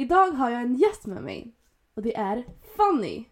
Idag 0.00 0.30
har 0.32 0.50
jag 0.50 0.62
en 0.62 0.74
gäst 0.74 1.06
med 1.06 1.22
mig 1.22 1.52
och 1.94 2.02
det 2.02 2.16
är 2.16 2.44
Fanny. 2.76 3.24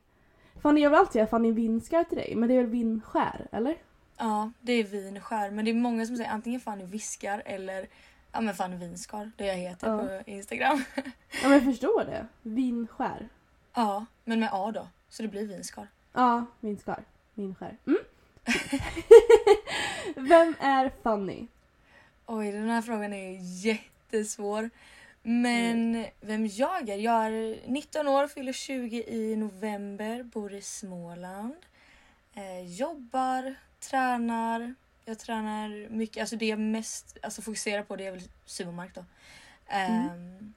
Fanny, 0.62 0.80
jag 0.80 0.90
vill 0.90 0.98
alltid 0.98 1.12
säga 1.12 1.26
Fanny 1.26 1.52
Vinskär 1.52 2.04
till 2.04 2.18
dig, 2.18 2.34
men 2.36 2.48
det 2.48 2.54
är 2.54 2.58
väl 2.60 2.66
Vinskär, 2.70 3.46
eller? 3.52 3.76
Ja, 4.18 4.52
det 4.60 4.72
är 4.72 4.84
vinskär. 4.84 5.50
Men 5.50 5.64
det 5.64 5.70
är 5.70 5.74
många 5.74 6.06
som 6.06 6.16
säger 6.16 6.30
antingen 6.30 6.60
Fanny 6.60 6.84
Viskar 6.84 7.42
eller 7.46 7.86
ja, 8.32 8.40
men 8.40 8.54
Fanny 8.54 8.76
Vinskar. 8.76 9.30
Det 9.36 9.46
jag 9.46 9.54
heter 9.54 9.88
Ja. 9.90 9.98
på 9.98 10.30
Instagram. 10.30 10.84
Ja, 10.94 11.02
men 11.42 11.52
jag 11.52 11.64
förstår 11.64 12.04
det. 12.04 12.26
Vinskär. 12.42 13.28
ja, 13.74 14.06
men 14.24 14.40
med 14.40 14.48
A 14.52 14.70
då. 14.74 14.88
Så 15.08 15.22
det 15.22 15.28
blir 15.28 15.46
Vinskar. 15.46 15.88
Ja, 16.12 16.46
Vinskar. 16.60 17.04
Vinskär. 17.34 17.76
Mm. 17.86 17.98
Vem 20.28 20.54
är 20.60 20.90
Fanny? 21.02 21.46
Oj, 22.26 22.52
den 22.52 22.68
här 22.70 22.82
frågan 22.82 23.12
är 23.12 23.38
jättesvår. 23.66 24.70
Men 25.30 26.06
vem 26.20 26.46
jag 26.46 26.88
är? 26.88 26.96
Jag 26.96 27.26
är 27.26 27.58
19 27.66 28.08
år, 28.08 28.26
fyller 28.26 28.52
20 28.52 29.04
i 29.06 29.36
november, 29.36 30.22
bor 30.22 30.54
i 30.54 30.62
Småland. 30.62 31.56
Eh, 32.34 32.60
jobbar, 32.60 33.54
tränar. 33.80 34.74
Jag 35.04 35.18
tränar 35.18 35.88
mycket. 35.88 36.20
Alltså 36.20 36.36
det 36.36 36.46
jag 36.46 36.58
mest 36.58 37.18
alltså 37.22 37.42
fokuserar 37.42 37.82
på 37.82 37.96
det 37.96 38.06
är 38.06 38.10
väl 38.10 38.22
sumomark 38.46 38.94
då. 38.94 39.04
Ehm, 39.66 40.54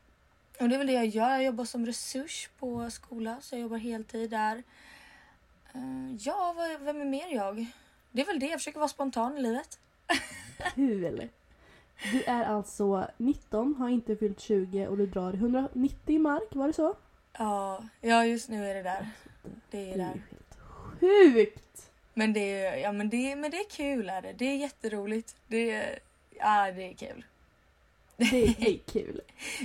och 0.60 0.70
det 0.70 0.76
är 0.76 0.78
väl 0.78 0.88
det 0.88 0.94
jag 0.94 1.06
gör. 1.06 1.30
Jag 1.30 1.44
jobbar 1.44 1.66
som 1.66 1.86
resurs 1.86 2.50
på 2.60 2.92
skola 2.92 3.38
så 3.42 3.56
jag 3.56 3.62
jobbar 3.62 3.78
heltid 3.78 4.30
där. 4.30 4.64
Eh, 5.74 6.16
ja, 6.20 6.56
vem 6.80 7.02
är 7.02 7.06
mer 7.06 7.28
jag? 7.36 7.66
Det 8.12 8.22
är 8.22 8.26
väl 8.26 8.40
det. 8.40 8.46
Jag 8.48 8.60
försöker 8.60 8.80
vara 8.80 8.90
spontan 8.90 9.38
i 9.38 9.42
livet. 9.42 9.80
Kul! 10.76 11.30
Du 12.12 12.24
är 12.24 12.44
alltså 12.46 13.08
19, 13.18 13.76
har 13.76 13.90
inte 13.90 14.16
fyllt 14.16 14.40
20 14.40 14.88
och 14.88 14.98
du 14.98 15.06
drar 15.08 15.34
190 15.34 16.20
mark, 16.20 16.56
var 16.56 16.68
det 16.68 16.74
så? 16.74 16.96
Ja, 17.38 17.84
ja 18.02 18.26
just 18.26 18.50
nu 18.50 18.66
är 18.70 18.76
det 18.76 18.84
där. 18.84 19.10
Det 19.44 19.50
Det 19.72 19.90
är 19.90 19.94
är 19.94 19.98
där. 19.98 20.06
helt 20.06 20.58
sjukt! 21.00 21.92
Men 22.14 22.34
det 22.34 22.52
är, 22.66 22.78
ja, 22.78 22.92
men 22.92 23.10
det, 23.10 23.36
men 23.36 23.52
det 23.52 23.58
är 23.58 23.70
kul. 23.70 24.10
Är 24.10 24.22
det. 24.22 24.34
det 24.34 24.46
är 24.46 24.56
jätteroligt. 24.58 25.36
Det 25.48 25.72
är, 25.72 26.00
ja, 26.40 26.72
det 26.72 26.84
är 26.90 26.94
kul. 26.94 27.26
Det 28.18 28.44
är, 28.44 28.56
det 28.60 28.78
kul. 28.78 29.22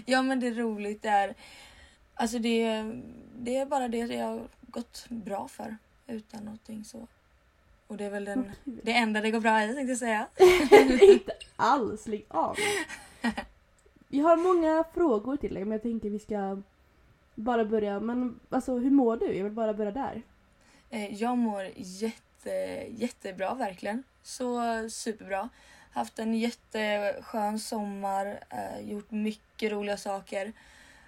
Ja 0.06 0.22
men 0.22 0.40
det 0.40 0.46
är 0.46 0.54
roligt. 0.54 1.02
Det 1.02 1.08
är, 1.08 1.34
alltså 2.14 2.38
det, 2.38 2.82
det 3.38 3.56
är 3.56 3.66
bara 3.66 3.88
det 3.88 3.98
jag 3.98 4.26
har 4.26 4.48
gått 4.60 5.06
bra 5.08 5.48
för. 5.48 5.76
Utan 6.06 6.44
någonting 6.44 6.84
så. 6.84 7.06
Och 7.86 7.96
det 7.96 8.04
är 8.04 8.10
väl 8.10 8.24
den, 8.24 8.52
det 8.64 8.92
enda 8.92 9.20
det 9.20 9.30
går 9.30 9.40
bra 9.40 9.62
i 9.64 9.74
tänkte 9.74 9.90
jag 9.90 9.98
säga. 9.98 10.26
inte 11.12 11.32
alls, 11.56 12.06
lägg 12.06 12.24
av. 12.28 12.56
Vi 14.08 14.20
har 14.20 14.36
många 14.36 14.84
frågor 14.94 15.36
till 15.36 15.54
dig 15.54 15.64
men 15.64 15.72
jag 15.72 15.82
tänker 15.82 16.10
vi 16.10 16.18
ska 16.18 16.62
bara 17.34 17.64
börja. 17.64 18.00
Men 18.00 18.40
alltså 18.50 18.78
hur 18.78 18.90
mår 18.90 19.16
du? 19.16 19.34
Jag 19.36 19.44
vill 19.44 19.52
bara 19.52 19.74
börja 19.74 19.90
där. 19.90 20.22
Eh, 20.90 21.14
Jag 21.14 21.38
mår 21.38 21.68
jätte, 21.76 22.50
jättebra 22.90 23.54
verkligen. 23.54 24.02
Så 24.22 24.60
superbra. 24.90 25.48
Haft 25.92 26.18
en 26.18 26.34
jätteskön 26.34 27.58
sommar, 27.58 28.44
eh, 28.50 28.90
gjort 28.90 29.10
mycket 29.10 29.72
roliga 29.72 29.96
saker. 29.96 30.52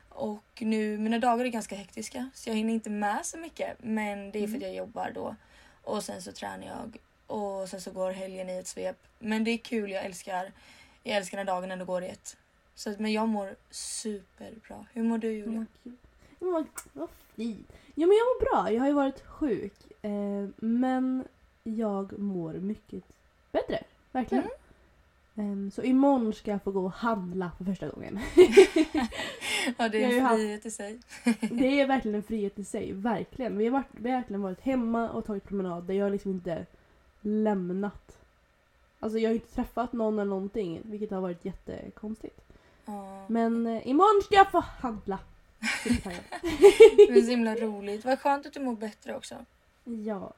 Och 0.08 0.62
nu, 0.62 0.98
mina 0.98 1.18
dagar 1.18 1.44
är 1.44 1.48
ganska 1.48 1.74
hektiska 1.76 2.30
så 2.34 2.50
jag 2.50 2.56
hinner 2.56 2.74
inte 2.74 2.90
med 2.90 3.26
så 3.26 3.38
mycket. 3.38 3.76
Men 3.78 4.30
det 4.30 4.42
är 4.42 4.48
för 4.48 4.56
att 4.56 4.62
jag 4.62 4.74
jobbar 4.74 5.10
då. 5.14 5.36
Och 5.88 6.04
sen 6.04 6.22
så 6.22 6.32
tränar 6.32 6.66
jag. 6.66 6.96
Och 7.26 7.68
sen 7.68 7.80
så 7.80 7.90
går 7.90 8.10
helgen 8.10 8.50
i 8.50 8.58
ett 8.58 8.66
svep. 8.66 8.96
Men 9.18 9.44
det 9.44 9.50
är 9.50 9.58
kul, 9.58 9.90
jag 9.90 10.04
älskar, 10.04 10.52
jag 11.02 11.16
älskar 11.16 11.36
när 11.38 11.44
dagen 11.44 11.70
ändå 11.70 11.84
går 11.84 12.02
i 12.02 12.08
ett. 12.08 12.36
Så, 12.74 12.94
men 12.98 13.12
jag 13.12 13.28
mår 13.28 13.56
superbra. 13.70 14.86
Hur 14.92 15.02
mår 15.02 15.18
du 15.18 15.32
Julia? 15.32 15.66
Kul. 15.82 15.96
Men 16.38 16.66
vad, 16.92 17.08
fint. 17.36 17.72
Ja 17.94 18.06
men 18.06 18.16
jag 18.16 18.26
mår 18.26 18.40
bra. 18.40 18.72
Jag 18.72 18.80
har 18.80 18.88
ju 18.88 18.94
varit 18.94 19.26
sjuk. 19.26 19.74
Eh, 20.02 20.48
men 20.56 21.24
jag 21.64 22.18
mår 22.18 22.52
mycket 22.52 23.04
bättre. 23.52 23.84
Verkligen. 24.12 24.48
Ehm, 25.38 25.70
så 25.70 25.82
imorgon 25.82 26.34
ska 26.34 26.50
jag 26.50 26.62
få 26.62 26.70
gå 26.70 26.84
och 26.84 26.92
handla 26.92 27.50
för 27.58 27.64
första 27.64 27.88
gången. 27.88 28.20
Ja, 29.78 29.88
det 29.88 30.04
är 30.04 30.18
en 30.18 30.28
frihet 30.28 30.66
i 30.66 30.70
sig. 30.70 30.98
Det 31.40 31.80
är 31.80 31.86
verkligen 31.86 32.14
en 32.14 32.22
frihet 32.22 32.58
i 32.58 32.64
sig, 32.64 32.92
verkligen. 32.92 33.58
Vi 33.58 33.64
har, 33.64 33.72
varit, 33.72 33.86
vi 33.92 34.10
har 34.10 34.16
verkligen 34.16 34.42
varit 34.42 34.60
hemma 34.60 35.10
och 35.10 35.24
tagit 35.24 35.44
promenader. 35.44 35.94
Jag 35.94 36.04
har 36.04 36.10
liksom 36.10 36.30
inte 36.30 36.66
lämnat. 37.20 38.18
Alltså 39.00 39.18
jag 39.18 39.30
har 39.30 39.34
inte 39.34 39.54
träffat 39.54 39.92
någon 39.92 40.18
eller 40.18 40.30
någonting, 40.30 40.80
vilket 40.84 41.10
har 41.10 41.20
varit 41.20 41.44
jättekonstigt. 41.44 42.40
Ja. 42.84 43.24
Men 43.28 43.66
eh, 43.66 43.88
imorgon 43.88 44.22
ska 44.22 44.34
jag 44.34 44.50
få 44.50 44.60
handla. 44.60 45.18
Det 45.84 47.18
är 47.18 47.22
så 47.24 47.30
himla 47.30 47.54
roligt. 47.54 48.04
Vad 48.04 48.20
skönt 48.20 48.46
att 48.46 48.52
du 48.52 48.60
mår 48.60 48.76
bättre 48.76 49.16
också. 49.16 49.34
ja. 49.84 50.32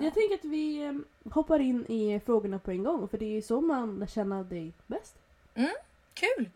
Jag 0.00 0.14
tänker 0.14 0.34
att 0.34 0.44
vi 0.44 0.84
eh, 0.84 0.92
hoppar 1.32 1.58
in 1.58 1.86
i 1.86 2.20
frågorna 2.26 2.58
på 2.58 2.70
en 2.70 2.82
gång, 2.84 3.08
för 3.08 3.18
det 3.18 3.24
är 3.24 3.32
ju 3.32 3.42
så 3.42 3.60
man 3.60 3.98
lär 3.98 4.06
känna 4.06 4.42
dig 4.42 4.72
bäst. 4.86 5.16
Kul! 6.14 6.48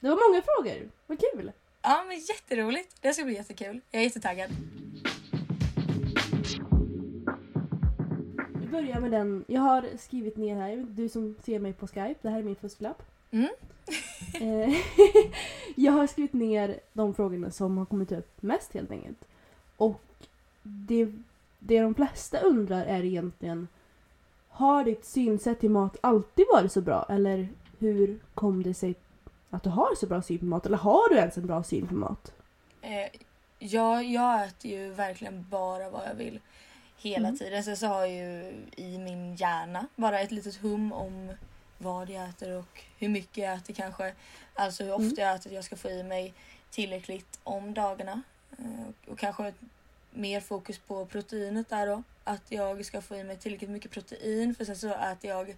Det 0.00 0.08
var 0.08 0.30
många 0.30 0.42
frågor, 0.42 0.90
vad 1.06 1.18
kul! 1.20 1.52
Ja 1.82 2.04
men 2.08 2.18
jätteroligt. 2.18 2.96
Det 3.02 3.14
ska 3.14 3.24
bli 3.24 3.34
jättekul. 3.34 3.80
Jag 3.90 4.00
är 4.00 4.04
jättetaggad. 4.04 4.50
Vi 8.60 8.66
börjar 8.66 9.00
med 9.00 9.10
den, 9.10 9.44
jag 9.48 9.60
har 9.60 9.88
skrivit 9.98 10.36
ner 10.36 10.56
här, 10.56 10.86
du 10.88 11.08
som 11.08 11.36
ser 11.44 11.58
mig 11.58 11.72
på 11.72 11.86
Skype, 11.86 12.14
det 12.22 12.28
här 12.28 12.38
är 12.38 12.42
min 12.42 12.56
fusklapp. 12.56 13.02
Mm. 13.30 13.48
Eh, 14.40 14.74
jag 15.76 15.92
har 15.92 16.06
skrivit 16.06 16.32
ner 16.32 16.80
de 16.92 17.14
frågorna 17.14 17.50
som 17.50 17.78
har 17.78 17.86
kommit 17.86 18.12
upp 18.12 18.42
mest 18.42 18.74
helt 18.74 18.90
enkelt. 18.90 19.24
Och 19.76 20.02
det, 20.62 21.12
det 21.66 21.80
de 21.80 21.94
flesta 21.94 22.38
undrar 22.40 22.84
är 22.84 23.04
egentligen 23.04 23.68
Har 24.48 24.84
ditt 24.84 25.04
synsätt 25.04 25.60
till 25.60 25.70
mat 25.70 25.96
alltid 26.00 26.46
varit 26.52 26.72
så 26.72 26.80
bra? 26.80 27.06
Eller 27.08 27.48
hur 27.78 28.18
kom 28.34 28.62
det 28.62 28.74
sig 28.74 28.94
att 29.50 29.62
du 29.62 29.70
har 29.70 29.94
så 29.94 30.06
bra 30.06 30.22
syn 30.22 30.38
på 30.38 30.44
mat? 30.44 30.66
Eller 30.66 30.76
har 30.78 31.08
du 31.08 31.16
ens 31.16 31.36
en 31.38 31.46
bra 31.46 31.62
syn 31.62 31.86
på 31.86 31.94
mat? 31.94 32.32
Eh, 32.82 33.08
jag, 33.58 34.04
jag 34.04 34.44
äter 34.44 34.70
ju 34.70 34.90
verkligen 34.92 35.46
bara 35.50 35.90
vad 35.90 36.08
jag 36.08 36.14
vill. 36.14 36.40
Hela 36.96 37.28
Mm. 37.28 37.38
tiden. 37.38 37.64
Sen 37.64 37.76
så 37.76 37.86
har 37.86 38.00
jag 38.00 38.10
ju 38.10 38.52
i 38.76 38.98
min 38.98 39.34
hjärna 39.36 39.86
bara 39.96 40.20
ett 40.20 40.30
litet 40.30 40.56
hum 40.56 40.92
om 40.92 41.32
vad 41.78 42.10
jag 42.10 42.28
äter 42.28 42.58
och 42.58 42.84
hur 42.98 43.08
mycket 43.08 43.44
jag 43.44 43.54
äter 43.54 43.74
kanske. 43.74 44.14
Alltså 44.54 44.84
hur 44.84 44.92
ofta 44.92 45.04
Mm. 45.04 45.14
jag 45.18 45.34
äter. 45.34 45.50
att 45.50 45.54
Jag 45.54 45.64
ska 45.64 45.76
få 45.76 45.88
i 45.90 46.02
mig 46.02 46.34
tillräckligt 46.70 47.40
om 47.44 47.74
dagarna. 47.74 48.22
Eh, 48.58 49.12
och 49.12 49.18
kanske 49.18 49.52
mer 50.12 50.40
fokus 50.40 50.78
på 50.78 51.06
proteinet 51.06 51.68
där 51.68 51.86
då. 51.86 52.02
Att 52.24 52.42
jag 52.48 52.84
ska 52.84 53.00
få 53.00 53.16
i 53.16 53.24
mig 53.24 53.36
tillräckligt 53.36 53.70
mycket 53.70 53.90
protein 53.90 54.54
för 54.54 54.64
sen 54.64 54.76
så 54.76 54.88
äter 54.88 55.30
jag 55.30 55.56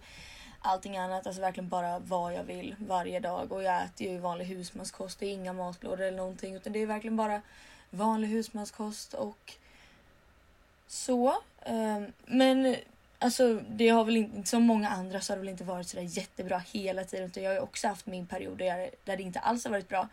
allting 0.59 0.97
annat, 0.97 1.27
alltså 1.27 1.41
verkligen 1.41 1.69
bara 1.69 1.99
vad 1.99 2.33
jag 2.33 2.43
vill 2.43 2.75
varje 2.79 3.19
dag. 3.19 3.51
Och 3.51 3.63
jag 3.63 3.83
äter 3.83 4.07
ju 4.07 4.17
vanlig 4.17 4.45
husmanskost, 4.45 5.19
det 5.19 5.25
är 5.25 5.33
inga 5.33 5.53
matlådor 5.53 6.01
eller 6.01 6.17
någonting 6.17 6.55
utan 6.55 6.73
det 6.73 6.79
är 6.79 6.85
verkligen 6.85 7.17
bara 7.17 7.41
vanlig 7.89 8.27
husmanskost 8.27 9.13
och 9.13 9.53
Så. 10.87 11.41
Ehm, 11.61 12.13
men 12.25 12.75
alltså 13.19 13.53
det 13.69 13.89
har 13.89 14.05
väl 14.05 14.17
inte, 14.17 14.49
som 14.49 14.63
många 14.63 14.89
andra 14.89 15.21
så 15.21 15.33
har 15.33 15.37
det 15.37 15.41
väl 15.41 15.49
inte 15.49 15.63
varit 15.63 15.87
sådär 15.87 16.03
jättebra 16.03 16.57
hela 16.57 17.03
tiden. 17.03 17.25
Utan 17.25 17.43
jag 17.43 17.49
har 17.49 17.55
ju 17.55 17.61
också 17.61 17.87
haft 17.87 18.05
min 18.05 18.27
period 18.27 18.57
där, 18.57 18.65
jag, 18.65 18.89
där 19.03 19.17
det 19.17 19.23
inte 19.23 19.39
alls 19.39 19.63
har 19.63 19.71
varit 19.71 19.89
bra. 19.89 20.09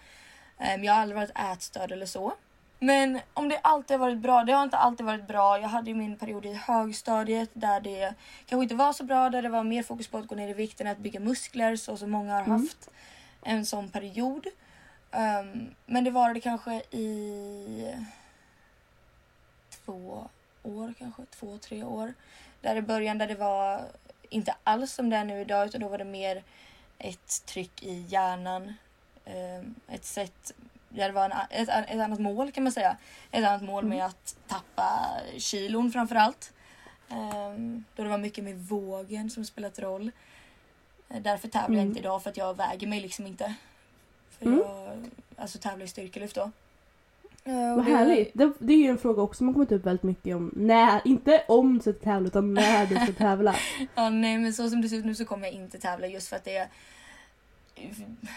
Ehm, 0.58 0.84
jag 0.84 0.92
har 0.92 1.00
aldrig 1.00 1.16
varit 1.16 1.38
ätstörd 1.52 1.92
eller 1.92 2.06
så. 2.06 2.34
Men 2.82 3.20
om 3.34 3.49
det 3.49 3.58
alltid 3.62 3.94
har 3.94 4.06
varit 4.06 4.19
bra, 4.19 4.44
det 4.44 4.52
har 4.52 4.62
inte 4.62 4.76
alltid 4.76 5.06
varit 5.06 5.26
bra. 5.29 5.58
Jag 5.58 5.69
hade 5.69 5.90
ju 5.90 5.96
min 5.96 6.17
period 6.17 6.46
i 6.46 6.55
högstadiet 6.55 7.50
där 7.52 7.81
det 7.81 8.14
kanske 8.46 8.62
inte 8.62 8.75
var 8.75 8.93
så 8.93 9.05
bra, 9.05 9.31
där 9.31 9.43
det 9.43 9.49
var 9.49 9.64
mer 9.64 9.82
fokus 9.82 10.08
på 10.08 10.19
att 10.19 10.26
gå 10.26 10.34
ner 10.34 10.49
i 10.49 10.52
vikten, 10.52 10.87
att 10.87 10.99
bygga 10.99 11.20
muskler 11.20 11.76
så 11.76 11.96
som 11.96 12.11
många 12.11 12.34
har 12.34 12.40
Mm. 12.40 12.50
haft 12.61 12.90
en 13.43 13.67
sån 13.67 13.88
period. 13.90 14.46
Ehm, 15.11 15.75
men 15.87 16.05
det 16.05 16.11
var 16.11 16.34
det 16.34 16.40
kanske 16.40 16.75
i 16.90 17.94
två 19.85 20.28
år 20.62 20.94
kanske, 20.99 21.23
två, 21.26 21.58
tre 21.58 21.82
år. 21.85 22.14
Där 22.61 22.76
i 22.76 22.82
början 22.82 23.19
där 23.19 23.26
det 23.26 23.35
var 23.35 23.82
inte 24.28 24.55
alls 24.64 24.93
som 24.93 25.11
det 25.11 25.17
är 25.17 25.25
nu 25.25 25.40
idag 25.40 25.67
utan 25.67 25.81
då 25.81 25.88
var 25.88 25.99
det 25.99 26.05
mer 26.05 26.43
ett 26.99 27.46
tryck 27.46 27.82
i 27.82 28.00
hjärnan. 28.08 28.75
Ehm, 29.25 29.75
ett 29.88 30.05
sätt 30.05 30.52
där 30.94 31.06
det 31.08 31.12
var 31.12 31.24
en, 31.24 31.32
ett, 31.50 31.68
ett 31.68 32.00
annat 32.00 32.18
mål 32.20 32.52
kan 32.52 32.62
man 32.64 32.72
säga. 32.72 32.96
Ett 33.30 33.44
annat 33.44 33.62
mål 33.62 33.84
med 33.84 34.04
att 34.06 34.36
tappa 34.46 35.10
kilon 35.38 35.92
framförallt. 35.92 36.52
Um, 37.46 37.84
då 37.96 38.02
det 38.02 38.08
var 38.08 38.18
mycket 38.18 38.44
med 38.44 38.58
vågen 38.58 39.30
som 39.30 39.44
spelat 39.44 39.78
roll. 39.78 40.10
Eh, 41.08 41.22
Därför 41.22 41.48
tävlar 41.48 41.68
jag 41.76 41.82
Mm. 41.82 41.88
inte 41.88 42.00
idag 42.00 42.22
för 42.22 42.30
att 42.30 42.36
jag 42.36 42.56
väger 42.56 42.86
mig 42.86 43.00
liksom 43.00 43.26
inte. 43.26 43.54
För 44.38 44.46
Mm. 44.46 44.58
jag 44.58 45.10
alltså 45.36 45.58
tävlar 45.58 45.84
i 45.84 45.88
styrkelyft 45.88 46.34
då. 46.34 46.42
Och 47.44 47.52
Vad 47.76 47.86
det- 47.86 47.96
härligt. 47.96 48.30
Det, 48.34 48.52
det 48.58 48.72
är 48.72 48.76
ju 48.78 48.86
en 48.88 48.98
fråga 48.98 49.22
också 49.22 49.38
som 49.38 49.46
har 49.46 49.54
kommit 49.54 49.72
upp 49.72 49.86
väldigt 49.86 50.02
mycket 50.02 50.36
om 50.36 50.52
när, 50.56 51.00
inte 51.04 51.44
om 51.48 51.74
du 51.74 51.80
ska 51.80 51.92
tävla 51.92 52.26
utan 52.28 52.54
när 52.54 52.86
du 52.86 52.96
ska 52.96 53.12
tävla. 53.12 53.56
Ja, 53.94 54.10
nej 54.10 54.38
men 54.38 54.52
så 54.52 54.70
som 54.70 54.82
det 54.82 54.88
ser 54.88 54.96
ut 54.96 55.04
nu 55.04 55.14
så 55.14 55.24
kommer 55.24 55.46
jag 55.46 55.54
inte 55.54 55.78
tävla 55.78 56.06
just 56.06 56.28
för 56.28 56.36
att 56.36 56.44
det 56.44 56.56
är... 56.56 56.68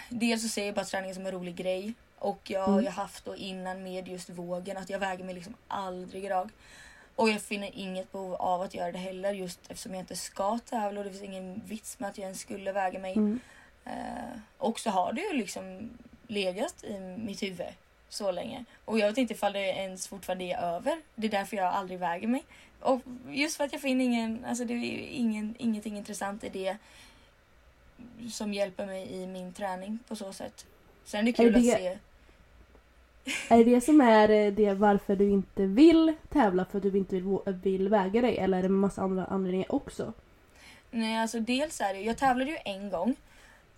Dels 0.08 0.42
så 0.42 0.48
ser 0.48 0.66
jag 0.66 0.74
bara 0.74 0.84
träningen 0.84 1.14
som 1.14 1.26
en 1.26 1.32
rolig 1.32 1.54
grej. 1.56 1.94
Och 2.18 2.50
jag 2.50 2.66
har 2.66 2.80
Mm. 2.80 2.92
haft 2.92 3.24
då 3.24 3.36
innan 3.36 3.82
med 3.82 4.08
just 4.08 4.30
vågen 4.30 4.76
att 4.76 4.90
jag 4.90 4.98
väger 4.98 5.24
mig 5.24 5.34
liksom 5.34 5.54
aldrig 5.68 6.24
idag. 6.24 6.50
Och 7.16 7.30
jag 7.30 7.40
finner 7.42 7.70
inget 7.74 8.12
behov 8.12 8.34
av 8.34 8.62
att 8.62 8.74
göra 8.74 8.92
det 8.92 8.98
heller 8.98 9.32
just 9.32 9.60
eftersom 9.70 9.94
jag 9.94 10.02
inte 10.02 10.16
ska 10.16 10.58
tävla 10.58 10.98
och 11.00 11.04
det 11.04 11.10
finns 11.10 11.22
ingen 11.22 11.62
vits 11.66 11.98
med 11.98 12.08
att 12.10 12.18
jag 12.18 12.22
ens 12.24 12.40
skulle 12.40 12.72
väga 12.72 12.98
mig. 12.98 13.12
Mm. 13.12 13.40
Eh, 13.84 14.38
och 14.58 14.80
så 14.80 14.90
har 14.90 15.12
det 15.12 15.20
ju 15.20 15.32
liksom 15.32 15.90
legat 16.26 16.84
i 16.84 16.98
mitt 17.00 17.42
huvud 17.42 17.66
så 18.08 18.30
länge. 18.30 18.64
Och 18.84 18.98
jag 18.98 19.08
vet 19.08 19.18
inte 19.18 19.34
ifall 19.34 19.52
det 19.52 19.60
ens 19.66 20.08
fortfarande 20.08 20.44
är 20.44 20.58
över. 20.58 21.00
Det 21.14 21.26
är 21.26 21.30
därför 21.30 21.56
jag 21.56 21.66
aldrig 21.66 21.98
väger 22.00 22.28
mig. 22.28 22.44
Och 22.80 23.00
just 23.28 23.56
för 23.56 23.64
att 23.64 23.72
jag 23.72 23.82
finner 23.82 24.04
ingen, 24.04 24.44
alltså 24.44 24.64
det 24.64 24.74
är 24.74 25.08
ingen, 25.08 25.54
ingenting 25.58 25.96
intressant 25.96 26.44
i 26.44 26.48
det 26.48 26.76
som 28.32 28.54
hjälper 28.54 28.86
mig 28.86 29.12
i 29.12 29.26
min 29.26 29.52
träning 29.52 29.98
på 30.08 30.16
så 30.16 30.32
sätt. 30.32 30.66
Sen 31.04 31.20
är 31.20 31.24
det 31.24 31.32
kul 31.32 31.46
Är 31.56 31.60
det- 31.60 31.72
att 31.72 31.78
se. 31.78 31.98
Är 33.48 33.56
det 33.58 33.64
det 33.64 33.80
som 33.80 34.00
är 34.00 34.28
eh, 34.30 34.52
det 34.52 34.72
varför 34.74 35.16
du 35.16 35.30
inte 35.30 35.66
vill 35.66 36.14
tävla 36.28 36.64
för 36.64 36.78
att 36.78 36.82
du 36.82 36.98
inte 36.98 37.14
vill, 37.14 37.38
vill 37.62 37.88
väga 37.88 38.20
dig 38.20 38.38
eller 38.38 38.58
är 38.58 38.62
det 38.62 38.66
en 38.68 38.72
massa 38.72 39.02
andra 39.02 39.24
anledningar 39.24 39.74
också? 39.74 40.12
Nej 40.90 41.16
alltså 41.18 41.40
dels 41.40 41.80
är 41.80 41.94
det, 41.94 42.00
jag 42.00 42.16
tävlade 42.18 42.50
ju 42.50 42.56
en 42.64 42.90
gång. 42.90 43.16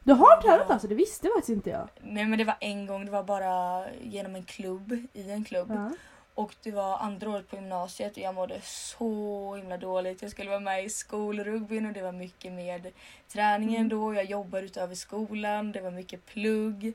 Du 0.03 0.13
har 0.13 0.43
tävlat 0.43 0.71
alltså? 0.71 0.89
Det 0.89 0.95
visste 0.95 1.29
faktiskt 1.29 1.49
inte 1.49 1.71
jag. 1.71 1.89
Nej 2.03 2.25
men 2.27 2.39
det 2.39 2.45
var 2.45 2.57
en 2.61 2.87
gång, 2.87 3.05
det 3.05 3.11
var 3.11 3.23
bara 3.23 3.85
genom 4.03 4.35
en 4.35 4.45
klubb, 4.45 4.93
i 5.13 5.31
en 5.31 5.45
klubb. 5.45 5.71
Ja. 5.75 5.91
Och 6.35 6.55
det 6.63 6.71
var 6.71 6.99
andra 6.99 7.31
året 7.31 7.51
på 7.51 7.57
gymnasiet 7.57 8.13
och 8.13 8.19
jag 8.19 8.35
mådde 8.35 8.61
så 8.63 9.55
himla 9.57 9.77
dåligt. 9.77 10.23
Jag 10.23 10.31
skulle 10.31 10.51
vara 10.51 10.61
med 10.61 10.85
i 10.85 10.89
skolrugbyn 10.89 11.87
och 11.87 11.93
det 11.93 12.03
var 12.03 12.13
mycket 12.13 12.53
med 12.53 12.91
träningen 13.29 13.77
Mm. 13.77 13.89
då. 13.89 14.15
Jag 14.15 14.25
jobbar 14.25 14.63
utöver 14.63 14.95
skolan, 14.95 15.73
det 15.73 15.81
var 15.81 15.91
mycket 15.91 16.27
plugg. 16.27 16.93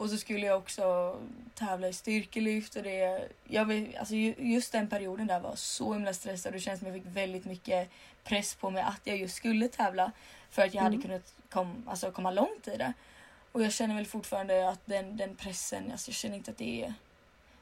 Och 0.00 0.10
så 0.10 0.16
skulle 0.16 0.46
jag 0.46 0.58
också 0.58 1.16
tävla 1.54 1.88
i 1.88 1.92
styrkelyft 1.92 2.76
och 2.76 2.82
det... 2.82 3.28
Jag 3.44 3.64
vet, 3.64 3.96
alltså 3.98 4.14
ju- 4.14 4.34
just 4.38 4.72
den 4.72 4.88
perioden 4.88 5.26
där 5.26 5.40
var 5.40 5.54
så 5.56 5.92
himla 5.92 6.12
stressad 6.12 6.50
och 6.50 6.52
det 6.52 6.60
känns 6.60 6.78
som 6.80 6.88
jag 6.88 7.02
fick 7.02 7.16
väldigt 7.16 7.44
mycket 7.44 7.90
press 8.24 8.54
på 8.54 8.70
mig 8.70 8.82
att 8.82 9.00
jag 9.04 9.16
just 9.16 9.34
skulle 9.36 9.68
tävla. 9.68 10.12
För 10.50 10.62
att 10.62 10.74
jag 10.74 10.82
hade 10.82 10.94
Mm. 10.94 11.06
kunnat 11.06 11.34
kom, 11.50 11.84
alltså 11.88 12.10
komma 12.10 12.30
långt 12.30 12.68
i 12.68 12.76
det. 12.76 12.92
Och 13.52 13.62
jag 13.62 13.72
känner 13.72 13.94
väl 13.94 14.06
fortfarande 14.06 14.68
att 14.68 14.80
den, 14.84 15.16
den 15.16 15.36
pressen, 15.36 15.92
alltså 15.92 16.08
jag 16.10 16.16
känner 16.16 16.36
inte 16.36 16.50
att 16.50 16.58
det 16.58 16.84
är... 16.84 16.94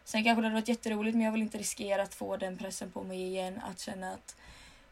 Sen 0.05 0.25
kanske 0.25 0.41
det 0.43 0.47
hade 0.47 0.61
varit 0.61 0.69
jätteroligt 0.69 1.17
men 1.17 1.25
jag 1.25 1.33
vill 1.33 1.43
inte 1.43 1.59
riskera 1.59 2.03
att 2.03 2.15
få 2.15 2.37
den 2.37 2.59
pressen 2.59 2.91
på 2.91 3.03
mig 3.03 3.23
igen. 3.23 3.61
Att 3.71 3.81
känna 3.81 4.13
att 4.13 4.37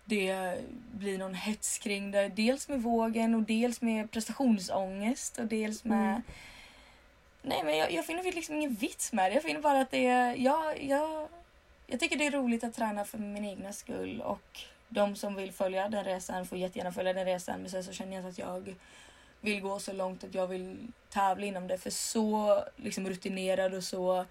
det 0.05 0.59
blir 0.93 1.19
någon 1.19 1.35
hets 1.35 1.79
kring 1.79 2.11
det. 2.11 2.29
Dels 2.29 2.69
med 2.69 2.83
vågen 2.83 3.35
och 3.35 3.43
dels 3.43 3.81
med 3.81 4.11
prestationsångest 4.11 5.39
och 5.39 5.47
dels 5.47 5.85
med... 5.85 6.09
Mm. 6.11 6.23
Nej 7.49 7.63
men 7.65 7.77
jag, 7.77 7.93
jag 7.93 8.07
finner 8.07 8.23
liksom 8.23 8.55
ingen 8.55 8.75
vits 8.75 9.13
med 9.13 9.31
det. 9.31 9.35
Jag 9.35 9.43
finner 9.43 9.61
bara 9.61 9.81
att 9.81 9.91
det 9.91 10.07
är... 10.07 10.35
Jag, 10.37 10.83
jag, 10.83 11.29
jag 11.87 12.01
tycker 12.01 12.17
det 12.17 12.27
är 12.27 12.31
roligt 12.31 12.65
att 12.65 12.75
träna 12.75 13.05
för 13.05 13.19
min 13.19 13.45
egna 13.45 13.73
skull 13.73 14.21
och 14.21 14.61
de 14.89 15.17
som 15.17 15.35
vill 15.35 15.53
följa 15.53 15.89
den 15.89 16.05
resan 16.05 16.47
får 16.47 16.59
jättegärna 16.59 16.93
följa 16.93 17.13
den 17.13 17.25
resan. 17.25 17.61
Men 17.61 17.71
sen 17.71 17.85
så 17.85 17.93
känner 17.93 18.13
jag 18.13 18.21
inte 18.21 18.29
att 18.29 18.49
jag 18.49 18.75
vill 19.41 19.61
gå 19.61 19.79
så 19.79 19.93
långt 19.93 20.25
att 20.25 20.35
jag 20.35 20.47
vill 20.47 20.77
tävla 21.11 21.47
inom 21.47 21.67
det. 21.67 21.79
För 21.79 21.91
så 21.91 22.65
liksom 22.77 23.09
rutinerad 23.09 23.75
och 23.75 23.85
så 23.85 24.25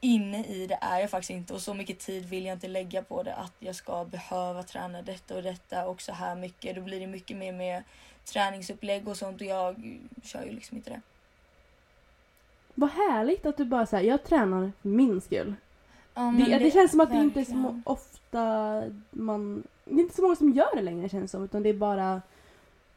inne 0.00 0.44
i 0.44 0.66
det 0.66 0.78
är 0.80 1.00
jag 1.00 1.10
faktiskt 1.10 1.30
inte 1.30 1.54
och 1.54 1.62
så 1.62 1.74
mycket 1.74 1.98
tid 1.98 2.24
vill 2.24 2.44
jag 2.44 2.56
inte 2.56 2.68
lägga 2.68 3.02
på 3.02 3.22
det 3.22 3.34
att 3.34 3.54
jag 3.58 3.74
ska 3.74 4.04
behöva 4.04 4.62
träna 4.62 5.02
detta 5.02 5.36
och 5.36 5.42
detta 5.42 5.86
och 5.86 6.02
så 6.02 6.12
här 6.12 6.36
mycket. 6.36 6.76
Då 6.76 6.82
blir 6.82 7.00
det 7.00 7.06
mycket 7.06 7.36
mer 7.36 7.52
med 7.52 7.82
träningsupplägg 8.24 9.08
och 9.08 9.16
sånt 9.16 9.40
och 9.40 9.46
jag 9.46 9.98
kör 10.22 10.44
ju 10.44 10.52
liksom 10.52 10.76
inte 10.76 10.90
det. 10.90 11.00
Vad 12.78 12.90
härligt 12.90 13.46
att 13.46 13.56
du 13.56 13.64
bara 13.64 13.86
säger 13.86 14.10
jag 14.10 14.24
tränar 14.24 14.72
för 14.82 14.88
min 14.88 15.20
skull. 15.20 15.54
Ja, 16.14 16.20
Det, 16.20 16.48
men 16.48 16.62
det, 16.62 16.70
känns 16.70 16.90
som 16.90 17.00
att 17.00 17.10
det 17.10 17.16
inte 17.16 17.40
är 17.40 17.44
så 17.44 17.52
verkligen. 17.52 17.82
ofta 17.86 18.82
man... 19.10 19.62
Det 19.84 19.94
är 19.94 20.00
inte 20.00 20.14
så 20.14 20.22
många 20.22 20.36
som 20.36 20.52
gör 20.52 20.76
det 20.76 20.82
längre 20.82 21.08
känns 21.08 21.22
det 21.22 21.28
som. 21.28 21.44
Utan 21.44 21.62
det 21.62 21.68
är 21.68 21.74
bara... 21.74 22.22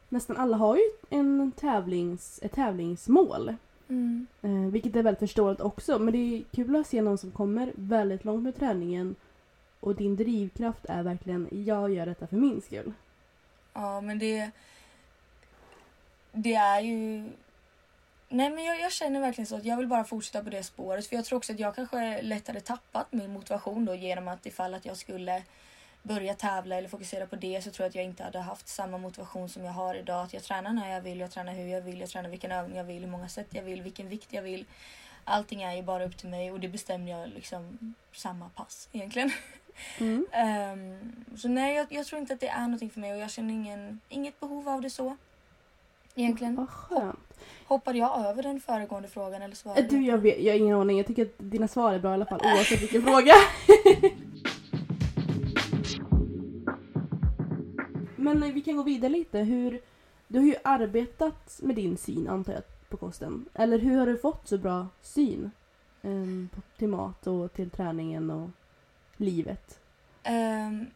Nästan 0.08 0.36
alla 0.36 0.56
har 0.56 0.76
ju 0.76 0.82
en 1.10 1.52
tävlings, 1.56 2.38
ett 2.42 2.52
tävlingsmål. 2.52 3.54
Mm. 3.88 4.26
Eh, 4.42 4.50
vilket 4.72 4.96
är 4.96 5.02
väldigt 5.02 5.18
förståeligt 5.18 5.60
också. 5.60 5.98
Men 5.98 6.12
det 6.12 6.18
är 6.18 6.42
kul 6.50 6.76
att 6.76 6.86
se 6.86 7.02
någon 7.02 7.18
som 7.18 7.30
kommer 7.30 7.72
väldigt 7.74 8.24
långt 8.24 8.42
med 8.42 8.56
träningen. 8.56 9.14
Och 9.80 9.94
din 9.94 10.16
drivkraft 10.16 10.84
är 10.84 11.02
verkligen 11.02 11.48
jag 11.50 11.92
gör 11.92 12.06
detta 12.06 12.26
för 12.26 12.36
min 12.36 12.60
skull. 12.62 12.92
Ja, 13.72 14.00
men 14.00 14.18
det... 14.18 14.50
Det 16.32 16.54
är 16.54 16.80
ju... 16.80 17.30
Nej, 18.34 18.50
men 18.50 18.64
jag, 18.64 18.80
jag 18.80 18.92
känner 18.92 19.20
verkligen 19.20 19.46
så 19.46 19.56
att 19.56 19.64
jag 19.64 19.76
vill 19.76 19.86
bara 19.86 20.04
fortsätta 20.04 20.44
på 20.44 20.50
det 20.50 20.62
spåret. 20.62 21.06
För 21.06 21.16
jag 21.16 21.24
tror 21.24 21.36
också 21.36 21.52
att 21.52 21.58
jag 21.58 21.74
kanske 21.74 22.22
lätt 22.22 22.46
hade 22.46 22.60
tappat 22.60 23.12
min 23.12 23.32
motivation 23.32 23.84
då 23.84 23.94
genom 23.94 24.28
att 24.28 24.46
ifall 24.46 24.74
att 24.74 24.84
jag 24.84 24.96
skulle 24.96 25.42
börja 26.02 26.34
tävla 26.34 26.76
eller 26.76 26.88
fokusera 26.88 27.26
på 27.26 27.36
det 27.36 27.64
så 27.64 27.70
tror 27.70 27.84
jag 27.84 27.88
att 27.88 27.94
jag 27.94 28.04
inte 28.04 28.22
hade 28.24 28.38
haft 28.38 28.68
samma 28.68 28.98
motivation 28.98 29.48
som 29.48 29.64
jag 29.64 29.72
har 29.72 29.94
idag. 29.94 30.24
Att 30.24 30.34
jag 30.34 30.42
tränar 30.42 30.72
när 30.72 30.94
jag 30.94 31.00
vill, 31.00 31.20
jag 31.20 31.30
tränar 31.30 31.52
hur 31.52 31.66
jag 31.66 31.80
vill, 31.80 32.00
jag 32.00 32.08
tränar 32.08 32.28
vilken 32.28 32.52
övning 32.52 32.76
jag 32.76 32.84
vill, 32.84 33.02
hur 33.02 33.10
många 33.10 33.28
sätt 33.28 33.46
jag 33.50 33.62
vill, 33.62 33.82
vilken 33.82 34.08
vikt 34.08 34.32
jag 34.32 34.42
vill. 34.42 34.64
Allting 35.24 35.62
är 35.62 35.74
ju 35.74 35.82
bara 35.82 36.04
upp 36.04 36.16
till 36.16 36.28
mig 36.28 36.50
och 36.50 36.60
det 36.60 36.68
bestämmer 36.68 37.10
jag 37.10 37.28
liksom 37.28 37.94
samma 38.12 38.48
pass 38.48 38.88
egentligen. 38.92 39.30
Mm. 39.98 40.26
Ehm, 40.32 41.24
så 41.36 41.48
nej, 41.48 41.74
jag, 41.74 41.86
jag 41.90 42.06
tror 42.06 42.20
inte 42.20 42.34
att 42.34 42.40
det 42.40 42.48
är 42.48 42.62
någonting 42.62 42.90
för 42.90 43.00
mig 43.00 43.12
och 43.12 43.18
jag 43.18 43.30
känner 43.30 43.54
ingen, 43.54 44.00
inget 44.08 44.40
behov 44.40 44.68
av 44.68 44.80
det 44.80 44.90
så. 44.90 45.16
Egentligen. 46.14 46.54
Vad 46.56 46.68
skönt. 46.68 47.18
Hoppade 47.66 47.98
jag 47.98 48.26
över 48.26 48.42
den 48.42 48.60
föregående 48.60 49.08
frågan 49.08 49.42
eller 49.42 49.54
svarade 49.54 49.80
Eh, 49.80 49.86
Du, 49.88 50.04
jag, 50.04 50.18
vet, 50.18 50.40
jag 50.42 50.52
har 50.52 50.58
ingen 50.58 50.76
aning. 50.76 50.96
Jag 50.96 51.06
tycker 51.06 51.22
att 51.22 51.34
dina 51.38 51.68
svar 51.68 51.92
är 51.94 51.98
bra 51.98 52.10
i 52.10 52.14
alla 52.14 52.26
fall 52.26 52.40
oavsett 52.44 52.82
vilken 52.82 53.02
fråga. 53.06 53.34
Men 58.16 58.42
eh, 58.42 58.52
vi 58.52 58.60
kan 58.60 58.76
gå 58.76 58.82
vidare 58.82 59.12
lite. 59.12 59.38
Hur, 59.38 59.80
du 60.28 60.38
har 60.38 60.46
ju 60.46 60.54
arbetat 60.64 61.58
med 61.62 61.76
din 61.76 61.96
syn 61.96 62.28
antar 62.28 62.52
jag 62.52 62.62
på 62.88 62.96
kosten. 62.96 63.44
Eller 63.54 63.78
hur 63.78 63.98
har 63.98 64.06
du 64.06 64.18
fått 64.18 64.48
så 64.48 64.58
bra 64.58 64.86
syn 65.02 65.50
på, 66.54 66.60
till 66.78 66.88
mat 66.88 67.26
och 67.26 67.52
till 67.52 67.70
träningen 67.70 68.30
och 68.30 68.50
livet? 69.16 69.80
Ehm, 70.22 70.86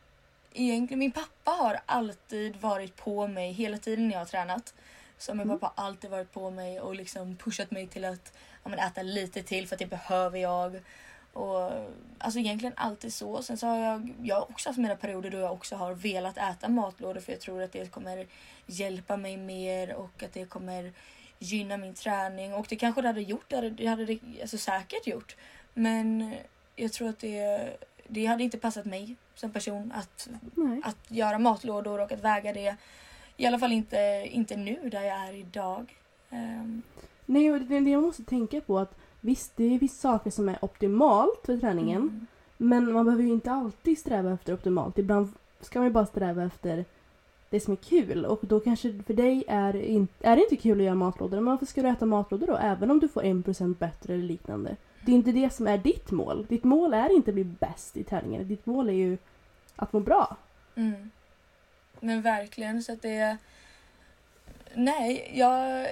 egentligen, 0.52 0.99
min 0.99 1.12
pappa 1.12 1.50
har 1.50 1.76
alltid 1.87 2.56
varit 2.56 2.96
på 2.96 3.26
mig 3.26 3.52
hela 3.52 3.78
tiden 3.78 4.04
när 4.08 4.12
jag 4.14 4.20
har 4.20 4.26
tränat. 4.26 4.75
Så 5.18 5.35
min 5.35 5.40
Mm. 5.40 5.58
pappa 5.58 5.80
har 5.80 5.87
alltid 5.88 6.11
varit 6.11 6.32
på 6.32 6.50
mig 6.50 6.80
och 6.80 6.94
liksom 6.94 7.37
pushat 7.37 7.70
mig 7.70 7.87
till 7.87 8.04
att 8.04 8.32
ja, 8.62 8.70
men 8.70 8.78
äta 8.78 9.02
lite 9.02 9.42
till 9.42 9.68
för 9.68 9.75
att 9.75 9.78
det 9.78 9.87
behöver 9.87 10.38
jag. 10.38 10.80
Och, 11.32 11.70
alltså 12.18 12.40
egentligen 12.40 12.75
alltid 12.76 13.14
så. 13.14 13.42
Sen 13.42 13.58
så 13.58 13.66
har 13.66 13.76
jag, 13.78 14.14
jag 14.23 14.37
har 14.37 14.42
också 14.50 14.68
haft 14.68 14.78
mina 14.78 14.96
perioder 14.96 15.30
då 15.30 15.38
jag 15.38 15.52
också 15.52 15.76
har 15.76 15.94
velat 15.94 16.38
äta 16.38 16.68
matlådor 16.68 17.20
för 17.20 17.32
jag 17.32 17.40
tror 17.40 17.62
att 17.62 17.73
det 17.73 17.90
kommer 17.90 18.26
hjälpa 18.66 19.16
mig 19.16 19.37
mer 19.37 19.94
och 19.94 20.23
att 20.23 20.32
det 20.32 20.44
kommer 20.44 20.92
gynna 21.38 21.76
min 21.76 21.94
träning. 21.94 22.54
Och 22.54 22.66
det 22.68 22.76
kanske 22.76 23.02
det 23.02 23.08
hade 23.08 23.20
gjort, 23.20 23.44
det 23.49 23.56
hade 23.56 23.70
det 23.70 23.87
hade 23.87 24.18
alltså 24.40 24.58
säkert 24.58 25.06
gjort. 25.06 25.37
Men 25.75 26.35
jag 26.76 26.92
tror 26.92 27.08
att 27.08 27.18
det 27.18 27.76
det 28.08 28.26
hade 28.26 28.44
inte 28.44 28.58
passat 28.58 28.85
mig 28.85 29.16
som 29.35 29.52
person 29.52 29.92
att, 29.96 30.28
Nej. 30.54 30.80
att 30.85 31.11
göra 31.11 31.38
matlådor 31.38 32.00
och 32.00 32.12
att 32.12 32.20
väga 32.20 32.52
det. 32.52 32.76
I 33.37 33.47
alla 33.47 33.59
fall 33.59 33.73
inte, 33.73 34.28
inte 34.31 34.57
nu 34.57 34.88
där 34.90 35.02
jag 35.02 35.28
är 35.28 35.33
idag. 35.33 35.97
Ehm, 36.31 36.83
Nej, 37.26 37.52
och 37.52 37.61
det 37.61 37.81
det 37.81 37.97
man 37.97 38.02
måste 38.02 38.25
tänka 38.25 38.61
på 38.61 38.78
att 38.78 38.99
visst, 39.21 39.57
det 39.57 39.64
är 39.64 39.78
vissa 39.78 40.12
saker 40.12 40.31
som 40.31 40.49
är 40.49 40.64
optimalt 40.64 41.43
för 41.47 41.57
träningen. 41.57 42.02
mm. 42.02 42.26
Men 42.57 42.93
man 42.93 43.05
behöver 43.05 43.25
ju 43.25 43.31
inte 43.31 43.52
alltid 43.52 43.99
sträva 43.99 44.33
efter 44.33 44.55
optimalt. 44.55 44.99
Ibland 44.99 45.33
ska 45.61 45.78
man 45.78 45.87
ju 45.87 45.93
bara 45.93 46.07
sträva 46.07 46.45
efter 46.45 46.85
det 47.50 47.61
som 47.61 47.73
är 47.73 47.76
kul. 47.76 48.25
Och 48.25 48.40
då 48.43 48.61
kanske 48.61 49.02
för 49.07 49.14
dig 49.14 49.45
är, 49.49 49.76
in, 49.76 50.09
är 50.21 50.37
det 50.37 50.43
inte 50.43 50.57
kul 50.57 50.78
att 50.81 50.85
göra 50.85 50.95
matlådor. 50.95 51.37
Men 51.37 51.45
varför 51.45 51.66
ska 51.66 51.83
du 51.83 51.88
äta 51.88 52.07
matlådor 52.07 52.47
då? 52.47 52.57
Även 52.57 52.90
om 52.90 53.00
du 53.00 53.09
får 53.09 53.23
1% 53.23 53.75
bättre 53.75 54.14
eller 54.14 54.25
liknande. 54.25 54.76
Det 55.07 55.12
är 55.12 55.16
inte 55.16 55.33
det 55.33 55.52
som 55.52 55.66
är 55.66 55.78
ditt 55.78 56.11
mål. 56.11 56.47
Ditt 56.49 56.64
mål 56.64 56.95
är 56.95 57.16
inte 57.16 57.31
att 57.31 57.35
bli 57.35 57.45
bäst 57.45 57.97
i 57.97 58.05
tävlingen. 58.05 58.49
Ditt 58.49 58.66
mål 58.66 58.88
är 58.88 58.93
ju 58.93 59.19
att 59.76 59.93
må 59.93 60.00
bra. 60.00 60.37
Mm. 60.75 61.11
Men 62.00 62.22
verkligen 62.22 62.82
så 62.82 62.92
att 62.92 63.02
det... 63.02 63.36
Nej, 64.74 65.30
jag... 65.34 65.86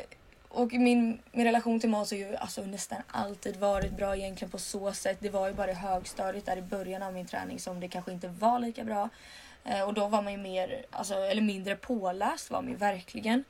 Och 0.49 0.73
min, 0.73 1.19
min 1.33 1.47
relation 1.47 1.81
till 1.81 1.91
mat 1.91 2.11
har 2.11 2.19
ju 2.19 2.37
alltså 2.37 2.63
nästan 2.63 3.03
alltid 3.09 3.57
varit 3.57 3.93
bra 3.93 4.17
egentligen 4.17 4.51
på 4.51 4.59
så 4.59 4.93
sätt. 4.93 5.19
Det 5.21 5.31
var 5.31 5.49
ju 5.49 5.55
bara 5.55 5.71
i 5.71 5.75
högstadiet 5.75 6.47
där 6.47 6.57
i 6.57 6.63
början 6.63 7.03
av 7.03 7.13
min 7.13 7.27
träning 7.27 7.61
som 7.61 7.81
det 7.81 7.89
kanske 7.89 8.13
inte 8.13 8.29
var 8.29 8.59
lika 8.59 8.85
bra. 8.85 9.09
Eh, 9.65 9.83
och 9.83 9.95
då 9.95 10.09
var 10.09 10.23
man 10.23 10.33
ju 10.33 10.39
mer, 10.39 10.85
alltså, 10.91 11.15
eller 11.15 11.43
mindre 11.43 11.77
påläst 11.77 12.51
var 12.51 12.63
man 12.63 12.71
ju 12.71 12.77
verkligen. 12.77 13.45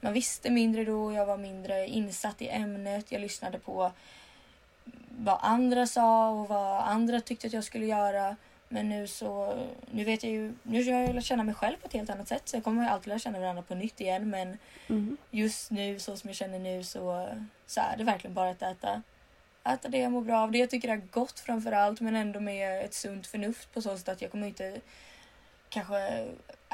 Man 0.00 0.12
visste 0.12 0.50
mindre 0.50 0.84
då, 0.84 1.12
jag 1.12 1.26
var 1.26 1.36
mindre 1.36 1.86
insatt 1.86 2.42
i 2.42 2.48
ämnet. 2.48 3.12
Jag 3.12 3.20
lyssnade 3.20 3.58
på 3.58 3.92
vad 5.18 5.38
andra 5.42 5.86
sa 5.86 6.30
och 6.30 6.48
vad 6.48 6.82
andra 6.82 7.20
tyckte 7.20 7.46
att 7.46 7.52
jag 7.52 7.64
skulle 7.64 7.86
göra. 7.86 8.36
Men 8.68 8.88
nu 8.88 9.06
så, 9.06 9.58
nu 9.90 10.04
vet 10.04 10.22
jag 10.22 10.32
ju, 10.32 10.54
nu 10.62 10.92
har 10.92 11.00
jag 11.00 11.14
lärt 11.14 11.24
känna 11.24 11.44
mig 11.44 11.54
själv 11.54 11.76
på 11.76 11.86
ett 11.86 11.92
helt 11.92 12.10
annat 12.10 12.28
sätt. 12.28 12.48
Så 12.48 12.56
jag 12.56 12.64
kommer 12.64 12.88
alltid 12.88 13.08
lära 13.08 13.18
känna 13.18 13.40
varandra 13.40 13.62
på 13.62 13.74
nytt 13.74 14.00
igen. 14.00 14.30
Men 14.30 14.58
Mm. 14.86 15.16
just 15.30 15.70
nu 15.70 15.98
så 15.98 16.16
som 16.16 16.28
jag 16.30 16.36
känner 16.36 16.58
nu 16.58 16.84
så, 16.84 17.28
så 17.66 17.80
är 17.80 17.96
det 17.96 18.04
verkligen 18.04 18.34
bara 18.34 18.50
att 18.50 18.62
äta, 18.62 19.02
äta 19.64 19.88
det 19.88 19.98
jag 19.98 20.12
mår 20.12 20.20
bra 20.22 20.38
av. 20.40 20.50
Det 20.52 20.58
jag 20.58 20.70
tycker 20.70 20.88
är 20.88 20.96
gott 20.96 21.40
framför 21.40 21.72
allt 21.72 22.00
men 22.00 22.16
ändå 22.16 22.40
med 22.40 22.84
ett 22.84 22.94
sunt 22.94 23.26
förnuft 23.26 23.72
på 23.74 23.82
så 23.82 23.98
sätt 23.98 24.08
att 24.08 24.22
jag 24.22 24.30
kommer 24.30 24.46
inte 24.46 24.80
kanske 25.68 25.98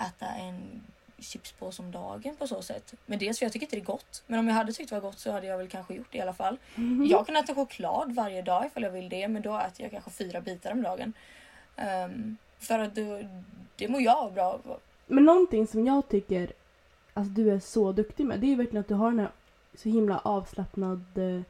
äta 0.08 0.26
en 0.26 0.82
chipspåse 1.18 1.82
om 1.82 1.90
dagen 1.92 2.36
på 2.36 2.46
så 2.46 2.62
sätt. 2.62 2.94
Men 3.06 3.18
dels 3.18 3.38
för 3.38 3.46
jag 3.46 3.52
tycker 3.52 3.66
inte 3.66 3.76
det 3.76 3.82
är 3.82 3.84
gott. 3.84 4.22
Men 4.26 4.38
om 4.38 4.48
jag 4.48 4.54
hade 4.54 4.72
tyckt 4.72 4.88
det 4.90 4.94
var 4.94 5.02
gott 5.02 5.18
så 5.18 5.32
hade 5.32 5.46
jag 5.46 5.58
väl 5.58 5.68
kanske 5.68 5.94
gjort 5.94 6.12
det 6.12 6.18
i 6.18 6.20
alla 6.20 6.34
fall. 6.34 6.58
Mm. 6.76 7.06
Jag 7.10 7.26
kan 7.26 7.36
äta 7.36 7.54
choklad 7.54 8.14
varje 8.14 8.42
dag 8.42 8.66
ifall 8.66 8.82
jag 8.82 8.90
vill 8.90 9.08
det 9.08 9.28
men 9.28 9.42
då 9.42 9.58
äter 9.58 9.82
jag 9.82 9.90
kanske 9.90 10.10
fyra 10.10 10.40
bitar 10.40 10.72
om 10.72 10.82
dagen. 10.82 11.12
Um, 11.76 12.37
för 12.59 12.78
att 12.78 12.95
det, 12.95 13.28
det 13.76 13.88
mår 13.88 14.00
jag 14.00 14.33
bra 14.33 14.45
av. 14.45 14.81
Men 15.07 15.25
någonting 15.25 15.66
som 15.66 15.87
jag 15.87 16.09
tycker 16.09 16.52
alltså, 17.14 17.33
du 17.33 17.50
är 17.50 17.59
så 17.59 17.93
duktig 17.93 18.26
med 18.26 18.40
det 18.40 18.47
är 18.47 18.49
ju 18.49 18.57
verkligen 18.57 18.81
att 18.81 18.88
du 18.88 18.95
har 18.95 19.11
den 19.11 19.19
här 19.19 19.31
så 19.75 19.88
himla 19.88 20.19
avslappnade 20.19 21.25
eh, 21.25 21.43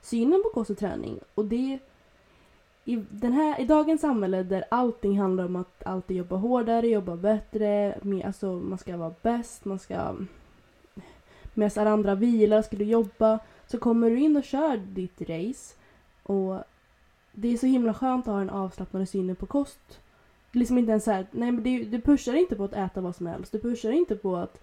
synen 0.00 0.42
på 0.42 0.50
kost 0.54 0.70
och 0.70 0.78
träning. 0.78 1.20
Och 1.34 1.44
det 1.44 1.78
i, 2.84 3.04
den 3.10 3.32
här, 3.32 3.60
I 3.60 3.64
dagens 3.64 4.00
samhälle 4.00 4.42
där 4.42 4.64
allting 4.70 5.20
handlar 5.20 5.44
om 5.44 5.56
att 5.56 5.86
alltid 5.86 6.16
jobba 6.16 6.36
hårdare, 6.36 6.88
jobba 6.88 7.16
bättre, 7.16 7.98
mer, 8.02 8.26
alltså 8.26 8.52
man 8.52 8.78
ska 8.78 8.96
vara 8.96 9.14
bäst, 9.22 9.64
man 9.64 9.78
ska 9.78 10.16
medan 11.54 11.70
alla 11.76 11.90
andra 11.90 12.14
vilar, 12.14 12.62
ska 12.62 12.76
du 12.76 12.84
jobba 12.84 13.38
så 13.66 13.78
kommer 13.78 14.10
du 14.10 14.18
in 14.18 14.36
och 14.36 14.44
kör 14.44 14.76
ditt 14.76 15.20
race 15.20 15.74
och 16.22 16.64
det 17.40 17.52
är 17.52 17.56
så 17.56 17.66
himla 17.66 17.94
skönt 17.94 18.28
att 18.28 18.34
ha 18.34 18.40
en 18.40 18.50
avslappnade 18.50 19.06
synen 19.06 19.36
på 19.36 19.46
kost. 19.46 20.00
Det 20.52 20.56
är 20.56 20.58
liksom 20.58 20.78
inte 20.78 20.90
ens 20.90 21.04
så 21.04 21.10
här, 21.10 21.26
nej 21.30 21.52
men 21.52 21.64
det, 21.64 21.84
du 21.84 22.00
pushar 22.00 22.34
inte 22.34 22.56
på 22.56 22.64
att 22.64 22.72
äta 22.72 23.00
vad 23.00 23.16
som 23.16 23.26
helst. 23.26 23.52
Du 23.52 23.58
pushar 23.58 23.90
inte 23.90 24.16
på 24.16 24.36
att 24.36 24.60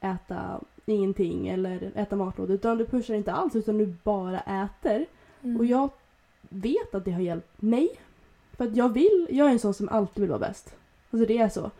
äta 0.00 0.60
ingenting 0.86 1.48
eller 1.48 1.92
äta 1.94 2.16
matlådor. 2.16 2.54
Utan 2.54 2.78
du 2.78 2.86
pushar 2.86 3.14
inte 3.14 3.32
alls 3.32 3.56
utan 3.56 3.78
du 3.78 3.94
bara 4.02 4.40
äter. 4.40 5.06
Mm. 5.42 5.56
Och 5.56 5.64
jag 5.64 5.90
vet 6.48 6.94
att 6.94 7.04
det 7.04 7.10
har 7.12 7.20
hjälpt 7.20 7.62
mig. 7.62 7.88
För 8.52 8.64
att 8.64 8.76
jag 8.76 8.88
vill, 8.92 9.26
jag 9.30 9.48
är 9.48 9.52
en 9.52 9.58
sån 9.58 9.74
som 9.74 9.88
alltid 9.88 10.20
vill 10.20 10.30
vara 10.30 10.38
bäst. 10.40 10.76
Alltså 11.10 11.26
det 11.26 11.38
är 11.38 11.48
så. 11.48 11.70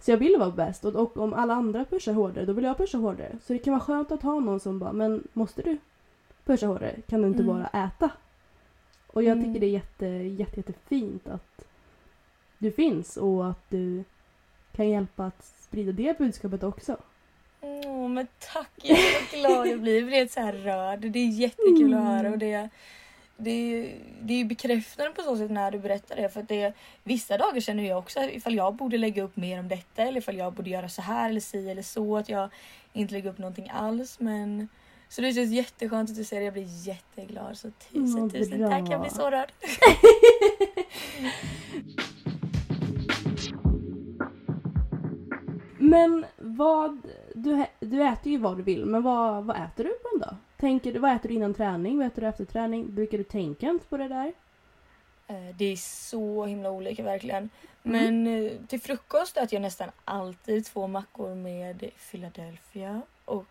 Så 0.00 0.10
jag 0.10 0.18
vill 0.18 0.36
vara 0.38 0.50
bäst 0.50 0.84
och, 0.84 0.94
och 0.94 1.16
om 1.16 1.34
alla 1.34 1.54
andra 1.54 1.84
pushar 1.84 2.12
hårdare 2.12 2.44
då 2.44 2.52
vill 2.52 2.64
jag 2.64 2.76
pusha 2.76 2.98
hårdare. 2.98 3.38
Så 3.42 3.52
det 3.52 3.58
kan 3.58 3.72
vara 3.72 3.80
skönt 3.84 4.12
att 4.12 4.22
ha 4.22 4.40
någon 4.40 4.60
som 4.60 4.78
bara, 4.78 4.92
men 4.92 5.28
måste 5.32 5.62
du 5.62 5.78
pusha 6.44 6.66
hårdare? 6.66 7.00
Kan 7.08 7.22
du 7.22 7.28
inte 7.28 7.42
Mm. 7.42 7.56
bara 7.56 7.66
äta? 7.84 8.10
Och 9.12 9.22
jag 9.22 9.32
Mm. 9.38 9.44
tycker 9.44 9.60
det 9.60 9.66
är 9.66 9.70
jätte, 9.70 10.06
jätte, 10.06 10.56
jättefint 10.60 11.28
att 11.28 11.64
du 12.58 12.72
finns 12.72 13.16
och 13.16 13.50
att 13.50 13.70
du 13.70 14.04
kan 14.76 14.88
hjälpa 14.88 15.24
att 15.26 15.44
sprida 15.44 15.92
det 15.92 16.18
budskapet 16.18 16.62
också. 16.62 16.96
Åh, 17.60 18.08
men 18.08 18.26
tack! 18.52 18.70
Jag 18.82 18.98
är 18.98 19.30
så 19.30 19.36
glad 19.36 19.66
jag 19.66 19.80
blir. 19.80 19.94
Jag 19.98 20.06
blir 20.06 20.26
så 20.28 20.40
här 20.40 20.52
rörd. 20.52 21.00
Det 21.00 21.18
är 21.18 21.26
jättekul 21.28 21.94
att 21.94 22.00
Mm. 22.00 22.02
höra. 22.06 22.30
Och 22.30 22.38
det, 22.38 22.68
det, 23.36 23.50
är- 23.50 23.94
det 24.20 24.32
är 24.34 24.38
ju 24.38 24.44
bekräftande 24.44 25.10
på 25.12 25.22
så 25.22 25.36
sätt 25.36 25.50
när 25.50 25.70
du 25.70 25.78
berättar 25.78 26.16
det. 26.16 26.28
För 26.28 26.40
att 26.40 26.48
det, 26.48 26.72
vissa 27.04 27.38
dagar 27.38 27.60
känner 27.60 27.84
jag 27.88 27.98
också 27.98 28.20
ifall 28.20 28.54
jag 28.54 28.74
borde 28.74 28.98
lägga 28.98 29.22
upp 29.22 29.36
mer 29.36 29.58
om 29.60 29.68
detta 29.68 30.02
eller 30.02 30.18
ifall 30.18 30.36
jag 30.36 30.52
borde 30.52 30.70
göra 30.70 30.88
så 30.88 31.02
här 31.02 31.30
eller 31.30 31.40
si 31.40 31.70
eller 31.70 31.82
så. 31.82 32.16
Att 32.16 32.28
jag 32.28 32.48
inte 32.92 33.14
lägger 33.14 33.30
upp 33.30 33.38
någonting 33.38 33.70
alls. 33.74 34.20
Men, 34.20 34.68
så 35.10 35.20
det 35.22 35.32
känns 35.32 35.50
jätteskönt 35.50 36.10
att 36.10 36.16
du 36.16 36.24
säger 36.24 36.40
det. 36.40 36.44
Jag 36.44 36.52
blir 36.54 36.86
jätteglad. 36.88 37.58
Så 37.58 37.70
tusen, 37.70 38.20
Vad 38.22 38.32
tusen 38.32 38.58
bra. 38.58 38.68
tack. 38.68 38.90
Jag 38.90 39.00
blir 39.00 39.10
så 39.10 39.30
rörd. 39.30 39.52
Men 45.78 46.26
vad, 46.38 46.98
du, 47.34 47.64
du 47.80 48.02
äter 48.02 48.32
ju 48.32 48.38
vad 48.38 48.56
du 48.56 48.62
vill, 48.62 48.84
men 48.86 49.02
vad, 49.02 49.44
vad 49.44 49.56
äter 49.56 49.84
du 49.84 49.90
på 49.90 50.08
en 50.14 50.20
dag? 50.20 50.36
Tänker 50.56 50.92
du, 50.92 50.98
vad 50.98 51.12
äter 51.16 51.28
du 51.28 51.34
innan 51.34 51.54
träning? 51.54 51.98
Vad 51.98 52.06
äter 52.06 52.22
du 52.22 52.28
efter 52.28 52.44
träning? 52.44 52.94
Brukar 52.94 53.18
du 53.18 53.24
tänka 53.24 53.66
ens 53.66 53.82
på 53.84 53.96
det 53.96 54.08
där? 54.08 54.32
Eh, 55.26 55.56
Det 55.58 55.64
är 55.64 55.76
så 55.76 56.44
himla 56.46 56.70
olika 56.70 57.02
verkligen. 57.02 57.50
Men 57.82 58.26
eh, 58.26 58.52
till 58.68 58.80
frukost 58.80 59.36
äter 59.36 59.54
jag 59.54 59.62
nästan 59.62 59.90
alltid 60.04 60.64
två 60.66 60.86
mackor 60.86 61.34
med 61.34 61.90
Philadelphia 62.10 63.02
och 63.24 63.44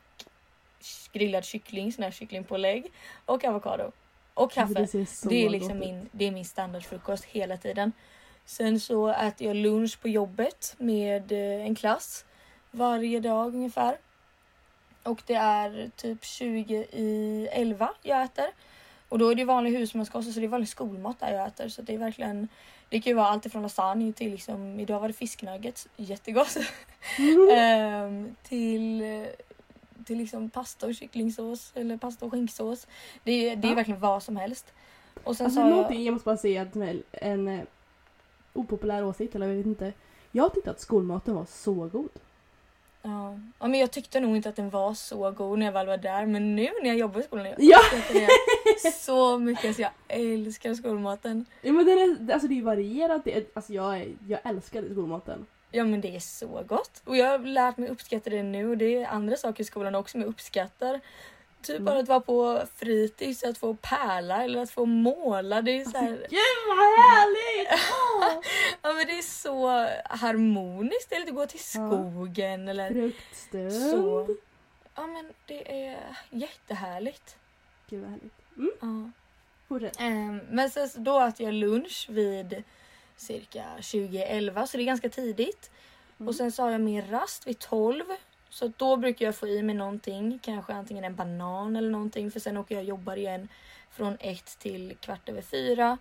grillad 1.12 1.45
kyckling, 1.45 1.93
sån 1.93 2.03
här 2.03 2.12
kycklingpålägg 2.12 2.91
och 3.25 3.45
avokado. 3.45 3.91
Och 4.33 4.51
kaffe. 4.51 4.79
Alltså, 4.79 4.98
det 4.98 5.05
ser 5.05 5.15
så 5.15 5.29
Det 5.29 5.45
är 5.45 5.50
liksom 5.50 5.79
min, 5.79 6.09
det 6.12 6.27
är 6.27 6.31
min 6.31 6.45
standardfrukost 6.45 7.24
hela 7.25 7.57
tiden. 7.57 7.91
Sen 8.45 8.79
så 8.79 9.07
äter 9.07 9.48
jag 9.48 9.55
lunch 9.55 10.01
på 10.01 10.07
jobbet 10.07 10.75
med 10.77 11.31
eh, 11.31 11.65
en 11.65 11.75
klass 11.75 12.25
varje 12.71 13.19
dag 13.19 13.55
ungefär. 13.55 13.98
Och 15.03 15.21
det 15.25 15.33
är 15.33 15.91
typ 15.95 16.25
20 16.25 16.75
i 16.75 17.48
11 17.51 17.89
jag 18.01 18.24
äter. 18.24 18.48
Och 19.09 19.19
då 19.19 19.29
är 19.29 19.36
det 19.36 19.45
vanlig 19.45 19.71
husmanskost 19.71 20.33
så 20.33 20.39
det 20.39 20.45
är 20.45 20.48
vanlig 20.48 20.69
skolmat 20.69 21.19
där 21.19 21.33
jag 21.33 21.48
äter. 21.48 21.69
Så 21.69 21.81
det 21.81 21.93
är 21.93 21.98
verkligen 21.98 22.48
det 22.89 23.01
kan 23.01 23.12
ju 23.12 23.15
vara 23.15 23.27
allt 23.27 23.45
ifrån 23.45 23.62
lasagne 23.62 24.13
till 24.13 24.31
liksom, 24.31 24.79
idag 24.79 25.00
var 25.00 25.07
det 25.07 25.13
fisknuggets, 25.13 25.88
jättegott. 25.95 26.57
Ehm, 27.51 28.36
till, 28.43 29.01
till 30.06 30.18
liksom 30.18 30.50
pasta 30.50 30.86
och 30.88 30.96
kycklingsås 30.96 31.72
eller 31.75 31.98
pasta 31.98 32.25
och 32.25 32.32
skinksås. 32.32 32.88
Det, 33.24 33.32
är- 33.50 33.56
det 33.56 33.68
är 33.68 33.70
Ja. 33.70 33.75
verkligen 33.75 34.00
vad 34.00 34.24
som 34.24 34.36
helst. 34.38 34.74
Och 35.24 35.38
sen 35.38 35.46
Alltså 35.46 35.63
någonting, 35.63 35.98
jag, 35.98 36.06
jag 36.08 36.13
måste 36.13 36.25
bara 36.25 36.38
säga 36.38 36.62
att 36.62 36.75
en, 37.12 37.48
eh, 37.48 37.62
opopulär 38.53 39.03
åsikt, 39.06 39.36
eller 39.36 39.48
jag 39.48 39.56
vet 39.56 39.65
inte. 39.65 39.94
Jag 40.32 40.53
tyckte 40.53 40.72
att 40.72 40.79
skolmaten 40.79 41.36
var 41.36 41.46
så 41.46 41.74
god. 41.74 42.10
ja. 43.01 43.39
ja, 43.60 43.68
men 43.68 43.79
jag 43.79 43.91
tyckte 43.91 44.20
nog 44.20 44.36
inte 44.36 44.50
att 44.50 44.56
den 44.56 44.70
var 44.70 44.94
så 44.94 45.32
god 45.32 45.60
när 45.60 45.65
jag 45.65 45.74
väl 45.74 45.88
var 45.88 45.98
där 45.98 46.25
men 46.25 46.56
nu 46.56 46.70
när 46.82 46.88
jag 46.89 46.98
jobbar 46.98 47.20
i 47.20 47.24
skolan 47.24 47.46
jag 47.46 47.56
Ja! 47.60 47.79
så 48.94 49.38
mycket 49.39 49.75
så 49.75 49.82
jag 49.82 49.91
älskar 50.08 50.74
skolmaten. 50.74 51.46
Ja 51.62 51.72
men 51.74 51.86
den 51.86 51.98
är, 51.98 52.34
alltså 52.34 52.48
det 52.48 52.58
är 52.58 52.62
varierat. 52.62 53.24
Det 53.24 53.38
är, 53.38 53.46
alltså 53.53 53.74
jag, 53.74 54.15
jag 54.27 54.39
älskade 54.44 54.91
skolmaten. 54.91 55.46
Ja 55.71 55.83
men 55.83 56.01
det 56.01 56.15
är 56.15 56.19
så 56.19 56.47
gott. 56.67 57.01
Och 57.05 57.17
jag 57.17 57.25
har 57.27 57.39
lärt 57.39 57.77
mig 57.77 57.89
uppskatta 57.89 58.29
det 58.29 58.43
nu 58.43 58.69
och 58.69 58.77
det 58.77 58.95
är 59.03 59.07
andra 59.07 59.38
saker 59.38 59.61
i 59.61 59.65
skolan 59.65 59.95
också 59.95 60.11
som 60.11 60.21
jag 60.21 60.29
uppskattar. 60.29 60.99
Typ 61.61 61.75
Mm. 61.79 61.85
bara 61.85 61.99
att 61.99 62.07
vara 62.07 62.19
på 62.19 62.63
fritids, 62.75 63.43
att 63.43 63.57
få 63.57 63.73
pärla 63.75 64.43
eller 64.43 64.61
att 64.61 64.71
få 64.71 64.85
måla. 64.85 65.61
Det 65.61 65.71
är 65.81 65.85
så 65.85 65.97
här, 65.97 66.09
Gud 66.29 66.67
vad 66.67 66.77
härligt! 66.77 67.69
Ja, 68.81 68.93
men 68.93 69.07
det 69.07 69.17
är 69.17 69.21
så 69.21 69.88
harmoniskt. 70.15 71.11
Eller 71.11 71.27
att 71.27 71.35
gå 71.35 71.45
till 71.45 71.59
Ja. 71.75 71.88
skogen 71.88 72.67
eller 72.67 72.89
Fruktstund. 72.93 73.73
så. 73.73 74.27
Ja 74.95 75.07
men 75.07 75.33
det 75.45 75.89
är 75.89 75.97
jättehärligt. 76.29 77.35
Gud 77.89 78.01
vad 78.01 78.09
härligt. 78.09 78.33
Mm, 78.57 78.71
Ja. 78.81 79.11
Ehm, 79.99 80.39
men 80.49 80.69
sen 80.69 80.89
då 80.97 81.19
äter 81.21 81.45
jag 81.45 81.53
lunch 81.53 82.07
vid 82.09 82.63
cirka 83.19 83.65
20.11 83.77 84.65
så 84.65 84.77
det 84.77 84.83
är 84.83 84.85
ganska 84.85 85.09
tidigt. 85.09 85.71
Mm. 86.19 86.27
Och 86.27 86.35
sen 86.35 86.51
så 86.51 86.63
har 86.63 86.71
jag 86.71 86.81
min 86.81 87.07
rast 87.09 87.47
vid 87.47 87.59
12. 87.59 88.03
Så 88.49 88.71
då 88.77 88.95
brukar 88.97 89.25
jag 89.25 89.35
få 89.35 89.47
i 89.47 89.63
mig 89.63 89.75
någonting, 89.75 90.39
kanske 90.41 90.73
antingen 90.73 91.03
en 91.03 91.15
banan 91.15 91.75
eller 91.75 91.89
någonting 91.89 92.31
för 92.31 92.39
sen 92.39 92.57
åker 92.57 92.75
jag 92.75 92.81
och 92.81 92.89
jobbar 92.89 93.15
igen 93.15 93.47
från 93.91 94.17
1 94.19 94.59
till 94.59 94.95
kvart 94.99 95.29
över 95.29 95.41
4. 95.41 95.97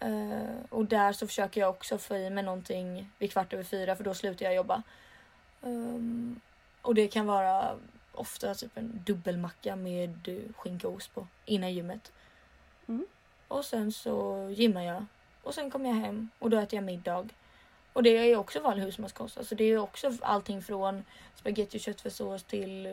Eh, 0.00 0.64
och 0.68 0.84
där 0.84 1.12
så 1.12 1.26
försöker 1.26 1.60
jag 1.60 1.70
också 1.70 1.98
få 1.98 2.16
i 2.16 2.30
mig 2.30 2.44
någonting 2.44 3.10
vid 3.18 3.32
kvart 3.32 3.52
över 3.52 3.64
fyra 3.64 3.96
för 3.96 4.04
då 4.04 4.14
slutar 4.14 4.44
jag 4.44 4.54
jobba. 4.54 4.82
Um, 5.60 6.40
och 6.82 6.94
det 6.94 7.08
kan 7.08 7.26
vara 7.26 7.76
ofta 8.12 8.54
typ 8.54 8.76
en 8.76 9.02
dubbelmacka 9.06 9.76
med 9.76 10.42
skinka 10.56 10.88
och 10.88 10.94
ost 10.94 11.14
på 11.14 11.26
innan 11.44 11.74
gymmet. 11.74 12.12
Mm. 12.86 13.06
Och 13.48 13.64
sen 13.64 13.92
så 13.92 14.48
gymmar 14.54 14.82
jag 14.82 15.06
och 15.44 15.54
sen 15.54 15.70
kommer 15.70 15.88
jag 15.88 15.96
hem 15.96 16.28
och 16.38 16.50
då 16.50 16.58
äter 16.58 16.76
jag 16.76 16.84
middag. 16.84 17.28
Och 17.92 18.02
det 18.02 18.16
är 18.18 18.24
ju 18.24 18.36
också 18.36 18.60
vanlig 18.60 18.84
husmanskost. 18.84 19.38
Alltså 19.38 19.54
det 19.54 19.64
är 19.64 19.78
också 19.78 20.12
allting 20.20 20.62
från 20.62 21.04
spagetti 21.34 21.76
och 21.76 21.80
köttfärssås 21.80 22.42
till 22.42 22.86
eh, 22.86 22.92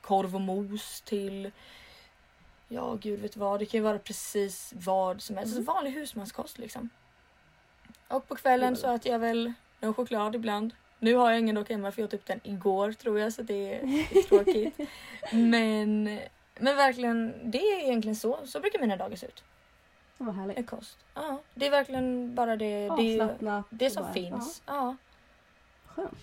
korv 0.00 0.34
och 0.34 0.40
mos 0.40 1.00
till 1.00 1.50
ja 2.68 2.98
gud 3.00 3.20
vet 3.20 3.36
vad. 3.36 3.60
Det 3.60 3.66
kan 3.66 3.78
ju 3.78 3.84
vara 3.84 3.98
precis 3.98 4.72
vad 4.76 5.22
som 5.22 5.36
helst. 5.36 5.52
Mm. 5.52 5.58
Alltså 5.58 5.72
vanlig 5.72 5.90
husmanskost 5.90 6.58
liksom. 6.58 6.90
Och 8.08 8.28
på 8.28 8.34
kvällen 8.34 8.76
så 8.76 8.94
äter 8.94 9.12
jag 9.12 9.18
väl 9.18 9.52
en 9.80 9.94
choklad 9.94 10.34
ibland. 10.34 10.74
Nu 10.98 11.14
har 11.14 11.30
jag 11.30 11.40
ingen 11.40 11.54
dock 11.54 11.70
hemma 11.70 11.92
för 11.92 12.02
jag 12.02 12.06
åt 12.06 12.14
upp 12.14 12.26
den 12.26 12.40
igår 12.42 12.92
tror 12.92 13.18
jag 13.20 13.32
så 13.32 13.42
det 13.42 13.74
är 13.74 13.86
lite 13.86 14.22
tråkigt. 14.28 14.78
Men, 15.32 16.04
men 16.54 16.76
verkligen, 16.76 17.50
det 17.50 17.58
är 17.58 17.82
egentligen 17.82 18.16
så. 18.16 18.46
Så 18.46 18.60
brukar 18.60 18.78
mina 18.78 18.96
dagar 18.96 19.16
se 19.16 19.26
ut. 19.26 19.44
Vad 20.18 20.34
härligt. 20.34 20.66
Kost. 20.70 20.98
Ja, 21.14 21.40
det 21.54 21.66
är 21.66 21.70
verkligen 21.70 22.34
bara 22.34 22.56
det, 22.56 22.84
det, 22.84 22.90
Avslappnat. 22.90 23.66
det 23.70 23.90
som 23.90 24.02
bara- 24.02 24.12
finns. 24.12 24.62
Ja. 24.66 24.72
Ja, 24.74 24.96
skönt. 25.86 26.18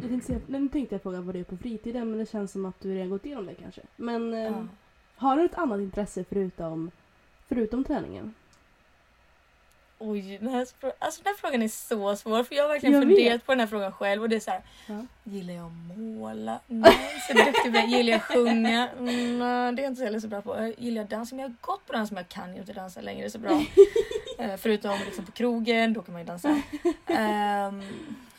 Jag 0.00 0.10
tänkte, 0.10 0.26
säga, 0.26 0.40
nu 0.46 0.68
tänkte 0.68 0.94
jag 0.94 1.02
fråga 1.02 1.20
vad 1.20 1.34
du 1.34 1.38
gör 1.38 1.44
på 1.44 1.56
fritiden 1.56 2.10
men 2.10 2.18
det 2.18 2.30
känns 2.30 2.52
som 2.52 2.66
att 2.66 2.80
du 2.80 2.94
redan 2.94 3.10
gått 3.10 3.26
igenom 3.26 3.46
det 3.46 3.54
kanske. 3.54 3.80
Men 3.96 4.34
eh, 4.34 4.40
Ja. 4.40 4.66
har 5.16 5.36
du 5.36 5.44
ett 5.44 5.54
annat 5.58 5.80
intresse 5.80 6.24
förutom, 6.24 6.90
förutom 7.48 7.84
träningen? 7.84 8.34
Oj, 10.00 10.38
den 10.40 10.48
här, 10.48 10.60
alltså 10.98 11.22
den 11.22 11.32
här 11.32 11.36
frågan 11.40 11.62
är 11.62 11.68
så 11.68 12.16
svår 12.16 12.44
för 12.44 12.54
jag 12.54 12.64
har 12.64 12.68
verkligen 12.68 12.94
Jag 12.94 13.02
funderat 13.02 13.34
vet. 13.34 13.46
på 13.46 13.52
den 13.52 13.60
här 13.60 13.66
frågan 13.66 13.92
själv 13.92 14.22
och 14.22 14.28
det 14.28 14.36
är 14.36 14.40
så 14.40 14.50
här. 14.50 14.62
Ja. 14.86 15.06
Gillar 15.24 15.54
jag 15.54 15.66
att 15.66 15.98
måla? 15.98 16.60
Nej, 16.66 16.92
så 17.28 17.32
duktig. 17.32 17.84
Gillar 17.88 18.10
jag 18.12 18.16
att 18.16 18.22
sjunga? 18.22 18.88
Mm, 18.88 19.38
nej, 19.38 19.72
det 19.72 19.82
är 19.82 19.84
jag 19.84 19.90
inte 19.92 20.04
heller 20.04 20.20
så 20.20 20.28
bra 20.28 20.42
på. 20.42 20.72
Gillar 20.78 21.00
jag 21.02 21.08
dans? 21.08 21.32
Men 21.32 21.38
jag 21.40 21.48
har 21.48 21.54
gått 21.60 21.86
på 21.86 21.92
dans 21.92 22.10
men 22.10 22.16
jag 22.18 22.28
kan 22.28 22.54
ju 22.54 22.60
inte 22.60 22.72
dansa 22.72 23.00
längre 23.00 23.30
så 23.30 23.38
bra. 23.38 23.62
Eh, 24.38 24.56
Förutom 24.56 24.98
liksom 25.06 25.24
på 25.26 25.32
krogen, 25.32 25.92
då 25.92 26.02
kan 26.02 26.12
man 26.12 26.20
ju 26.22 26.26
dansa. 26.26 26.48
Um, 27.08 27.82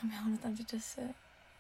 jag 0.02 0.18
har 0.18 0.30
något 0.32 0.46
annat 0.46 0.60
intresse? 0.60 1.02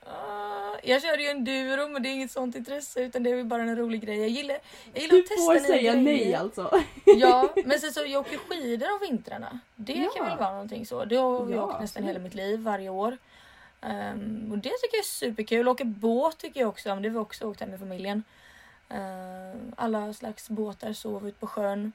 Ah, 0.10 0.76
jag 0.84 1.02
körde 1.02 1.24
ju 1.24 1.30
enduro 1.30 1.88
men 1.88 2.04
det 2.04 2.10
är 2.10 2.14
inget 2.14 2.32
sånt 2.32 2.56
intresse 2.56 3.02
utan 3.02 3.24
det 3.24 3.30
är 3.32 3.36
väl 3.36 3.46
bara 3.46 3.62
en 3.62 3.76
rolig 3.76 4.02
grej. 4.02 4.20
Jag 4.20 4.30
gillar, 4.30 4.58
jag 4.94 5.02
gillar 5.04 5.14
Du 5.16 5.20
att 5.22 5.28
testa 5.28 5.42
får 5.44 5.54
nya 5.54 5.64
säga 5.64 5.94
grejer. 5.94 6.04
nej 6.04 6.36
alltså. 6.36 6.82
Ja, 7.06 7.50
men 7.66 7.80
sen 7.80 7.94
så 7.94 8.06
jag 8.06 8.22
åker 8.22 8.38
skidor 8.38 8.92
om 8.94 9.00
vintrarna. 9.10 9.60
Det 9.76 9.94
Ja. 9.94 10.10
kan 10.16 10.26
väl 10.26 10.38
vara 10.38 10.52
någonting 10.52 10.86
så. 10.86 11.06
Det 11.06 11.16
har 11.16 11.40
jag 11.40 11.52
Ja, 11.52 11.64
åkt 11.64 11.82
nästan 11.82 12.04
hela 12.04 12.20
mitt 12.20 12.34
liv 12.36 12.60
varje 12.60 12.90
år. 12.90 13.18
Ehm, 13.82 14.48
och 14.52 14.58
det 14.58 14.70
tycker 14.70 14.98
jag 14.98 15.00
är 15.00 15.04
superkul. 15.04 15.68
Åka 15.68 15.84
båt 15.86 16.38
tycker 16.38 16.60
jag 16.60 16.70
också 16.70 16.92
om. 16.92 17.02
Det 17.02 17.10
har 17.10 17.14
vi 17.14 17.20
också 17.20 17.46
åkt 17.48 17.60
hem 17.60 17.70
med 17.70 17.80
familjen. 17.80 18.24
Ehm, 18.90 19.74
alla 19.78 20.14
slags 20.14 20.50
båtar, 20.50 20.94
sova 20.94 21.28
ut 21.28 21.40
på 21.40 21.48
sjön. 21.48 21.92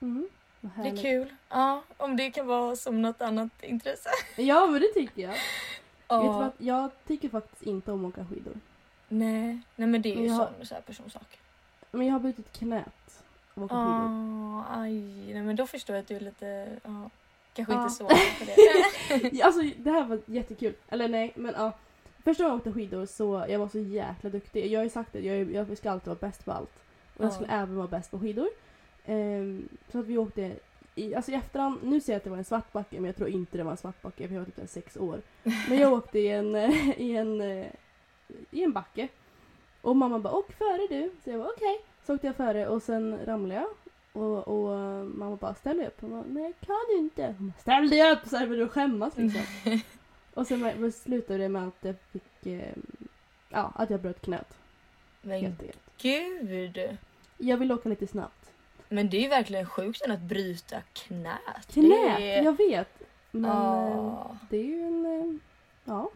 Mm, 0.00 0.28
Det 0.60 0.88
är 0.88 1.02
kul. 1.02 1.34
Ja, 1.48 1.82
om 1.96 2.16
det 2.16 2.30
kan 2.30 2.46
vara 2.46 2.76
som 2.76 3.02
något 3.02 3.20
annat 3.22 3.48
intresse. 3.62 4.10
Ja 4.36 4.66
men 4.66 4.80
det 4.80 4.88
tycker 4.94 5.22
jag. 5.22 5.34
Vet 6.08 6.20
du 6.20 6.26
Ja. 6.26 6.32
vad? 6.38 6.50
Jag 6.58 6.90
tycker 7.06 7.28
faktiskt 7.28 7.62
inte 7.62 7.92
om 7.92 8.04
att 8.04 8.08
åka 8.12 8.24
skidor. 8.26 8.54
Nej, 9.08 9.60
nej 9.76 9.88
men 9.88 10.02
det 10.02 10.12
är 10.12 10.16
ju 10.20 10.26
Jag 10.26 10.36
sån 10.36 10.66
så 10.66 10.74
här 10.74 10.82
personsak. 10.82 11.38
Men 11.90 12.06
jag 12.06 12.12
har 12.12 12.20
brutit 12.20 12.52
knät 12.52 13.24
av 13.54 13.62
att 13.64 13.70
åka 13.72 13.74
skidor. 13.74 14.08
Ah, 14.58 14.64
aj, 14.80 15.00
nej 15.32 15.42
men 15.42 15.56
då 15.56 15.66
förstår 15.66 15.96
jag 15.96 16.02
att 16.02 16.08
du 16.08 16.16
är 16.16 16.20
lite, 16.20 16.78
ja, 16.84 17.10
kanske 17.54 17.74
Ja. 17.74 17.82
inte 17.82 17.94
så 17.94 18.08
det. 18.08 19.30
Ja, 19.32 19.46
Alltså 19.46 19.60
det 19.78 19.90
här 19.90 20.04
var 20.04 20.20
jättekul. 20.26 20.74
Eller 20.88 21.08
nej, 21.08 21.32
men 21.34 21.54
ja. 21.56 21.72
Första 22.24 22.42
gången 22.42 22.52
jag 22.64 22.68
åkte 22.68 22.72
skidor 22.80 23.06
så 23.06 23.46
jag 23.48 23.58
var 23.58 23.68
så 23.68 23.78
jäkla 23.78 24.30
duktig. 24.30 24.66
Jag 24.72 24.80
har 24.80 24.84
ju 24.84 24.90
sagt 24.90 25.12
det, 25.12 25.20
jag, 25.20 25.52
jag 25.52 25.78
ska 25.78 25.90
alltid 25.90 26.08
vara 26.08 26.18
bäst 26.20 26.44
på 26.44 26.52
allt. 26.52 26.72
Och 27.16 27.24
jag 27.24 27.26
Ja. 27.26 27.30
skulle 27.34 27.52
även 27.52 27.76
vara 27.76 27.86
bäst 27.88 28.10
på 28.10 28.18
skidor. 28.18 28.48
Ehm, 29.04 29.68
så 29.92 29.98
att 30.00 30.06
vi 30.06 30.18
åkte 30.18 30.52
i, 30.98 31.14
alltså 31.14 31.30
i 31.32 31.34
efterhand, 31.34 31.78
nu 31.82 32.00
säger 32.00 32.14
jag 32.14 32.18
att 32.18 32.24
det 32.24 32.30
var 32.30 32.36
en 32.36 32.44
svart 32.44 32.72
backe 32.72 32.96
men 32.96 33.04
jag 33.04 33.16
tror 33.16 33.28
inte 33.28 33.56
det 33.56 33.64
var 33.64 33.70
en 33.70 33.76
svart 33.76 34.02
backe 34.02 34.28
för 34.28 34.34
jag 34.34 34.40
var 34.40 34.46
typ 34.46 34.56
där 34.56 34.66
sex 34.66 34.96
år. 34.96 35.20
Men 35.68 35.78
jag 35.78 35.92
åkte 35.98 36.18
i 36.18 36.28
en, 36.28 36.54
eh, 36.54 37.00
i 37.00 37.16
en, 37.16 37.40
eh, 37.40 37.66
i 38.50 38.62
en 38.62 38.72
backe. 38.72 39.08
Och 39.82 39.96
mamma 39.96 40.18
bara 40.18 40.34
åk 40.34 40.52
före 40.52 40.86
du. 40.90 41.10
Så 41.24 41.30
jag 41.30 41.40
bara 41.40 41.48
okej. 41.56 41.80
Så 42.06 42.14
åkte 42.14 42.26
jag 42.26 42.36
före 42.36 42.68
och 42.68 42.82
sen 42.82 43.18
ramlade 43.26 43.54
jag. 43.60 43.68
Och, 44.22 44.48
och 44.48 44.74
eh, 44.74 45.02
mamma 45.04 45.36
bara 45.36 45.54
ställ 45.54 45.76
dig 45.76 45.86
upp. 45.86 46.00
Hon 46.00 46.10
bara, 46.10 46.24
nej 46.28 46.42
jag 46.42 46.54
kan 46.60 46.98
inte. 46.98 47.34
Hon 47.38 47.48
bara, 47.48 47.60
ställ 47.60 47.90
dig 47.90 48.12
upp! 48.12 48.18
Så 48.28 48.36
här 48.36 48.46
började 48.46 48.68
skämmas 48.68 49.16
liksom. 49.16 49.42
Och 50.34 50.46
sen 50.46 50.60
var- 50.62 50.90
slutade 50.90 51.38
det 51.38 51.48
med 51.48 51.68
att 51.68 51.74
jag 51.80 51.94
fick, 52.12 52.46
ja 53.48 53.72
att 53.74 53.90
jag 53.90 54.00
bröt 54.00 54.20
knät. 54.20 54.58
Men 55.22 55.40
Helt 55.40 55.62
gud! 55.98 56.78
Jag 57.38 57.56
vill 57.56 57.72
åka 57.72 57.88
lite 57.88 58.06
snabbt. 58.06 58.45
Men 58.88 59.10
det 59.10 59.16
är 59.16 59.20
ju 59.22 59.28
verkligen 59.28 59.66
sjukt 59.66 60.02
att 60.02 60.20
bryta 60.20 60.76
knät. 60.92 61.38
Knät! 61.72 62.16
Det 62.18 62.32
är, 62.34 62.42
Jag 62.42 62.56
vet. 62.56 62.88
Men 63.30 63.50
Ja. 63.50 64.36
det 64.50 64.56
är 64.56 64.62
ju 64.64 64.86
en, 64.86 65.04
eh, 65.06 65.38
ja 65.84 66.10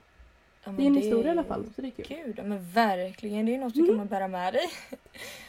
Ja, 0.64 0.70
det 0.72 0.83
är 0.83 0.87
en 0.87 0.94
historia 0.94 1.26
i 1.26 1.30
alla 1.30 1.44
fall. 1.44 1.64
Så 1.76 1.83
det 1.83 1.87
är 1.98 2.04
kul. 2.04 2.22
Gud, 2.37 2.46
men 2.46 2.70
verkligen. 2.70 3.46
Det 3.46 3.54
är 3.54 3.59
något 3.59 3.74
du 3.74 3.80
Mm. 3.85 3.96
kan 3.98 4.06
bära 4.06 4.28
med 4.28 4.54
dig. 4.54 4.66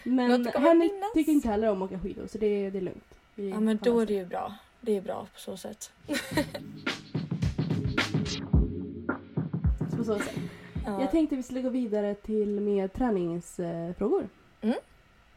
Men 0.04 0.46
kommer 0.52 0.68
Henrik 0.68 0.92
tycker 1.14 1.32
inte 1.32 1.48
heller 1.48 1.70
om 1.70 1.82
att 1.82 1.92
åka 1.92 2.00
skidor 2.02 2.28
så 2.28 2.38
det 2.38 2.46
är, 2.48 2.72
det 2.72 2.78
är 2.78 2.82
lugnt. 2.82 3.04
Vi 3.36 3.50
Ja, 3.50 3.60
men 3.60 3.78
då 3.78 4.00
är 4.00 4.06
det 4.06 4.14
ju 4.14 4.26
bra. 4.26 4.54
Det 4.82 4.98
är 4.98 5.02
bra 5.02 5.28
på 5.34 5.40
så 5.40 5.58
sätt. 5.58 5.92
det. 6.08 6.16
På 9.98 10.04
så 10.04 10.20
sätt. 10.20 10.36
Ja. 10.86 11.02
Jag 11.02 11.12
tänkte 11.12 11.36
vi 11.36 11.44
skulle 11.44 11.62
gå 11.62 11.70
vidare 11.70 12.16
till 12.16 12.60
mer 12.60 12.88
träningsfrågor. 12.88 14.30
Mm. 14.62 14.76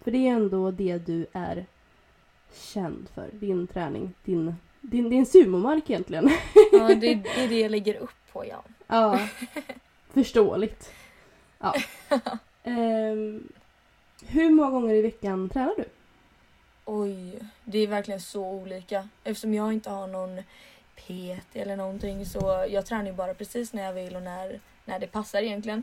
För 0.01 0.11
det 0.11 0.19
är 0.29 0.33
ändå 0.33 0.71
det 0.71 0.99
du 0.99 1.27
är 1.33 1.67
känd 2.55 3.09
för. 3.15 3.29
Din 3.33 3.67
träning, 3.67 4.15
din, 4.25 4.55
din, 4.81 5.11
din 5.11 5.27
sumomark 5.27 5.91
egentligen. 5.91 6.31
ja, 6.73 6.89
det, 6.89 7.15
det 7.15 7.45
är 7.45 7.49
det 7.49 7.61
jag 7.61 7.71
lägger 7.71 7.95
upp 7.97 8.33
på, 8.33 8.47
ja. 8.47 8.65
Ja, 8.87 9.29
förståeligt. 10.13 10.93
Ja. 11.59 11.75
Ehm, 12.63 13.49
hur 14.27 14.51
många 14.51 14.71
gånger 14.71 14.95
i 14.95 15.03
veckan 15.03 15.49
tränar 15.49 15.75
du? 15.77 15.85
Oj, 16.85 17.39
det 17.65 17.79
är 17.79 17.87
verkligen 17.87 18.21
så 18.21 18.47
olika. 18.47 19.09
Eftersom 19.25 19.55
jag 19.55 19.73
inte 19.73 19.91
har 19.91 20.07
någon 20.07 20.43
PT 20.97 21.57
eller 21.57 21.77
någonting 21.77 22.27
så 22.27 22.67
jag 22.71 22.87
tränar 22.87 23.07
ju 23.07 23.13
bara 23.13 23.35
precis 23.35 23.73
när 23.73 23.83
jag 23.83 23.93
vill 23.93 24.17
och 24.17 24.23
när, 24.23 24.61
när 24.85 24.99
det 24.99 25.07
passar 25.07 25.43
egentligen. 25.43 25.83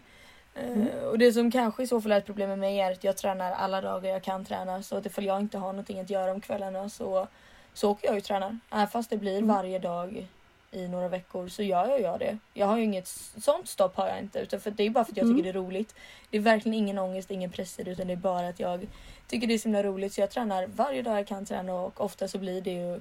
Eh, 0.55 0.63
Mm. 0.71 0.87
och 1.09 1.17
det 1.19 1.33
som 1.33 1.51
kanske 1.51 1.83
i 1.83 1.87
så 1.87 2.01
fall 2.01 2.11
är 2.11 2.17
ett 2.17 2.25
problem 2.25 2.49
med 2.49 2.59
mig 2.59 2.79
är 2.79 2.91
att 2.91 3.03
jag 3.03 3.17
tränar 3.17 3.51
alla 3.51 3.81
dagar 3.81 4.09
jag 4.11 4.23
kan 4.23 4.45
träna 4.45 4.83
så 4.83 4.97
att 4.97 5.05
ifall 5.05 5.25
jag 5.25 5.39
inte 5.39 5.57
har 5.57 5.67
någonting 5.73 5.99
att 5.99 6.09
göra 6.09 6.31
om 6.31 6.41
kvällarna 6.41 6.89
så, 6.89 7.27
så 7.73 7.91
åker 7.91 8.07
jag 8.07 8.17
och 8.17 8.23
tränar. 8.23 8.59
Även 8.71 8.87
fast 8.87 9.09
det 9.09 9.17
blir 9.17 9.37
Mm. 9.37 9.47
varje 9.47 9.79
dag 9.79 10.27
i 10.71 10.87
några 10.87 11.07
veckor 11.07 11.47
så 11.47 11.63
gör 11.63 11.87
jag 11.87 12.01
jag 12.01 12.19
det. 12.19 12.37
Jag 12.53 12.65
har 12.67 12.77
ju 12.77 12.83
inget 12.83 13.07
sånt 13.37 13.67
stopp 13.69 13.95
har 13.95 14.07
jag 14.07 14.19
inte 14.19 14.39
utan 14.39 14.59
för 14.59 14.71
det 14.71 14.83
är 14.83 14.89
bara 14.89 15.05
för 15.05 15.11
att 15.11 15.17
jag 15.17 15.23
Mm. 15.25 15.37
tycker 15.37 15.53
det 15.53 15.59
är 15.59 15.63
roligt. 15.63 15.95
Det 16.29 16.37
är 16.37 16.41
verkligen 16.41 16.77
ingen 16.77 16.99
ångest, 16.99 17.31
ingen 17.31 17.51
press 17.51 17.79
utan 17.79 18.07
det 18.07 18.13
är 18.13 18.17
bara 18.17 18.47
att 18.47 18.59
jag 18.59 18.87
tycker 19.27 19.47
det 19.47 19.53
är 19.53 19.57
så 19.57 19.67
himla 19.69 19.83
roligt 19.83 20.13
så 20.13 20.21
jag 20.21 20.29
tränar 20.29 20.67
varje 20.67 21.01
dag 21.01 21.17
jag 21.17 21.27
kan 21.27 21.45
träna 21.45 21.73
och 21.73 22.01
ofta 22.01 22.27
så 22.27 22.37
blir 22.37 22.61
det 22.61 22.71
ju 22.71 22.99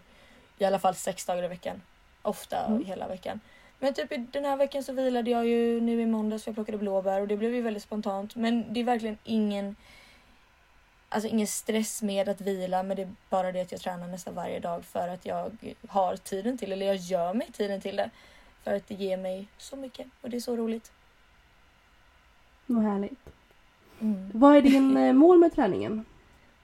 i 0.58 0.64
alla 0.64 0.78
fall 0.78 0.94
sex 0.94 1.24
dagar 1.26 1.42
i 1.42 1.48
veckan. 1.48 1.82
Ofta 2.22 2.64
Mm. 2.66 2.84
hela 2.84 3.08
veckan. 3.08 3.40
Men 3.82 3.94
typ 3.94 4.12
i 4.12 4.16
den 4.16 4.44
här 4.44 4.56
veckan 4.56 4.82
så 4.82 4.92
vilade 4.92 5.30
jag 5.30 5.46
ju 5.46 5.80
nu 5.80 6.00
i 6.02 6.06
måndags 6.06 6.44
för 6.44 6.50
jag 6.50 6.54
plockade 6.54 6.78
blåbär 6.78 7.20
och 7.20 7.28
det 7.28 7.36
blev 7.36 7.54
ju 7.54 7.62
väldigt 7.62 7.82
spontant. 7.82 8.36
Men 8.36 8.72
det 8.74 8.80
är 8.80 8.84
verkligen 8.84 9.18
ingen 9.24 9.76
Alltså 11.12 11.28
ingen 11.28 11.46
stress 11.46 12.02
med 12.02 12.28
att 12.28 12.40
vila 12.40 12.82
men 12.82 12.96
det 12.96 13.02
är 13.02 13.14
bara 13.30 13.52
det 13.52 13.60
att 13.60 13.72
jag 13.72 13.80
tränar 13.80 14.08
nästan 14.08 14.34
varje 14.34 14.60
dag 14.60 14.84
för 14.84 15.08
att 15.08 15.26
jag 15.26 15.78
har 15.88 16.16
tiden 16.16 16.58
till 16.58 16.72
eller 16.72 16.86
jag 16.86 16.96
gör 16.96 17.34
mig 17.34 17.52
tiden 17.52 17.80
till 17.80 17.96
det. 17.96 18.10
För 18.64 18.74
att 18.74 18.88
det 18.88 18.94
ger 18.94 19.16
mig 19.16 19.48
så 19.58 19.76
mycket 19.76 20.06
och 20.20 20.30
det 20.30 20.36
är 20.36 20.40
så 20.40 20.56
roligt. 20.56 20.92
Vad 22.66 22.84
härligt. 22.84 23.18
Mm. 24.00 24.30
Vad 24.34 24.56
är 24.56 24.62
din 24.62 24.96
eh, 25.06 25.12
mål 25.12 25.38
med 25.38 25.54
träningen? 25.54 26.04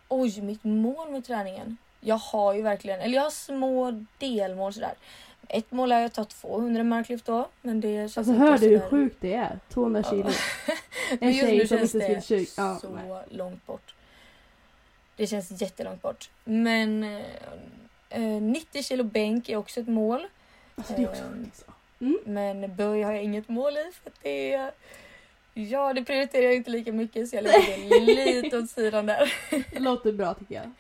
Oj, 0.09 0.41
mitt 0.41 0.65
mål 0.65 1.11
med 1.11 1.25
träningen. 1.25 1.77
Jag 2.01 2.17
har 2.17 2.55
ju 2.55 2.63
verkligen, 2.63 3.01
eller 3.01 3.15
jag 3.15 3.23
har 3.23 3.31
små 3.31 4.05
delmål 4.19 4.73
sådär. 4.73 4.95
Ett 5.49 5.73
mål 5.73 5.93
är 5.93 6.05
att 6.07 6.15
ta 6.15 6.25
200 6.25 6.85
marklyft 6.85 7.25
då. 7.27 7.49
Men 7.63 7.81
det 7.81 7.97
känns 8.13 8.19
Alltså 8.19 8.33
inte 8.33 8.45
hör 8.45 8.59
du 8.59 8.69
hur 8.69 8.81
sjukt 8.81 9.17
det 9.21 9.35
är? 9.35 9.59
200 9.69 10.03
Ja. 10.05 10.11
kilo. 10.11 10.31
En 11.21 11.35
tjej 11.35 11.67
som 11.69 11.79
känns 11.79 11.95
inte 11.95 12.09
det 12.09 12.21
skulle 12.23 12.41
tjugo- 12.41 12.55
ja, 12.57 12.79
så 12.81 12.89
nej. 12.91 13.25
långt 13.31 13.67
bort. 13.67 13.95
Det 15.17 15.27
känns 15.27 15.61
jättelångt 15.63 16.03
bort. 16.03 16.31
Men 16.45 17.03
eh, 17.05 17.21
eh, 18.11 18.43
90 18.43 18.83
kilo 18.83 19.05
bänk 19.05 19.49
är 19.49 19.57
också 19.57 19.81
ett 19.81 19.89
mål. 19.89 20.27
Alltså 20.75 20.93
det 20.97 21.03
är 21.03 21.09
också 21.09 21.23
Ehm, 21.23 21.45
sjukt. 21.45 21.57
så. 21.57 21.73
Men 22.31 22.77
böj 22.77 23.03
har 23.03 23.13
jag 23.13 23.23
inget 23.25 23.49
mål 23.49 23.73
i 23.77 23.91
för 24.03 24.11
att 24.11 24.17
det 24.23 24.55
är... 24.55 24.71
Ja, 25.55 25.93
det 25.93 26.05
prioriterar 26.05 26.43
jag 26.43 26.55
inte 26.55 26.71
lika 26.71 26.93
mycket 26.93 27.29
så 27.29 27.37
jag 27.37 27.43
lägger 27.45 28.43
lite 28.43 28.59
åt 28.59 28.71
sidan 28.71 29.07
där. 29.07 29.33
Det 29.73 29.79
låter 29.79 30.13
bra 30.13 30.35
tycker 30.35 30.55
jag. 30.55 30.71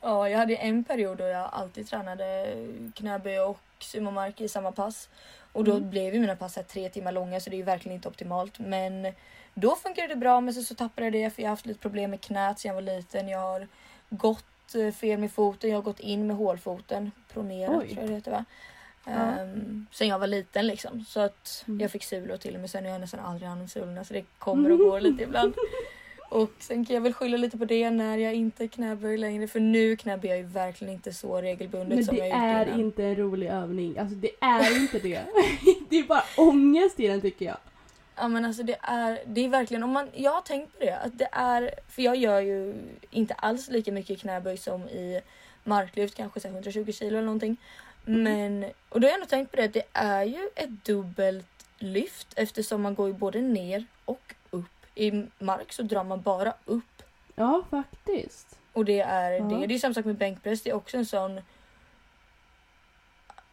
Ja, 0.00 0.28
jag 0.28 0.38
hade 0.38 0.56
en 0.56 0.84
period 0.84 1.18
då 1.18 1.24
jag 1.24 1.48
alltid 1.52 1.86
tränade 1.88 2.54
knäböj 2.94 3.40
och 3.40 3.58
sumomark 3.84 4.40
i 4.40 4.48
samma 4.48 4.72
pass. 4.72 5.08
Och 5.52 5.64
då 5.64 5.76
Mm. 5.76 5.90
blev 5.90 6.14
ju 6.14 6.20
mina 6.20 6.36
pass 6.36 6.56
här 6.56 6.62
tre 6.62 6.88
timmar 6.88 7.12
långa 7.12 7.40
så 7.40 7.50
det 7.50 7.56
är 7.56 7.58
ju 7.58 7.64
verkligen 7.64 7.96
inte 7.96 8.08
optimalt. 8.08 8.58
Men 8.58 9.12
då 9.54 9.76
funkade 9.76 10.08
det 10.08 10.16
bra 10.16 10.40
men 10.40 10.54
så, 10.54 10.62
så 10.62 10.74
tappade 10.74 11.06
jag 11.06 11.12
det 11.12 11.30
för 11.30 11.42
jag 11.42 11.48
har 11.48 11.52
haft 11.52 11.66
lite 11.66 11.80
problem 11.80 12.10
med 12.10 12.20
knät 12.20 12.58
sedan 12.58 12.68
jag 12.68 12.74
var 12.74 12.82
liten. 12.82 13.28
Jag 13.28 13.38
har 13.38 13.68
gått 14.10 14.74
eh, 14.74 14.90
fel 14.92 15.18
med 15.20 15.32
foten, 15.32 15.70
jag 15.70 15.76
har 15.76 15.82
gått 15.82 16.00
in 16.00 16.26
med 16.26 16.36
hålfoten. 16.36 17.10
Pronera 17.32 17.66
tror 17.72 17.86
jag 17.96 18.08
det 18.08 18.14
heter 18.14 18.30
va? 18.30 18.44
Ja. 19.04 19.10
Ehm, 19.12 19.86
sen 19.92 20.08
jag 20.08 20.18
var 20.18 20.26
liten 20.26 20.66
liksom. 20.66 21.04
Så 21.08 21.20
att 21.20 21.64
Mm. 21.68 21.80
jag 21.80 21.90
fick 21.90 22.04
sulor 22.04 22.36
till 22.36 22.54
och 22.54 22.60
med 22.60 22.70
sen 22.70 22.84
har 22.84 22.92
jag 22.92 23.00
nästan 23.00 23.20
aldrig 23.20 23.48
använt 23.50 23.70
sulorna 23.72 24.04
så 24.04 24.14
det 24.14 24.24
kommer 24.38 24.72
och 24.72 24.78
går 24.90 25.00
lite 25.00 25.22
ibland. 25.22 25.54
Och 26.32 26.50
sen 26.58 26.84
kan 26.84 26.94
jag 26.94 27.00
väl 27.00 27.12
skylla 27.12 27.36
lite 27.36 27.58
på 27.58 27.64
det 27.64 27.90
när 27.90 28.18
jag 28.18 28.34
inte 28.34 28.68
knäböjer 28.68 29.18
längre 29.18 29.48
för 29.48 29.60
nu 29.60 29.96
knäböjer 29.96 30.34
jag 30.34 30.42
ju 30.42 30.48
verkligen 30.48 30.94
inte 30.94 31.12
så 31.12 31.40
regelbundet 31.40 31.96
Men 31.96 32.04
som 32.04 32.16
det 32.16 32.26
jag 32.26 32.28
gjort 32.28 32.36
är 32.36 32.66
innan. 32.66 32.80
inte 32.80 33.04
en 33.04 33.16
rolig 33.16 33.46
övning. 33.48 33.98
Alltså 33.98 34.14
det 34.14 34.30
är 34.40 34.76
inte 34.76 34.98
det. 34.98 35.22
det 35.88 35.98
är 35.98 36.04
bara 36.04 36.24
ångest 36.36 37.00
i 37.00 37.06
den 37.08 37.20
tycker 37.20 37.46
jag. 37.46 37.56
Ja 38.16 38.28
men 38.28 38.44
alltså 38.44 38.62
det 38.62 38.76
är, 38.82 39.18
det 39.26 39.44
är 39.44 39.48
verkligen, 39.48 39.82
om 39.82 39.90
man, 39.90 40.08
jag 40.14 40.30
har 40.30 40.40
tänkt 40.40 40.78
på 40.78 40.84
det, 40.84 40.96
att 40.98 41.18
det 41.18 41.28
är, 41.32 41.70
för 41.88 42.02
jag 42.02 42.16
gör 42.16 42.40
ju 42.40 42.74
inte 43.10 43.34
alls 43.34 43.68
lika 43.68 43.92
mycket 43.92 44.20
knäböj 44.20 44.56
som 44.56 44.82
i 44.82 45.20
marklyft, 45.64 46.14
kanske 46.14 46.40
så 46.40 46.48
här 46.48 46.54
120 46.54 46.92
kilo 46.92 47.16
eller 47.16 47.26
någonting. 47.26 47.56
Mm. 48.06 48.22
Men, 48.22 48.70
och 48.88 49.00
då 49.00 49.06
har 49.06 49.10
jag 49.10 49.14
ändå 49.14 49.26
tänkt 49.26 49.50
på 49.50 49.56
det, 49.56 49.64
att 49.64 49.72
det 49.72 49.86
är 49.92 50.24
ju 50.24 50.48
ett 50.56 50.84
dubbelt 50.84 51.66
lyft 51.78 52.28
eftersom 52.36 52.82
man 52.82 52.94
går 52.94 53.06
ju 53.08 53.14
både 53.14 53.40
ner 53.40 53.84
och. 54.04 54.34
I 54.94 55.26
mark 55.38 55.72
så 55.72 55.82
drar 55.82 56.04
man 56.04 56.22
bara 56.22 56.54
upp 56.64 57.02
Ja, 57.34 57.62
faktiskt. 57.70 58.58
och 58.72 58.84
det 58.84 59.00
är 59.00 59.32
Ja. 59.32 59.44
det. 59.44 59.66
Det 59.66 59.74
är 59.74 59.78
samma 59.78 59.94
sak 59.94 60.04
med 60.04 60.16
bänkpress, 60.16 60.62
det 60.62 60.70
är 60.70 60.74
också 60.74 60.96
en 60.96 61.06
sån 61.06 61.40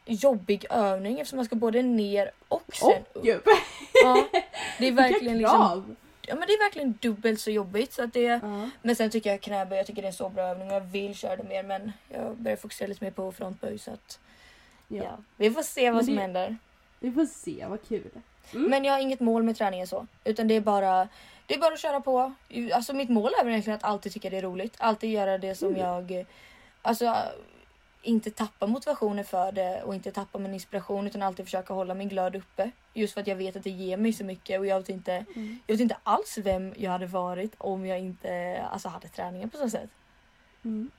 jobbig 0.06 0.66
övning 0.70 1.20
eftersom 1.20 1.38
man 1.38 1.46
ska 1.46 1.56
både 1.56 1.82
ner 1.82 2.32
och 2.48 2.64
sen 2.74 2.90
upp. 3.14 3.26
upp. 3.28 3.44
Ja, 4.04 4.28
det 4.80 4.88
är 4.88 4.92
verkligen 4.92 5.38
liksom! 5.38 5.96
Ja 6.22 6.36
men 6.36 6.48
det 6.48 6.54
är 6.54 6.64
verkligen 6.66 6.98
dubbelt 7.02 7.40
så 7.40 7.52
jobbigt. 7.52 7.94
Så 7.94 8.04
att 8.04 8.14
det, 8.14 8.22
Ja. 8.22 8.70
men 8.82 8.96
sen 8.96 9.10
tycker 9.10 9.30
jag 9.30 9.42
knäböj, 9.42 9.78
jag 9.78 9.88
tycker 9.88 10.02
det 10.02 10.06
är 10.06 10.12
en 10.12 10.14
så 10.14 10.30
bra 10.30 10.44
övning 10.44 10.68
och 10.70 10.76
jag 10.76 10.82
vill 10.82 11.16
köra 11.16 11.36
det 11.36 11.44
mer 11.44 11.64
men 11.64 11.92
jag 12.10 12.36
börjar 12.38 12.58
fokusera 12.58 12.88
lite 12.88 13.04
mer 13.04 13.12
på 13.12 13.32
frontböj 13.32 13.78
så 13.80 13.92
att 13.92 14.20
ja. 14.88 15.04
Ja. 15.04 15.18
Vi 15.36 15.52
får 15.52 15.62
se 15.64 15.92
vad 15.92 16.06
som 16.06 16.16
det- 16.16 16.22
händer. 16.22 16.58
Vi 17.00 17.12
får 17.12 17.26
se, 17.26 17.66
vad 17.70 17.88
kul. 17.88 18.10
Mm. 18.54 18.70
Men 18.70 18.84
jag 18.84 18.94
har 18.94 19.00
inget 19.00 19.20
mål 19.20 19.44
med 19.44 19.58
träningen 19.58 19.88
så. 19.88 20.08
Utan 20.24 20.48
det 20.48 20.54
är 20.56 20.62
bara 20.62 21.08
det 21.46 21.56
är 21.56 21.60
bara 21.60 21.74
att 21.74 21.80
köra 21.80 22.02
på. 22.02 22.34
Alltså 22.74 22.94
mitt 22.94 23.10
mål 23.10 23.32
är 23.40 23.44
väl 23.44 23.52
egentligen 23.52 23.78
att 23.78 23.84
alltid 23.84 24.12
tycka 24.14 24.30
det 24.30 24.38
är 24.38 24.42
roligt. 24.42 24.76
Alltid 24.80 25.10
göra 25.12 25.38
det 25.38 25.56
som 25.56 25.68
Mm. 25.70 25.80
jag... 25.82 26.26
Alltså 26.82 27.16
inte 28.02 28.32
tappa 28.32 28.68
motivationen 28.68 29.26
för 29.26 29.52
det 29.52 29.84
och 29.84 29.96
inte 29.96 30.12
tappa 30.12 30.40
min 30.40 30.54
inspiration 30.54 31.08
utan 31.08 31.22
alltid 31.22 31.46
försöka 31.46 31.74
hålla 31.74 31.94
min 31.94 32.10
glöd 32.10 32.36
uppe. 32.36 32.72
Just 32.94 33.14
för 33.14 33.22
att 33.22 33.28
jag 33.28 33.36
vet 33.36 33.56
att 33.56 33.64
det 33.64 33.70
ger 33.70 33.98
mig 33.98 34.14
så 34.14 34.24
mycket 34.24 34.60
och 34.60 34.66
jag 34.66 34.80
vet 34.80 34.90
inte, 34.90 35.26
Mm. 35.36 35.60
jag 35.68 35.74
vet 35.74 35.82
inte 35.82 35.98
alls 36.04 36.38
vem 36.38 36.74
jag 36.78 36.92
hade 36.92 37.06
varit 37.06 37.56
om 37.58 37.86
jag 37.86 38.00
inte 38.00 38.64
alltså, 38.72 38.90
hade 38.90 39.08
träningen 39.08 39.50
på 39.50 39.58
så 39.58 39.70
sätt. 39.70 39.90
Mm. 40.64 40.92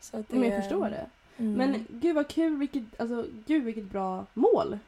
Så 0.00 0.16
att 0.16 0.30
Men 0.30 0.50
jag 0.50 0.62
förstår 0.62 0.90
det. 0.90 1.06
Mm. 1.38 1.52
Men 1.54 1.86
gud 1.90 2.14
vad 2.14 2.28
kul, 2.28 2.56
vilket, 2.56 3.00
alltså, 3.00 3.26
gud 3.46 3.64
vilket 3.64 3.84
bra 3.84 4.26
mål. 4.34 4.78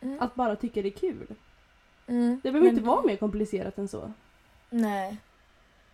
Mm. 0.00 0.20
Att 0.20 0.34
bara 0.34 0.56
tycka 0.56 0.82
det 0.82 0.88
är 0.88 0.90
kul. 0.90 1.26
Mm. 2.06 2.40
Det 2.42 2.50
behöver 2.52 2.60
Men- 2.66 2.76
inte 2.78 2.88
vara 2.88 3.02
mer 3.02 3.16
komplicerat 3.16 3.78
än 3.78 3.88
så. 3.88 4.12
Nej. 4.70 5.16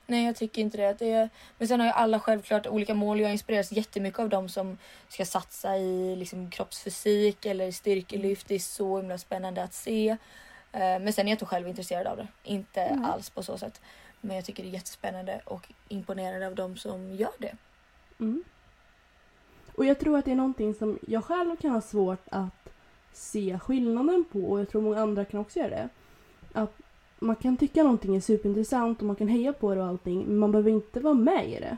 Nej 0.07 0.25
jag 0.27 0.37
tycker 0.37 0.63
inte 0.63 0.77
det. 0.77 0.99
det 0.99 1.13
är... 1.13 1.29
Men 1.59 1.69
sen 1.69 1.81
har 1.81 1.87
ju 1.87 1.93
alla 1.93 2.21
självklart 2.21 2.67
olika 2.67 2.95
mål. 2.95 3.21
Jag 3.21 3.33
inspireras 3.33 3.73
jättemycket 3.73 4.21
av 4.21 4.29
dem 4.29 4.49
som 4.49 4.79
ska 5.09 5.25
satsa 5.25 5.77
i 5.79 6.17
liksom, 6.17 6.51
kroppsfysik 6.51 7.47
eller 7.47 7.71
styrkelyft. 7.73 8.49
Det 8.49 8.55
är 8.55 8.59
så 8.59 8.97
himla 8.97 9.19
spännande 9.19 9.63
att 9.63 9.75
se. 9.75 10.09
Eh, 10.73 10.79
Men 11.01 11.13
sen 11.13 11.27
är 11.27 11.31
jag 11.31 11.35
inte 11.35 11.47
själv 11.47 11.69
intresserad 11.69 12.07
av 12.07 12.17
det. 12.17 12.29
Inte 12.45 12.81
Mm. 12.83 13.05
alls 13.05 13.31
på 13.31 13.43
så 13.43 13.59
sätt. 13.59 13.81
Men 14.21 14.37
jag 14.37 14.45
tycker 14.45 14.63
det 14.63 14.69
är 14.69 14.73
jättespännande 14.73 15.41
och 15.45 15.73
imponerad 15.89 16.43
av 16.43 16.55
dem 16.55 16.77
som 16.77 17.15
gör 17.15 17.33
det. 17.39 17.57
Mm. 18.21 18.45
Och 19.77 19.85
jag 19.85 19.99
tror 20.01 20.19
att 20.19 20.25
det 20.25 20.31
är 20.31 20.37
någonting 20.37 20.75
som 20.75 20.99
jag 21.09 21.25
själv 21.25 21.57
kan 21.57 21.71
ha 21.71 21.81
svårt 21.81 22.25
att 22.31 22.69
se 23.13 23.59
skillnaden 23.59 24.25
på 24.33 24.39
och 24.39 24.61
jag 24.61 24.69
tror 24.69 24.83
många 24.83 25.01
andra 25.01 25.25
kan 25.25 25.41
också 25.41 25.59
göra 25.59 25.71
det. 25.71 25.89
Att 26.53 26.81
man 27.19 27.37
kan 27.37 27.57
tycka 27.57 27.83
någonting 27.83 28.17
är 28.17 28.21
superintressant 28.21 28.99
och 28.99 29.07
man 29.07 29.17
kan 29.17 29.29
heja 29.29 29.53
på 29.53 29.75
det 29.75 29.81
och 29.81 29.87
allting 29.87 30.25
men 30.25 30.39
man 30.39 30.53
behöver 30.53 30.71
inte 30.71 31.01
vara 31.01 31.15
med 31.15 31.51
i 31.51 31.61
det. 31.61 31.77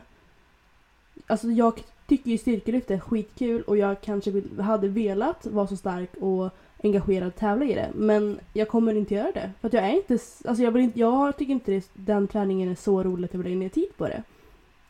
Alltså 1.27 1.47
jag 1.47 1.83
tycker 2.07 2.31
ju 2.31 2.37
styrkelyft 2.37 2.91
är 2.91 2.99
skitkul 2.99 3.61
och 3.61 3.77
jag 3.77 4.01
kanske 4.01 4.43
hade 4.61 4.87
velat 4.87 5.45
vara 5.45 5.67
så 5.67 5.77
stark 5.77 6.15
och 6.19 6.49
engagerad 6.83 7.27
och 7.27 7.35
tävla 7.35 7.65
i 7.65 7.73
det 7.73 7.89
men 7.95 8.39
jag 8.53 8.67
kommer 8.67 8.95
inte 8.95 9.13
göra 9.13 9.31
det. 9.31 9.51
För 9.61 9.67
att 9.67 9.73
jag 9.73 9.83
är 9.83 9.93
inte, 9.93 10.13
alltså 10.13 10.63
jag, 10.63 10.71
vill 10.71 10.81
inte, 10.81 10.99
jag 10.99 11.37
tycker 11.37 11.53
inte 11.53 11.71
det, 11.71 11.89
den 11.93 12.27
träningen 12.27 12.69
är 12.69 12.75
så 12.75 13.03
rolig 13.03 13.25
att 13.25 13.33
jag 13.33 13.37
vill 13.39 13.47
lägga 13.47 13.59
ner 13.59 13.69
tid 13.69 13.97
på 13.97 14.07
det. 14.07 14.23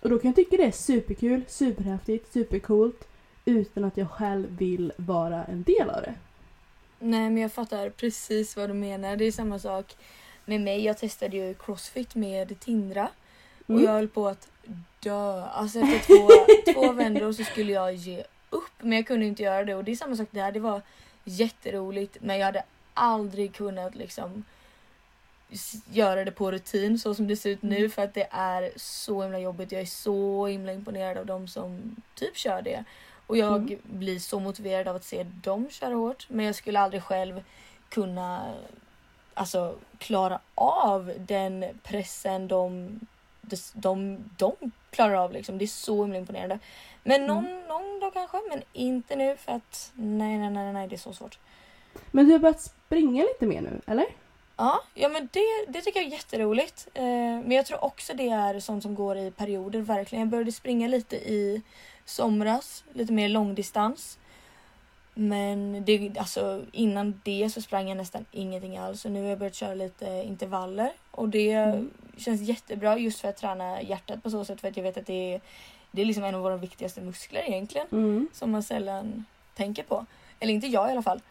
Och 0.01 0.09
då 0.09 0.19
kan 0.19 0.29
jag 0.29 0.35
tycka 0.35 0.57
det 0.57 0.65
är 0.65 0.71
superkul, 0.71 1.43
superhäftigt, 1.47 2.33
supercoolt 2.33 3.07
utan 3.45 3.85
att 3.85 3.97
jag 3.97 4.11
själv 4.11 4.57
vill 4.57 4.93
vara 4.97 5.43
en 5.43 5.63
del 5.63 5.89
av 5.89 6.01
det. 6.01 6.13
Nej 7.03 7.29
men 7.29 7.37
jag 7.37 7.51
fattar 7.53 7.89
precis 7.89 8.55
vad 8.57 8.69
du 8.69 8.73
menar. 8.73 9.15
Det 9.15 9.25
är 9.25 9.31
samma 9.31 9.59
sak 9.59 9.95
med 10.45 10.61
mig. 10.61 10.83
Jag 10.85 10.97
testade 10.97 11.37
ju 11.37 11.53
crossfit 11.53 12.15
med 12.15 12.59
Tindra. 12.59 13.09
Och 13.63 13.69
Mm. 13.69 13.83
jag 13.83 13.91
höll 13.91 14.07
på 14.07 14.27
att 14.27 14.47
dö. 14.99 15.41
Alltså 15.43 15.79
efter 15.79 15.99
två, 15.99 16.73
två 16.73 16.91
vändor 16.91 17.31
så 17.33 17.43
skulle 17.43 17.71
jag 17.73 17.93
ge 17.93 18.23
upp. 18.49 18.71
Men 18.79 18.91
jag 18.97 19.07
kunde 19.07 19.25
inte 19.25 19.43
göra 19.43 19.63
det. 19.65 19.75
Och 19.75 19.83
det 19.83 19.91
är 19.91 19.95
samma 19.95 20.15
sak 20.15 20.27
där. 20.31 20.51
Det 20.51 20.59
var 20.59 20.81
jätteroligt. 21.23 22.17
Men 22.21 22.37
jag 22.39 22.45
hade 22.45 22.63
aldrig 22.93 23.53
kunnat 23.55 23.95
liksom 23.95 24.43
göra 25.91 26.25
det 26.25 26.31
på 26.31 26.51
rutin 26.51 26.99
så 26.99 27.15
som 27.15 27.27
det 27.27 27.35
ser 27.35 27.49
ut 27.49 27.61
nu. 27.61 27.77
Mm. 27.77 27.89
För 27.91 28.01
att 28.01 28.13
det 28.13 28.27
är 28.31 28.71
så 28.75 29.21
himla 29.23 29.39
jobbigt. 29.39 29.71
Jag 29.71 29.81
är 29.81 29.85
så 29.85 30.47
himla 30.47 30.73
imponerad 30.73 31.17
av 31.17 31.25
dem 31.25 31.47
som 31.47 31.95
typ 32.15 32.37
kör 32.37 32.61
det. 32.61 32.83
Och 33.27 33.37
jag 33.37 33.55
Mm. 33.61 33.79
blir 33.83 34.19
så 34.19 34.39
motiverad 34.39 34.87
av 34.87 34.95
att 34.95 35.03
se 35.03 35.23
dem 35.23 35.69
köra 35.69 35.95
hårt. 35.95 36.25
Men 36.29 36.45
jag 36.45 36.55
skulle 36.55 36.79
aldrig 36.79 37.03
själv 37.03 37.43
kunna 37.89 38.53
alltså, 39.33 39.75
klara 39.97 40.39
av 40.55 41.13
den 41.17 41.65
pressen 41.83 42.47
de, 42.47 42.99
de, 43.41 43.57
de, 43.73 44.17
de 44.37 44.71
klarar 44.89 45.15
av. 45.15 45.31
Liksom. 45.33 45.57
Det 45.57 45.65
är 45.65 45.67
så 45.67 46.03
himla 46.03 46.17
imponerande. 46.19 46.59
Men 47.03 47.25
någon, 47.25 47.67
någon 47.67 47.99
dag 47.99 48.13
kanske, 48.13 48.37
men 48.49 48.61
inte 48.73 49.15
nu 49.15 49.37
för 49.37 49.51
att 49.51 49.91
nej, 49.95 50.37
nej, 50.37 50.49
nej, 50.49 50.73
nej, 50.73 50.87
det 50.87 50.95
är 50.95 50.97
så 50.97 51.13
svårt. 51.13 51.39
Men 52.11 52.25
du 52.25 52.31
har 52.31 52.39
börjat 52.39 52.61
springa 52.61 53.23
lite 53.23 53.45
mer 53.45 53.61
nu, 53.61 53.81
eller? 53.87 54.05
Ja, 54.57 54.81
ja 54.93 55.09
men 55.09 55.29
det, 55.31 55.65
det 55.67 55.81
tycker 55.81 55.99
jag 55.99 56.07
är 56.07 56.11
jätteroligt. 56.11 56.87
Eh, 56.93 57.03
men 57.03 57.51
jag 57.51 57.65
tror 57.65 57.83
också 57.83 58.13
det 58.13 58.29
är 58.29 58.59
sånt 58.59 58.83
som 58.83 58.95
går 58.95 59.17
i 59.17 59.31
perioder, 59.31 59.79
verkligen. 59.81 60.19
Jag 60.21 60.29
började 60.29 60.51
springa 60.51 60.87
lite 60.87 61.15
i 61.15 61.61
somras, 62.05 62.83
lite 62.93 63.13
mer 63.13 63.29
långdistans. 63.29 64.17
Men 65.13 65.85
det, 65.85 66.11
alltså, 66.19 66.65
innan 66.71 67.21
det 67.25 67.49
så 67.49 67.61
sprang 67.61 67.87
jag 67.87 67.97
nästan 67.97 68.25
ingenting 68.31 68.77
alls. 68.77 69.05
Och 69.05 69.11
nu 69.11 69.21
har 69.21 69.29
jag 69.29 69.39
börjat 69.39 69.55
köra 69.55 69.73
lite 69.73 70.05
intervaller. 70.25 70.91
Och 71.11 71.29
det 71.29 71.51
Mm. 71.51 71.89
känns 72.17 72.41
jättebra 72.41 72.97
just 72.97 73.19
för 73.19 73.27
att 73.27 73.37
träna 73.37 73.81
hjärtat 73.81 74.23
på 74.23 74.29
så 74.29 74.45
sätt. 74.45 74.61
För 74.61 74.67
att 74.67 74.77
jag 74.77 74.83
vet 74.83 74.97
att 74.97 75.05
det 75.05 75.33
är, 75.33 75.41
det 75.91 76.01
är 76.01 76.05
liksom 76.05 76.23
en 76.23 76.35
av 76.35 76.41
våra 76.41 76.57
viktigaste 76.57 77.01
muskler 77.01 77.41
egentligen 77.49 77.87
Mm. 77.91 78.27
som 78.33 78.51
man 78.51 78.63
sällan 78.63 79.25
tänker 79.55 79.83
på. 79.83 80.05
Eller 80.39 80.53
inte 80.53 80.67
jag 80.67 80.87
i 80.89 80.91
alla 80.91 81.01
fall. 81.01 81.21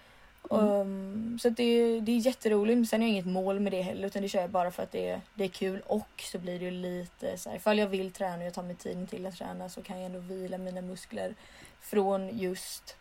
Mm. 0.51 0.65
Um, 0.65 1.39
så 1.39 1.49
det, 1.49 2.01
det 2.01 2.13
är 2.13 2.17
jätteroligt. 2.17 2.77
Men 2.77 2.87
sen 2.87 3.01
har 3.01 3.09
jag 3.09 3.13
inget 3.13 3.27
mål 3.27 3.61
med 3.61 3.73
det 3.73 3.83
heller 3.83 4.07
utan 4.07 4.23
det 4.23 4.29
kör 4.29 4.41
jag 4.41 4.51
bara 4.51 4.71
för 4.71 4.83
att 4.83 4.93
det, 4.93 5.21
det 5.35 5.45
är 5.45 5.49
kul. 5.49 5.83
Och 5.87 6.23
så 6.33 6.39
blir 6.39 6.59
det 6.59 6.65
ju 6.65 6.71
lite 6.71 7.39
så 7.39 7.51
här, 7.51 7.57
ifall 7.57 7.79
jag 7.79 7.87
vill 7.87 8.13
träna 8.13 8.37
och 8.37 8.45
jag 8.45 8.55
tar 8.55 8.63
mig 8.63 8.77
tiden 8.77 9.07
till 9.07 9.27
att 9.27 9.37
träna 9.37 9.69
så 9.69 9.83
kan 9.83 9.97
jag 9.97 10.07
ändå 10.07 10.19
vila 10.19 10.59
mina 10.59 10.81
muskler 10.81 11.35
från 11.81 12.39
just 12.39 12.97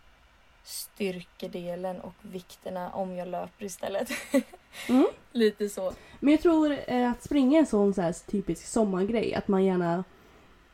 styrkedelen 0.64 2.02
och 2.02 2.14
vikterna 2.22 2.90
om 2.90 3.16
jag 3.16 3.28
löper 3.28 3.66
istället. 3.66 4.10
Mm. 4.90 5.08
lite 5.32 5.70
så. 5.70 5.94
Men 6.20 6.32
jag 6.32 6.42
tror 6.42 6.78
eh, 6.88 7.12
att 7.12 7.24
springa 7.24 7.58
är 7.58 7.60
en 7.60 7.66
sån 7.68 7.94
så 7.94 8.02
här 8.02 8.14
typisk 8.32 8.66
sommargrej. 8.66 9.34
Att 9.34 9.48
man 9.48 9.66
gärna 9.66 10.04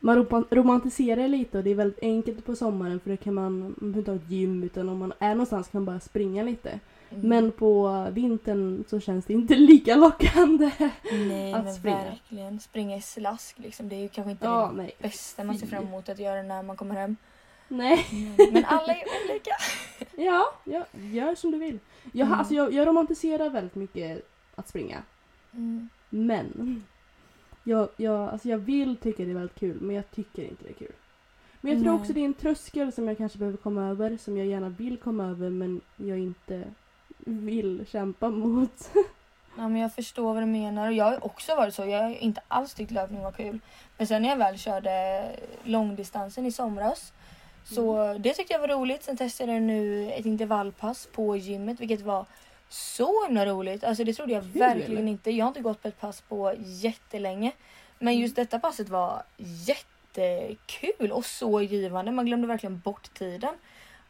man 0.06 0.44
romantiserar 0.50 1.28
lite 1.28 1.58
och 1.58 1.64
det 1.64 1.70
är 1.70 1.74
väldigt 1.74 2.02
enkelt 2.02 2.44
på 2.46 2.56
sommaren 2.56 3.00
för 3.00 3.10
då 3.10 3.16
kan 3.16 3.34
man, 3.34 3.60
man 3.60 3.74
behöver 3.78 3.98
inte 3.98 4.10
ha 4.10 4.16
ett 4.16 4.30
gym 4.30 4.62
utan 4.62 4.88
om 4.88 4.98
man 4.98 5.12
är 5.18 5.28
någonstans 5.28 5.68
kan 5.68 5.80
man 5.80 5.94
bara 5.94 6.00
springa 6.00 6.42
lite. 6.42 6.80
Mm. 7.10 7.28
Men 7.28 7.52
på 7.52 8.06
vintern 8.12 8.84
så 8.88 9.00
känns 9.00 9.24
det 9.26 9.32
inte 9.32 9.54
lika 9.72 9.96
lockande. 9.96 10.70
Nej 11.12 11.52
att 11.54 11.64
men 11.64 11.74
springa. 11.74 11.96
verkligen. 12.04 12.60
Springa 12.60 12.96
i 12.96 13.00
slask 13.00 13.58
liksom. 13.58 13.88
Det 13.88 13.96
är 13.96 14.00
ju 14.00 14.08
kanske 14.08 14.30
inte 14.30 14.44
Ja, 14.46 14.70
det 14.76 14.82
nej. 14.82 14.92
bästa 15.00 15.44
man 15.44 15.58
ser 15.58 15.66
fram 15.66 15.86
emot 15.86 16.08
att 16.08 16.18
göra 16.18 16.42
när 16.42 16.62
man 16.62 16.76
kommer 16.76 16.94
hem. 16.94 17.16
Nej. 17.68 18.06
Men 18.52 18.64
alla 18.64 18.92
är 18.94 19.04
olika. 19.24 19.50
Ja, 20.22 20.44
ja, 20.64 20.84
gör 20.92 21.34
som 21.34 21.50
du 21.50 21.58
vill. 21.58 21.78
Jag, 22.12 22.26
har- 22.26 22.30
Mm. 22.32 22.38
alltså, 22.38 22.54
jag, 22.54 22.72
jag 22.72 22.86
romantiserar 22.88 23.50
väldigt 23.50 23.74
mycket 23.74 24.28
att 24.54 24.68
springa. 24.68 25.02
Mm. 25.52 25.88
Men 26.10 26.82
jag, 27.68 27.88
jag, 27.96 28.28
alltså 28.28 28.48
jag 28.48 28.58
vill 28.58 28.96
tycka 28.96 29.24
det 29.24 29.30
är 29.30 29.34
väldigt 29.34 29.58
kul 29.58 29.80
men 29.80 29.96
jag 29.96 30.10
tycker 30.10 30.42
inte 30.42 30.64
det 30.64 30.70
är 30.70 30.74
kul. 30.74 30.92
Men 31.60 31.72
jag 31.72 31.82
tror 31.82 31.92
Nej. 31.92 32.00
också 32.00 32.12
det 32.12 32.20
är 32.20 32.24
en 32.24 32.34
tröskel 32.34 32.92
som 32.92 33.08
jag 33.08 33.18
kanske 33.18 33.38
behöver 33.38 33.58
komma 33.58 33.88
över 33.88 34.16
som 34.16 34.36
jag 34.36 34.46
gärna 34.46 34.68
vill 34.68 34.96
komma 34.96 35.24
över 35.24 35.50
men 35.50 35.80
jag 35.96 36.18
inte 36.18 36.64
vill 37.18 37.86
kämpa 37.88 38.30
mot. 38.30 38.90
Ja, 39.56 39.68
men 39.68 39.76
jag 39.76 39.94
förstår 39.94 40.34
vad 40.34 40.42
du 40.42 40.46
menar 40.46 40.86
och 40.86 40.92
jag 40.92 41.04
har 41.04 41.26
också 41.26 41.54
varit 41.54 41.74
så. 41.74 41.84
Jag 41.84 42.02
har 42.02 42.10
inte 42.10 42.40
alls 42.48 42.74
tyckt 42.74 42.90
löpning 42.90 43.22
var 43.22 43.32
kul. 43.32 43.58
Men 43.98 44.06
sen 44.06 44.22
när 44.22 44.28
jag 44.28 44.36
väl 44.36 44.58
körde 44.58 45.22
långdistansen 45.64 46.46
i 46.46 46.52
somras 46.52 47.12
så 47.64 48.16
det 48.18 48.34
tyckte 48.34 48.52
jag 48.52 48.60
var 48.60 48.68
roligt. 48.68 49.02
Sen 49.02 49.16
testade 49.16 49.52
jag 49.52 49.62
nu 49.62 50.12
ett 50.12 50.26
intervallpass 50.26 51.08
på 51.12 51.36
gymmet 51.36 51.80
vilket 51.80 52.00
var 52.00 52.26
så 52.68 53.24
himla 53.26 53.46
roligt. 53.46 53.84
Alltså 53.84 54.04
det 54.04 54.12
trodde 54.12 54.32
jag 54.32 54.42
Kul. 54.42 54.52
verkligen 54.60 55.08
inte. 55.08 55.30
Jag 55.30 55.44
har 55.44 55.48
inte 55.48 55.60
gått 55.60 55.82
på 55.82 55.88
ett 55.88 56.00
pass 56.00 56.20
på 56.20 56.54
jättelänge. 56.58 57.52
Men 57.98 58.18
just 58.18 58.36
detta 58.36 58.58
passet 58.58 58.88
var 58.88 59.22
jättekul 59.36 61.12
och 61.12 61.24
så 61.26 61.62
givande. 61.62 62.12
Man 62.12 62.26
glömde 62.26 62.46
verkligen 62.46 62.78
bort 62.78 63.14
tiden. 63.14 63.54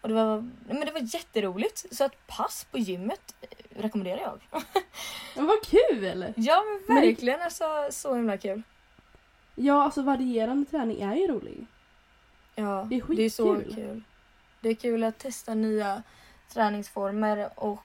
Och 0.00 0.08
det 0.08 0.14
var, 0.14 0.50
men 0.68 0.80
det 0.80 0.92
var 0.92 1.14
jätteroligt. 1.14 1.96
Så 1.96 2.04
att 2.04 2.26
pass 2.26 2.66
på 2.70 2.78
gymmet 2.78 3.34
rekommenderar 3.70 4.20
jag. 4.20 4.62
Men 5.36 5.46
vad 5.46 5.62
kul! 5.64 6.32
Ja 6.36 6.62
men 6.64 6.94
Men- 6.96 7.06
verkligen 7.06 7.40
alltså 7.42 7.64
så 7.90 8.14
himla 8.14 8.36
kul. 8.38 8.62
Ja, 9.54 9.82
alltså 9.82 10.02
varierande 10.02 10.70
träning 10.70 11.00
är 11.02 11.14
ju 11.14 11.26
rolig. 11.26 11.66
Ja, 12.54 12.86
Det 12.90 12.96
är 12.96 13.16
det 13.16 13.22
är 13.22 13.30
så 13.30 13.54
kul. 13.54 14.02
Det 14.60 14.68
är 14.68 14.74
kul 14.74 15.04
att 15.04 15.18
testa 15.18 15.54
nya 15.54 16.02
träningsformer 16.52 17.50
och 17.56 17.82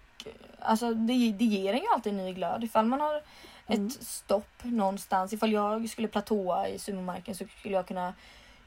alltså 0.60 0.94
det, 0.94 1.32
det 1.32 1.46
ger 1.46 1.74
en 1.74 1.80
ju 1.80 1.88
alltid 1.94 2.14
ny 2.14 2.34
glöd. 2.34 2.64
Ifall 2.64 2.86
man 2.86 3.02
har 3.02 3.22
Mm. 3.68 3.88
ett 3.88 3.94
stopp 4.04 4.64
någonstans. 4.64 5.34
Ifall 5.34 5.52
jag 5.52 5.90
skulle 5.90 6.08
platåa 6.08 6.68
i 6.68 6.80
sumomarken 6.80 7.36
så 7.36 7.46
skulle 7.60 7.74
jag 7.74 7.88
kunna 7.88 8.14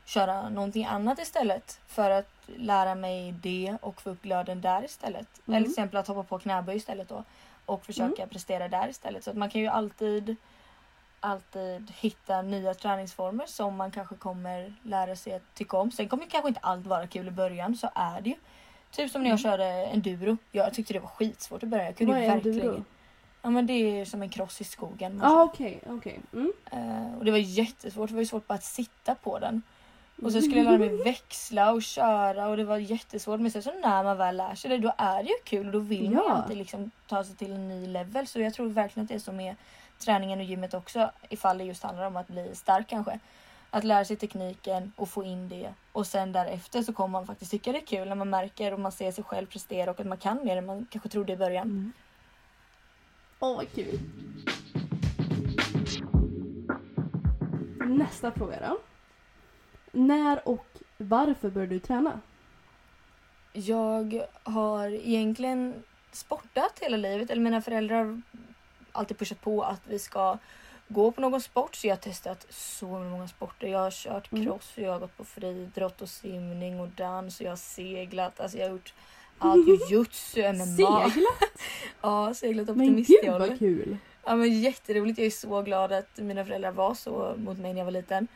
köra 0.04 0.48
någonting 0.48 0.84
annat 0.84 1.18
istället 1.18 1.80
för 1.86 2.10
att 2.10 2.30
lära 2.56 2.94
mig 2.94 3.32
det 3.32 3.76
och 3.82 4.02
få 4.02 4.10
upp 4.10 4.22
glöden 4.22 4.60
där 4.60 4.84
istället. 4.84 5.26
Mm. 5.46 5.56
Eller 5.56 5.64
till 5.64 5.72
exempel 5.72 5.96
att 5.96 6.08
hoppa 6.08 6.22
på 6.22 6.38
knäböj 6.38 6.76
istället 6.76 7.08
då 7.08 7.24
och 7.66 7.86
försöka 7.86 8.26
prestera 8.26 8.68
där 8.68 8.88
istället. 8.88 9.24
Så 9.24 9.30
att 9.30 9.36
man 9.36 9.50
kan 9.50 9.60
ju 9.60 9.66
alltid 9.66 10.36
alltid 11.20 11.92
hitta 12.00 12.42
nya 12.42 12.74
träningsformer 12.74 13.46
som 13.46 13.76
man 13.76 13.90
kanske 13.90 14.14
kommer 14.14 14.74
lära 14.82 15.16
sig 15.16 15.34
att 15.34 15.54
tycka 15.54 15.76
om. 15.76 15.90
Sen 15.90 16.08
kommer 16.08 16.26
kanske 16.26 16.48
inte 16.48 16.60
allt 16.60 16.86
vara 16.86 17.06
kul 17.06 17.28
i 17.28 17.30
början, 17.30 17.76
så 17.76 17.90
är 17.94 18.20
det 18.20 18.30
ju. 18.30 18.36
Typ 18.96 19.10
som 19.10 19.22
när 19.22 19.30
jag 19.30 19.40
körde 19.40 19.64
enduro. 19.64 20.36
Jag 20.52 20.74
tyckte 20.74 20.92
det 20.92 20.98
var 21.00 21.08
skitsvårt 21.08 21.62
i 21.62 21.66
början. 21.66 21.86
Jag 21.86 21.96
kunde 21.96 22.12
Vad 22.12 22.22
är 22.22 22.28
verkligen... 22.28 22.60
enduro? 22.60 22.84
Ja 23.42 23.50
men 23.50 23.66
det 23.66 23.72
är 24.00 24.04
som 24.04 24.22
en 24.22 24.28
cross 24.28 24.60
i 24.60 24.64
skogen. 24.64 25.16
man 25.16 25.30
Ja, 25.30 25.36
kör. 25.36 25.40
ah, 25.40 25.44
okej, 25.44 25.80
okej. 25.86 26.20
Mm. 26.32 26.52
Eh, 26.72 27.18
och 27.18 27.24
det 27.24 27.30
var 27.30 27.38
jättesvårt. 27.38 28.08
Det 28.08 28.14
var 28.14 28.22
ju 28.22 28.26
svårt 28.26 28.46
bara 28.46 28.54
att 28.54 28.64
sitta 28.64 29.14
på 29.14 29.38
den. 29.38 29.62
Och 30.22 30.32
så 30.32 30.40
skulle 30.40 30.56
jag 30.56 30.64
lära 30.66 30.78
mig 30.78 31.04
växla 31.04 31.72
och 31.72 31.82
köra 31.82 32.48
och 32.48 32.56
det 32.56 32.64
var 32.64 32.76
jättesvårt. 32.76 33.40
Men 33.40 33.50
sen 33.50 33.62
så 33.62 33.72
när 33.82 34.04
man 34.04 34.16
väl 34.18 34.36
lär 34.36 34.54
sig 34.54 34.70
det 34.70 34.78
då 34.78 34.92
är 34.98 35.22
det 35.22 35.28
ju 35.28 35.34
kul 35.44 35.66
och 35.66 35.72
då 35.72 35.78
vill 35.78 36.10
man 36.10 36.22
ju 36.22 36.28
Ja. 36.28 36.32
alltid 36.34 36.56
liksom 36.56 36.90
ta 37.08 37.24
sig 37.24 37.36
till 37.36 37.52
en 37.52 37.68
ny 37.68 37.86
level. 37.86 38.26
Så 38.26 38.40
jag 38.40 38.54
tror 38.54 38.68
verkligen 38.68 39.04
att 39.04 39.08
det 39.08 39.14
är 39.14 39.18
som 39.18 39.36
med 39.36 39.56
träningen 39.98 40.38
och 40.38 40.44
gymmet 40.44 40.74
också. 40.74 41.10
Ifall 41.28 41.58
det 41.58 41.64
just 41.64 41.82
handlar 41.82 42.06
om 42.06 42.16
att 42.16 42.26
bli 42.28 42.54
stark 42.54 42.88
kanske. 42.88 43.18
Att 43.74 43.84
lära 43.84 44.04
sig 44.04 44.16
tekniken 44.16 44.92
och 44.96 45.08
få 45.08 45.24
in 45.24 45.48
det. 45.48 45.74
Och 45.92 46.06
sen 46.06 46.32
därefter 46.32 46.82
så 46.82 46.92
kommer 46.92 47.08
man 47.08 47.26
faktiskt 47.26 47.50
tycka 47.50 47.72
det 47.72 47.78
är 47.78 47.86
kul 47.86 48.08
när 48.08 48.14
man 48.14 48.30
märker 48.30 48.72
och 48.72 48.80
man 48.80 48.92
ser 48.92 49.12
sig 49.12 49.24
själv 49.24 49.46
prestera 49.46 49.90
och 49.90 50.00
att 50.00 50.06
man 50.06 50.18
kan 50.18 50.44
mer 50.44 50.56
än 50.56 50.66
man 50.66 50.86
kanske 50.90 51.08
trodde 51.08 51.32
i 51.32 51.36
början. 51.36 51.66
Mm. 51.66 51.92
Åh, 53.38 53.56
vad 53.56 53.72
kul. 53.72 53.98
Nästa 57.86 58.32
fråga 58.32 58.68
då. 58.68 58.78
När 59.92 60.48
och 60.48 60.66
varför 60.96 61.50
började 61.50 61.74
du 61.74 61.80
träna? 61.80 62.20
Jag 63.52 64.22
har 64.42 64.88
egentligen 64.88 65.82
sportat 66.12 66.78
hela 66.80 66.96
livet. 66.96 67.30
Eller 67.30 67.42
mina 67.42 67.62
föräldrar 67.62 68.04
har 68.04 68.22
alltid 68.92 69.18
pushat 69.18 69.40
på 69.40 69.62
att 69.62 69.80
vi 69.86 69.98
ska 69.98 70.38
gå 70.94 71.10
på 71.12 71.20
någon 71.20 71.40
sport. 71.40 71.74
Så 71.74 71.86
jag 71.86 71.94
har 71.94 72.00
testat 72.00 72.46
så 72.50 72.86
många 72.86 73.28
sporter. 73.28 73.66
Jag 73.66 73.78
har 73.78 73.90
kört 73.90 74.32
Mm. 74.32 74.44
cross, 74.44 74.72
och 74.76 74.82
jag 74.82 74.92
har 74.92 74.98
gått 75.00 75.16
på 75.16 75.24
friidrott 75.24 76.02
och 76.02 76.08
simning 76.08 76.80
och 76.80 76.88
dans 76.88 77.40
och 77.40 77.46
jag 77.46 77.50
har 77.50 77.56
seglat. 77.56 78.40
Alltså 78.40 78.58
jag 78.58 78.64
har 78.66 78.72
gjort 78.72 78.94
allt. 79.38 79.68
Jujutsu, 79.90 80.52
MMA. 80.52 80.64
Segla? 81.10 81.28
Ja, 82.02 82.34
seglat 82.34 82.76
Men 82.76 82.96
gud 83.02 83.30
vad 83.30 83.58
kul! 83.58 83.96
Ja 84.24 84.36
men 84.36 84.60
jätteroligt. 84.60 85.18
Jag 85.18 85.26
är 85.26 85.30
så 85.30 85.62
glad 85.62 85.92
att 85.92 86.18
mina 86.18 86.44
föräldrar 86.44 86.72
var 86.72 86.94
så 86.94 87.34
mot 87.38 87.58
mig 87.58 87.72
när 87.72 87.80
jag 87.80 87.84
var 87.84 87.92
liten. 87.92 88.28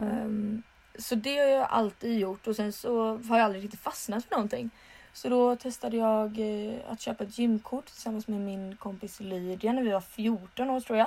Ehm, 0.00 0.62
så 0.98 1.14
det 1.14 1.36
har 1.38 1.46
jag 1.46 1.66
alltid 1.70 2.18
gjort 2.18 2.46
och 2.46 2.56
sen 2.56 2.72
så 2.72 3.20
har 3.28 3.36
jag 3.36 3.44
aldrig 3.44 3.64
riktigt 3.64 3.80
fastnat 3.80 4.24
för 4.24 4.30
någonting. 4.34 4.70
Så 5.12 5.28
då 5.28 5.56
testade 5.56 5.96
jag 5.96 6.38
eh, 6.38 6.74
att 6.88 7.00
köpa 7.00 7.24
ett 7.24 7.38
gymkort 7.38 7.86
tillsammans 7.86 8.28
med 8.28 8.40
min 8.40 8.76
kompis 8.76 9.20
Lydia 9.20 9.72
när 9.72 9.82
vi 9.82 9.90
var 9.90 10.00
14 10.00 10.70
år 10.70 10.80
tror 10.80 10.98
jag. 10.98 11.06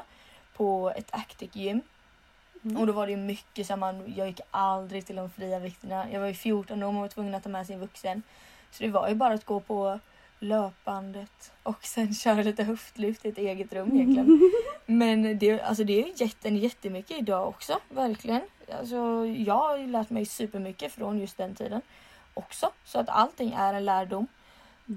På 0.59 0.93
ett 0.95 1.07
Actic 1.11 1.55
gym. 1.55 1.81
Mm. 2.63 2.77
Och 2.77 2.87
då 2.87 2.93
var 2.93 3.07
det 3.07 3.17
mycket 3.17 3.67
så 3.67 3.73
här, 3.73 3.77
man, 3.77 4.13
jag 4.17 4.27
gick 4.27 4.41
aldrig 4.51 5.05
till 5.05 5.15
de 5.15 5.29
fria 5.29 5.59
vikterna. 5.59 6.11
Jag 6.11 6.19
var 6.19 6.27
ju 6.27 6.33
14 6.33 6.83
år 6.83 6.87
och 6.87 6.93
man 6.93 7.01
var 7.01 7.09
tvungen 7.09 7.35
att 7.35 7.43
ta 7.43 7.49
med 7.49 7.67
sin 7.67 7.79
vuxen. 7.79 8.23
Så 8.71 8.83
det 8.83 8.89
var 8.89 9.09
ju 9.09 9.15
bara 9.15 9.33
att 9.33 9.45
gå 9.45 9.59
på 9.59 9.99
löpbandet 10.39 11.51
och 11.63 11.85
sen 11.85 12.13
köra 12.23 12.43
lite 12.43 12.63
höftlyft 12.63 13.25
i 13.25 13.29
ett 13.29 13.37
eget 13.37 13.73
rum 13.73 13.91
egentligen. 13.93 14.51
Men 14.85 15.37
det, 15.39 15.61
alltså 15.61 15.83
det 15.83 16.03
är 16.03 16.07
ju 16.07 16.13
jätten, 16.15 16.57
jättemycket 16.57 17.17
idag 17.17 17.47
också, 17.47 17.79
verkligen. 17.89 18.41
Alltså, 18.79 19.25
jag 19.25 19.53
har 19.53 19.87
lärt 19.87 20.09
mig 20.09 20.25
supermycket 20.25 20.93
från 20.93 21.19
just 21.19 21.37
den 21.37 21.55
tiden 21.55 21.81
också. 22.33 22.71
Så 22.85 22.99
att 22.99 23.09
allting 23.09 23.53
är 23.57 23.73
en 23.73 23.85
lärdom. 23.85 24.27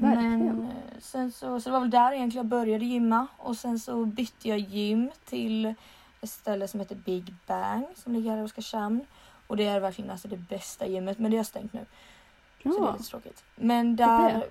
Verkligen. 0.00 0.46
Men 0.46 0.66
eh, 0.66 0.98
sen 0.98 1.32
så, 1.32 1.60
så 1.60 1.68
det 1.68 1.72
var 1.72 1.80
väl 1.80 1.90
där 1.90 2.12
egentligen 2.12 2.44
jag 2.44 2.50
började 2.50 2.84
gymma 2.84 3.26
och 3.38 3.56
sen 3.56 3.78
så 3.78 4.04
bytte 4.04 4.48
jag 4.48 4.58
gym 4.58 5.10
till 5.24 5.74
ett 6.20 6.30
ställe 6.30 6.68
som 6.68 6.80
heter 6.80 6.94
Big 6.94 7.34
Bang 7.46 7.86
som 7.94 8.12
ligger 8.12 8.30
här 8.30 8.38
i 8.38 8.42
Oskarshamn. 8.42 9.06
Och 9.46 9.56
det 9.56 9.64
är 9.64 9.80
verkligen 9.80 10.10
alltså 10.10 10.28
det 10.28 10.36
bästa 10.36 10.86
gymmet 10.86 11.18
men 11.18 11.30
det 11.30 11.36
har 11.36 11.44
stängt 11.44 11.72
nu. 11.72 11.86
Så 12.62 12.68
det 12.68 12.88
är 12.88 12.92
lite 12.92 13.04
tråkigt. 13.04 13.44
Men 13.56 13.96
där... 13.96 14.46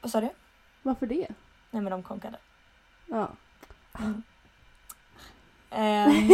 Vad 0.00 0.10
sa 0.10 0.20
du? 0.20 0.30
varför 0.82 1.06
det? 1.06 1.28
Nej 1.70 1.82
men 1.82 1.90
de 1.90 2.02
konkade. 2.02 2.38
Ja. 3.06 3.30
Ehm, 5.70 6.30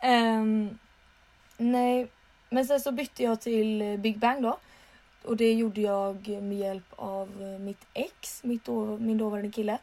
ehm, 0.00 0.78
nej, 1.56 2.10
men 2.50 2.66
sen 2.66 2.80
så 2.80 2.92
bytte 2.92 3.22
jag 3.22 3.40
till 3.40 3.98
Big 3.98 4.18
Bang 4.18 4.42
då. 4.42 4.58
Och 5.24 5.36
det 5.36 5.52
gjorde 5.52 5.80
jag 5.80 6.28
med 6.28 6.58
hjälp 6.58 6.92
av 6.96 7.28
eh, 7.42 7.58
mitt 7.60 7.86
ex, 7.94 8.44
mitt 8.44 8.64
då, 8.64 8.98
min 8.98 9.18
dåvarande 9.18 9.50
kille. 9.50 9.78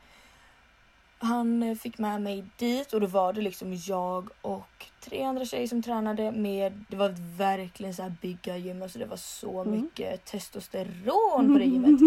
Han 1.22 1.64
eh, 1.64 1.76
fick 1.76 1.98
med 1.98 2.22
mig 2.22 2.44
dit 2.58 2.94
och 2.94 3.02
då 3.02 3.08
var 3.08 3.34
det 3.34 3.42
liksom 3.42 3.74
jag 3.88 4.30
och 4.42 4.86
tre 5.00 5.24
andra 5.24 5.46
tjejer 5.46 5.68
som 5.68 5.82
tränade 5.84 6.32
med, 6.32 6.86
det 6.90 6.96
var 6.96 7.38
verkligen 7.38 7.94
så 7.94 8.04
här 8.04 8.14
bygga 8.22 8.58
gym, 8.58 8.82
alltså 8.82 9.00
det 9.00 9.06
var 9.06 9.18
så 9.18 9.62
Mm. 9.62 9.82
mycket 9.82 10.26
testosteron 10.26 11.54
på 11.54 11.60
det 11.60 11.66
gymmet. 11.74 12.02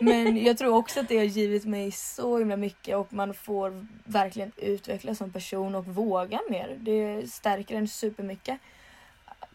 Men 0.00 0.36
jag 0.44 0.58
tror 0.58 0.74
också 0.74 1.00
att 1.00 1.08
det 1.08 1.16
har 1.18 1.24
givit 1.24 1.64
mig 1.64 1.90
så 1.92 2.38
himla 2.38 2.56
mycket 2.56 2.96
och 2.96 3.12
man 3.12 3.34
får 3.34 3.86
verkligen 4.04 4.52
utvecklas 4.56 5.18
som 5.18 5.32
person 5.32 5.74
och 5.74 5.86
våga 5.86 6.40
mer. 6.50 6.76
Det 6.80 7.30
stärker 7.32 7.74
en 7.76 7.88
supermycket. 7.88 8.58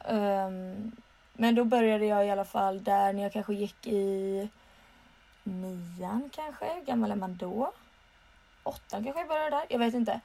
Um, 0.09 0.91
men 1.37 1.55
då 1.55 1.63
började 1.63 2.05
jag 2.05 2.27
i 2.27 2.29
alla 2.29 2.45
fall 2.45 2.83
där 2.83 3.13
när 3.13 3.23
jag 3.23 3.33
kanske 3.33 3.53
gick 3.53 3.87
i 3.87 4.49
nian 5.43 6.29
kanske. 6.33 6.65
Hur 6.65 6.85
gammal 6.85 7.11
är 7.11 7.15
man 7.15 7.35
då? 7.37 7.71
Åttan 8.63 9.03
kanske 9.03 9.21
jag 9.21 9.27
började 9.27 9.49
där. 9.49 9.65
Jag 9.69 9.79
vet 9.79 9.93
inte. 9.93 10.19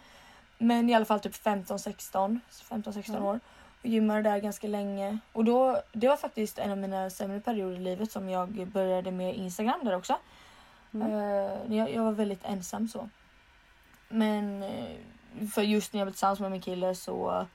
Men 0.59 0.90
i 0.90 0.94
alla 0.94 1.05
fall 1.05 1.20
typ 1.20 1.35
15-16 1.44 2.40
15-16 2.51 3.14
Ja. 3.14 3.23
år. 3.23 3.40
Och 3.83 3.87
gymmade 3.87 4.23
där 4.23 4.38
ganska 4.38 4.68
länge. 4.68 5.18
Och 5.33 5.44
då, 5.44 5.83
det 5.92 6.09
var 6.09 6.16
faktiskt 6.16 6.59
en 6.59 6.70
av 6.70 6.79
mina 6.79 7.11
sämre 7.11 7.40
perioder 7.40 7.77
i 7.77 7.81
livet 7.81 8.12
som 8.12 8.29
jag 8.29 8.66
började 8.66 9.11
med 9.11 9.37
Instagram 9.37 9.81
där 9.85 9.94
också. 9.94 10.16
Mm. 10.94 11.12
Eh, 11.12 11.77
jag, 11.77 11.94
jag 11.94 12.03
var 12.03 12.12
väldigt 12.12 12.44
ensam 12.44 12.88
så. 12.88 13.09
Men 14.09 14.62
eh, 14.62 15.46
för 15.55 15.62
just 15.62 15.92
när 15.92 16.01
jag 16.01 16.07
blev 16.07 16.12
tillsammans 16.12 16.40
med 16.40 16.51
min 16.51 16.61
kille 16.61 16.94
så 16.94 17.46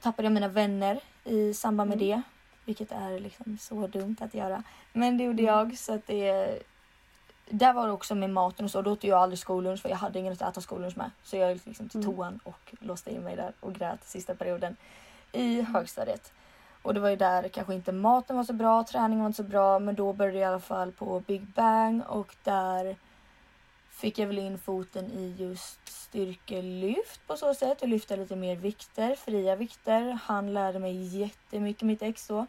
tappade 0.00 0.26
jag 0.26 0.32
mina 0.32 0.48
vänner 0.48 1.00
i 1.24 1.54
samband 1.54 1.90
med 1.90 2.02
Mm. 2.02 2.08
det. 2.08 2.22
Vilket 2.64 2.92
är 2.92 3.20
liksom 3.20 3.58
så 3.60 3.86
dumt 3.86 4.16
att 4.20 4.34
göra. 4.34 4.62
Men 4.92 5.18
det 5.18 5.24
gjorde 5.24 5.42
Mm. 5.42 5.54
jag 5.54 5.78
så 5.78 5.94
att 5.94 6.06
det 6.06 6.58
där 7.50 7.72
var 7.72 7.86
det 7.86 7.92
också 7.92 8.14
med 8.14 8.30
maten 8.30 8.64
och 8.64 8.70
så. 8.70 8.82
Då 8.82 8.90
åt 8.92 9.04
jag 9.04 9.18
aldrig 9.18 9.38
skollunch 9.38 9.82
för 9.82 9.88
jag 9.88 9.96
hade 9.96 10.18
ingen 10.18 10.32
att 10.32 10.42
äta 10.42 10.60
skollunch 10.60 10.96
med. 10.96 11.10
Så 11.22 11.36
jag 11.36 11.52
gick 11.52 11.66
liksom 11.66 11.88
till 11.88 12.00
Mm. 12.00 12.14
toan 12.16 12.40
och 12.44 12.74
låste 12.80 13.10
in 13.14 13.20
mig 13.20 13.36
där 13.36 13.52
och 13.60 13.74
grät 13.74 14.04
sista 14.04 14.34
perioden 14.34 14.76
i 15.32 15.62
högstadiet. 15.62 16.32
Och 16.82 16.94
det 16.94 17.00
var 17.00 17.08
ju 17.08 17.16
där 17.16 17.48
kanske 17.48 17.74
inte 17.74 17.92
maten 17.92 18.36
var 18.36 18.44
så 18.44 18.52
bra, 18.52 18.84
träningen 18.84 19.20
var 19.20 19.26
inte 19.26 19.36
så 19.36 19.42
bra 19.42 19.78
men 19.78 19.94
då 19.94 20.12
började 20.12 20.38
jag 20.38 20.42
i 20.48 20.50
alla 20.50 20.60
fall 20.60 20.92
på 20.92 21.20
Big 21.20 21.46
Bang 21.46 22.02
och 22.08 22.34
där 22.42 22.96
fick 23.96 24.18
jag 24.18 24.26
väl 24.26 24.38
in 24.38 24.58
foten 24.58 25.04
i 25.04 25.34
just 25.38 25.88
styrkelyft 25.88 27.26
på 27.26 27.36
så 27.36 27.54
sätt 27.54 27.82
och 27.82 27.88
lyfta 27.88 28.16
lite 28.16 28.36
mer 28.36 28.56
vikter, 28.56 29.14
fria 29.14 29.56
vikter. 29.56 30.18
Han 30.22 30.54
lärde 30.54 30.78
mig 30.78 31.18
jättemycket, 31.18 31.82
mitt 31.82 32.02
ex 32.02 32.26
då. 32.26 32.46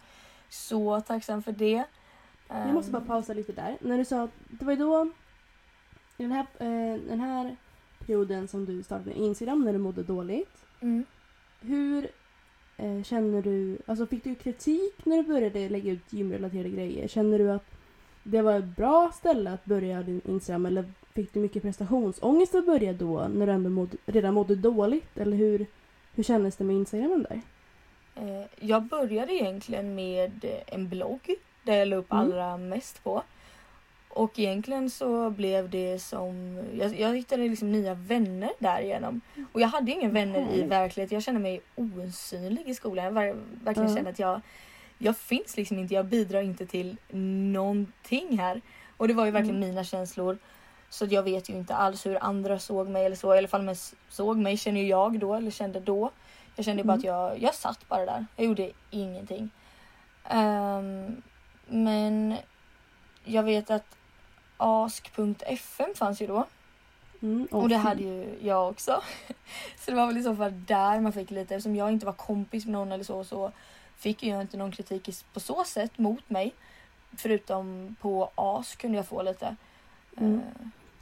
Så 0.49 1.01
tacksam 1.01 1.43
för 1.43 1.51
det. 1.51 1.83
Jag 2.47 2.73
måste 2.73 2.91
bara 2.91 3.01
pausa 3.01 3.33
lite 3.33 3.51
där. 3.51 3.77
När 3.81 3.97
du 3.97 4.05
sa 4.05 4.23
att 4.23 4.31
det 4.47 4.65
var 4.65 4.73
ju 4.73 4.79
då, 4.79 5.09
i 6.17 6.23
den 6.23 6.31
här, 6.31 6.45
eh, 6.59 6.99
den 7.07 7.19
här 7.19 7.55
perioden 7.99 8.47
som 8.47 8.65
du 8.65 8.83
startade 8.83 9.13
Instagram 9.13 9.65
när 9.65 9.73
du 9.73 9.79
mådde 9.79 10.03
dåligt. 10.03 10.65
Mm. 10.81 11.05
Hur 11.59 12.09
eh, 12.77 13.03
känner 13.03 13.41
du, 13.41 13.77
alltså 13.85 14.07
fick 14.07 14.23
du 14.23 14.35
kritik 14.35 15.05
när 15.05 15.17
du 15.17 15.23
började 15.23 15.69
lägga 15.69 15.91
ut 15.91 16.13
gymrelaterade 16.13 16.69
grejer? 16.69 17.07
Känner 17.07 17.39
du 17.39 17.51
att 17.51 17.76
det 18.31 18.41
var 18.41 18.53
ett 18.59 18.65
bra 18.77 19.11
ställe 19.15 19.51
att 19.51 19.65
börja 19.65 20.03
din 20.03 20.21
Instagram 20.25 20.65
eller 20.65 20.85
fick 21.13 21.33
du 21.33 21.39
mycket 21.39 21.61
prestationsångest 21.63 22.55
att 22.55 22.65
börja 22.65 22.93
då 22.93 23.27
när 23.27 23.45
du 23.45 23.51
ändå 23.51 23.69
mådde, 23.69 23.97
redan 24.05 24.33
mådde 24.33 24.55
dåligt? 24.55 25.17
Eller 25.17 25.37
hur, 25.37 25.65
hur 26.15 26.23
kändes 26.23 26.55
det 26.55 26.63
med 26.63 26.75
Instagramen 26.75 27.25
där? 27.29 27.41
Eh, 28.15 28.45
Jag 28.59 28.83
började 28.83 29.33
egentligen 29.33 29.95
med 29.95 30.45
en 30.67 30.89
blogg 30.89 31.35
där 31.63 31.73
jag 31.75 31.87
la 31.87 31.95
upp 31.95 32.11
Mm. 32.11 32.23
allra 32.25 32.57
mest 32.57 33.03
på. 33.03 33.23
Och 34.09 34.39
egentligen 34.39 34.89
så 34.89 35.29
blev 35.29 35.69
det 35.69 35.99
som, 35.99 36.63
jag, 36.79 36.99
jag 36.99 37.15
hittade 37.15 37.43
liksom 37.47 37.71
nya 37.71 37.93
vänner 37.93 38.51
därigenom. 38.59 39.21
Och 39.51 39.61
jag 39.61 39.67
hade 39.67 39.91
inga 39.91 40.09
vänner 40.09 40.39
i 40.39 40.43
Härligt. 40.43 40.65
verkligheten. 40.71 41.15
Jag 41.15 41.23
kände 41.23 41.41
mig 41.41 41.61
osynlig 41.75 42.69
i 42.69 42.73
skolan. 42.73 43.05
Jag 43.05 43.11
var, 43.11 43.35
verkligen 43.63 43.89
Ja. 43.89 43.95
kände 43.95 44.09
att 44.09 44.19
jag, 44.19 44.41
jag 44.97 45.17
finns 45.17 45.57
liksom 45.57 45.79
inte, 45.79 45.93
jag 45.93 46.05
bidrar 46.05 46.41
inte 46.41 46.65
till 46.65 46.97
någonting 47.53 48.37
här. 48.39 48.61
Och 48.97 49.07
det 49.07 49.13
var 49.13 49.25
ju 49.25 49.31
verkligen 49.31 49.55
Mm. 49.57 49.69
mina 49.69 49.83
känslor. 49.83 50.37
Så 50.89 51.05
jag 51.05 51.23
vet 51.23 51.49
ju 51.49 51.53
inte 51.53 51.75
alls 51.75 52.05
hur 52.05 52.23
andra 52.23 52.59
såg 52.59 52.89
mig 52.89 53.05
eller 53.05 53.15
så. 53.15 53.35
I 53.35 53.37
alla 53.37 53.47
fall 53.47 53.61
med 53.63 53.77
såg 54.09 54.37
mig 54.37 54.57
känner 54.57 54.81
ju 54.81 54.87
jag 54.87 55.19
då 55.19 55.33
eller 55.33 55.51
kände 55.51 55.79
då. 55.79 56.11
Jag 56.55 56.65
kände 56.65 56.83
bara 56.83 56.93
Mm. 56.93 56.99
att 56.99 57.03
jag, 57.05 57.41
jag 57.41 57.55
satt 57.55 57.87
bara 57.87 58.05
där. 58.05 58.25
Jag 58.35 58.45
gjorde 58.45 58.71
ingenting. 58.89 59.49
Ehm, 60.29 61.21
men 61.67 62.35
jag 63.23 63.43
vet 63.43 63.69
att 63.71 63.95
ask.fm 64.57 65.93
fanns 65.95 66.21
ju 66.21 66.27
då. 66.27 66.45
Mm, 67.21 67.47
Och 67.51 67.69
det 67.69 67.75
hade 67.77 68.03
ju 68.03 68.37
jag 68.41 68.69
också. 68.69 69.01
Så 69.79 69.91
det 69.91 69.97
var 69.97 70.07
väl 70.07 70.17
i 70.17 70.23
så 70.23 70.35
fall 70.35 70.65
där 70.65 70.99
man 70.99 71.13
fick 71.13 71.31
lite. 71.31 71.55
Eftersom 71.55 71.75
jag 71.75 71.89
inte 71.91 72.05
var 72.05 72.13
kompis 72.13 72.65
med 72.65 72.73
någon 72.73 72.91
eller 72.91 73.03
så 73.03 73.23
så 73.23 73.51
fick 73.97 74.23
jag 74.23 74.41
inte 74.41 74.57
någon 74.57 74.71
kritik 74.71 75.09
på 75.33 75.39
så 75.39 75.63
sätt 75.63 75.97
mot 75.97 76.29
mig. 76.29 76.53
Förutom 77.17 77.95
på 78.01 78.31
as 78.35 78.75
kunde 78.75 78.97
jag 78.97 79.05
få 79.07 79.21
lite. 79.21 79.55
Mm. 80.17 80.35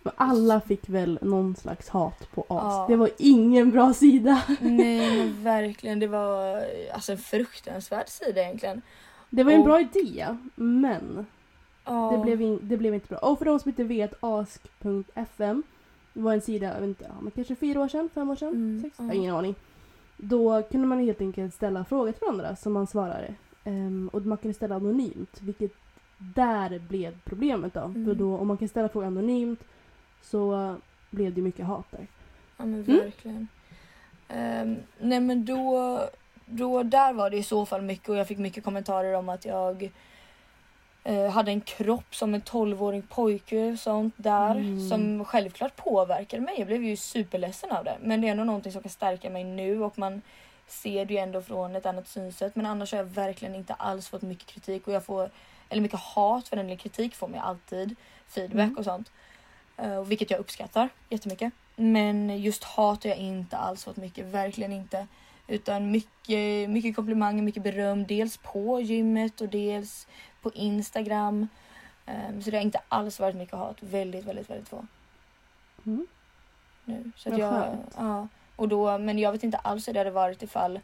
Eh, 0.05 0.11
alla 0.15 0.61
fick 0.61 0.89
väl 0.89 1.19
någon 1.21 1.55
slags 1.55 1.89
hat 1.89 2.31
på 2.33 2.41
AS. 2.41 2.47
Ja. 2.49 2.85
Det 2.89 2.95
var 2.95 3.09
ingen 3.17 3.71
bra 3.71 3.93
sida. 3.93 4.41
nej 4.61 5.29
verkligen 5.41 5.99
det 5.99 6.07
var 6.07 6.63
alltså 6.93 7.11
en 7.11 7.17
fruktansvärd 7.17 8.09
sida 8.09 8.41
egentligen. 8.41 8.81
Det 9.29 9.43
var 9.43 9.51
en 9.51 9.59
Och- 9.59 9.65
bra 9.65 9.79
idé, 9.81 10.37
men 10.55 11.25
Ja. 11.85 12.11
det 12.11 12.17
blev, 12.23 12.41
in, 12.41 12.59
det 12.61 12.77
blev 12.77 12.93
inte 12.93 13.07
bra. 13.07 13.17
Och 13.17 13.37
för 13.37 13.45
de 13.45 13.59
som 13.59 13.69
inte 13.69 13.83
vet, 13.83 14.13
ask.fm 14.23 15.63
var 16.13 16.33
en 16.33 16.41
sida, 16.41 16.65
jag 16.65 16.73
vet 16.81 16.83
inte, 16.89 17.03
ja, 17.23 17.29
kanske 17.35 17.55
fyra 17.55 17.81
år 17.81 17.87
sedan, 17.87 18.09
fem 18.13 18.29
år 18.29 18.35
sedan, 18.35 18.49
Mm, 18.49 18.81
sex? 18.81 18.95
ja. 18.97 19.03
Jag 19.03 19.09
har 19.09 19.15
ingen 19.15 19.35
aning. 19.35 19.55
Då 20.17 20.61
kunde 20.63 20.87
man 20.87 20.99
helt 20.99 21.21
enkelt 21.21 21.53
ställa 21.53 21.85
frågor 21.85 22.11
till 22.11 22.21
varandra 22.21 22.55
som 22.55 22.73
man 22.73 22.87
svarade. 22.87 23.33
Ehm, 23.63 24.09
och 24.13 24.21
man 24.25 24.37
kunde 24.37 24.53
ställa 24.53 24.75
anonymt, 24.75 25.41
vilket 25.41 25.71
där 26.17 26.79
blev 26.79 27.19
problemet 27.23 27.73
då. 27.73 27.79
Mm. 27.79 28.05
För 28.05 28.15
då, 28.15 28.37
om 28.37 28.47
man 28.47 28.57
kan 28.57 28.67
ställa 28.67 28.89
frågor 28.89 29.07
anonymt 29.07 29.63
så 30.21 30.75
blev 31.09 31.33
det 31.33 31.41
mycket 31.41 31.65
hat 31.65 31.85
där. 31.91 32.07
Ja 32.57 32.65
men 32.65 32.83
Mm. 32.83 32.97
verkligen. 32.99 33.47
Ehm, 34.27 34.75
nej 34.99 35.19
men 35.19 35.45
då, 35.45 35.99
då, 36.45 36.83
där 36.83 37.13
var 37.13 37.29
det 37.29 37.37
i 37.37 37.43
så 37.43 37.65
fall 37.65 37.81
mycket 37.81 38.09
och 38.09 38.15
jag 38.15 38.27
fick 38.27 38.37
mycket 38.37 38.63
kommentarer 38.63 39.13
om 39.13 39.29
att 39.29 39.45
jag 39.45 39.91
eh, 41.07 41.29
hade 41.29 41.51
en 41.51 41.61
kropp 41.61 42.15
som 42.15 42.33
en 42.33 42.41
12-årig 42.41 43.09
pojke 43.09 43.71
och 43.71 43.79
sånt 43.79 44.13
där 44.17 44.51
Mm. 44.55 44.89
som 44.89 45.25
självklart 45.25 45.75
påverkade 45.75 46.41
mig. 46.43 46.55
Jag 46.57 46.67
blev 46.67 46.83
ju 46.83 46.95
superledsen 46.97 47.71
av 47.71 47.83
det. 47.83 47.97
Men 48.01 48.21
det 48.21 48.27
är 48.27 48.31
ändå 48.31 48.43
någonting 48.43 48.71
som 48.71 48.81
kan 48.81 48.91
stärka 48.91 49.29
mig 49.29 49.43
nu 49.43 49.83
och 49.83 49.97
man 49.97 50.21
ser 50.67 51.05
det 51.05 51.13
ju 51.13 51.19
ändå 51.19 51.41
från 51.41 51.75
ett 51.75 51.85
annat 51.85 52.07
synsätt. 52.07 52.55
Men 52.55 52.65
annars 52.65 52.91
har 52.91 52.97
jag 52.97 53.05
verkligen 53.05 53.55
inte 53.55 53.73
alls 53.73 54.09
fått 54.09 54.21
mycket 54.21 54.45
kritik 54.47 54.87
och 54.87 54.93
jag 54.93 55.05
får, 55.05 55.29
eller 55.69 55.81
mycket 55.81 55.99
hat 55.99 56.47
för 56.47 56.55
den 56.55 56.77
kritik 56.77 57.15
får 57.15 57.27
mig 57.27 57.39
alltid. 57.39 57.95
Feedback 58.27 58.63
Mm. 58.65 58.77
och 58.77 58.83
sånt. 58.83 59.11
Och 59.99 60.11
vilket 60.11 60.31
jag 60.31 60.39
uppskattar 60.39 60.89
jättemycket. 61.09 61.53
Men 61.75 62.41
just 62.41 62.63
hat 62.63 63.03
har 63.03 63.09
jag 63.09 63.19
inte 63.19 63.57
alls 63.57 63.83
fått 63.83 63.97
mycket, 63.97 64.25
verkligen 64.25 64.71
inte. 64.73 65.07
Utan 65.47 65.91
mycket, 65.91 66.69
mycket 66.69 66.95
komplimanger, 66.95 67.43
mycket 67.43 67.63
beröm. 67.63 68.05
Dels 68.05 68.37
på 68.37 68.81
gymmet 68.81 69.41
och 69.41 69.49
dels 69.49 70.07
på 70.45 70.51
Instagram. 70.53 71.47
Ehm, 72.05 72.41
så 72.41 72.51
det 72.51 72.57
har 72.57 72.63
inte 72.63 72.81
alls 72.89 73.19
varit 73.19 73.35
mycket 73.35 73.55
hat. 73.55 73.77
Väldigt, 73.79 74.25
väldigt, 74.25 74.49
väldigt 74.49 74.69
få 74.69 74.85
Mm. 75.85 76.07
nu. 76.85 77.11
Så 77.15 77.33
att 77.33 77.37
jag, 77.37 77.77
ja, 77.97 78.27
och 78.55 78.67
då, 78.67 78.97
men 78.97 79.19
jag 79.19 79.31
vet 79.31 79.43
inte 79.43 79.57
alls 79.57 79.87
hur 79.87 79.93
det 79.93 79.99
hade 79.99 80.11
varit 80.11 80.43
ifall 80.43 80.79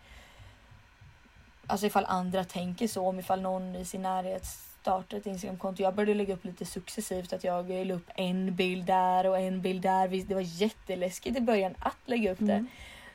Alltså 1.67 1.85
ifall 1.85 2.05
andra 2.05 2.43
tänker 2.43 2.87
så, 2.87 3.07
om 3.07 3.19
ifall 3.19 3.41
någon 3.41 3.75
i 3.75 3.85
sin 3.85 4.01
närhet 4.01 4.45
startar 4.81 5.17
ett 5.17 5.25
Instagramkonto. 5.25 5.83
Jag 5.83 5.95
började 5.95 6.13
lägga 6.13 6.33
upp 6.33 6.45
lite 6.45 6.65
successivt 6.65 7.33
att 7.33 7.43
jag 7.43 7.69
la 7.69 7.93
upp 7.93 8.09
en 8.15 8.55
bild 8.55 8.85
där 8.85 9.27
och 9.27 9.39
en 9.39 9.61
bild 9.61 9.81
där. 9.81 10.07
Visst, 10.07 10.27
Det 10.27 10.35
var 10.35 10.61
jätteläskigt 10.61 11.37
i 11.37 11.41
början 11.41 11.75
att 11.79 11.97
lägga 12.05 12.31
upp 12.31 12.39
det. 12.39 12.53
Mm. 12.53 12.67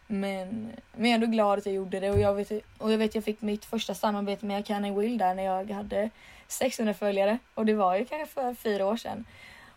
Men, 0.07 0.73
men 0.93 1.05
jag 1.05 1.11
är 1.11 1.15
ändå 1.15 1.27
glad 1.27 1.59
att 1.59 1.67
jag 1.67 1.75
gjorde 1.75 2.01
det 2.01 2.11
och 2.11 2.21
jag 2.21 2.35
vet, 2.35 2.51
och 2.79 2.93
jag 2.93 2.99
vet 2.99 3.15
jag 3.15 3.25
fick 3.25 3.43
mitt 3.43 3.65
första 3.65 3.95
samarbete 3.95 4.47
med 4.47 4.71
and 4.71 4.99
Will 4.99 5.19
där 5.19 5.35
när 5.35 5.43
jag 5.43 5.71
hade 5.71 6.11
600 6.49 6.95
följare 6.95 7.39
och 7.55 7.67
det 7.67 7.75
var 7.75 7.97
ju 7.97 8.05
kanske 8.05 8.35
för 8.35 8.55
fyra 8.55 8.87
år 8.87 8.97
sedan. 8.97 9.25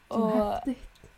Och, 0.07 0.31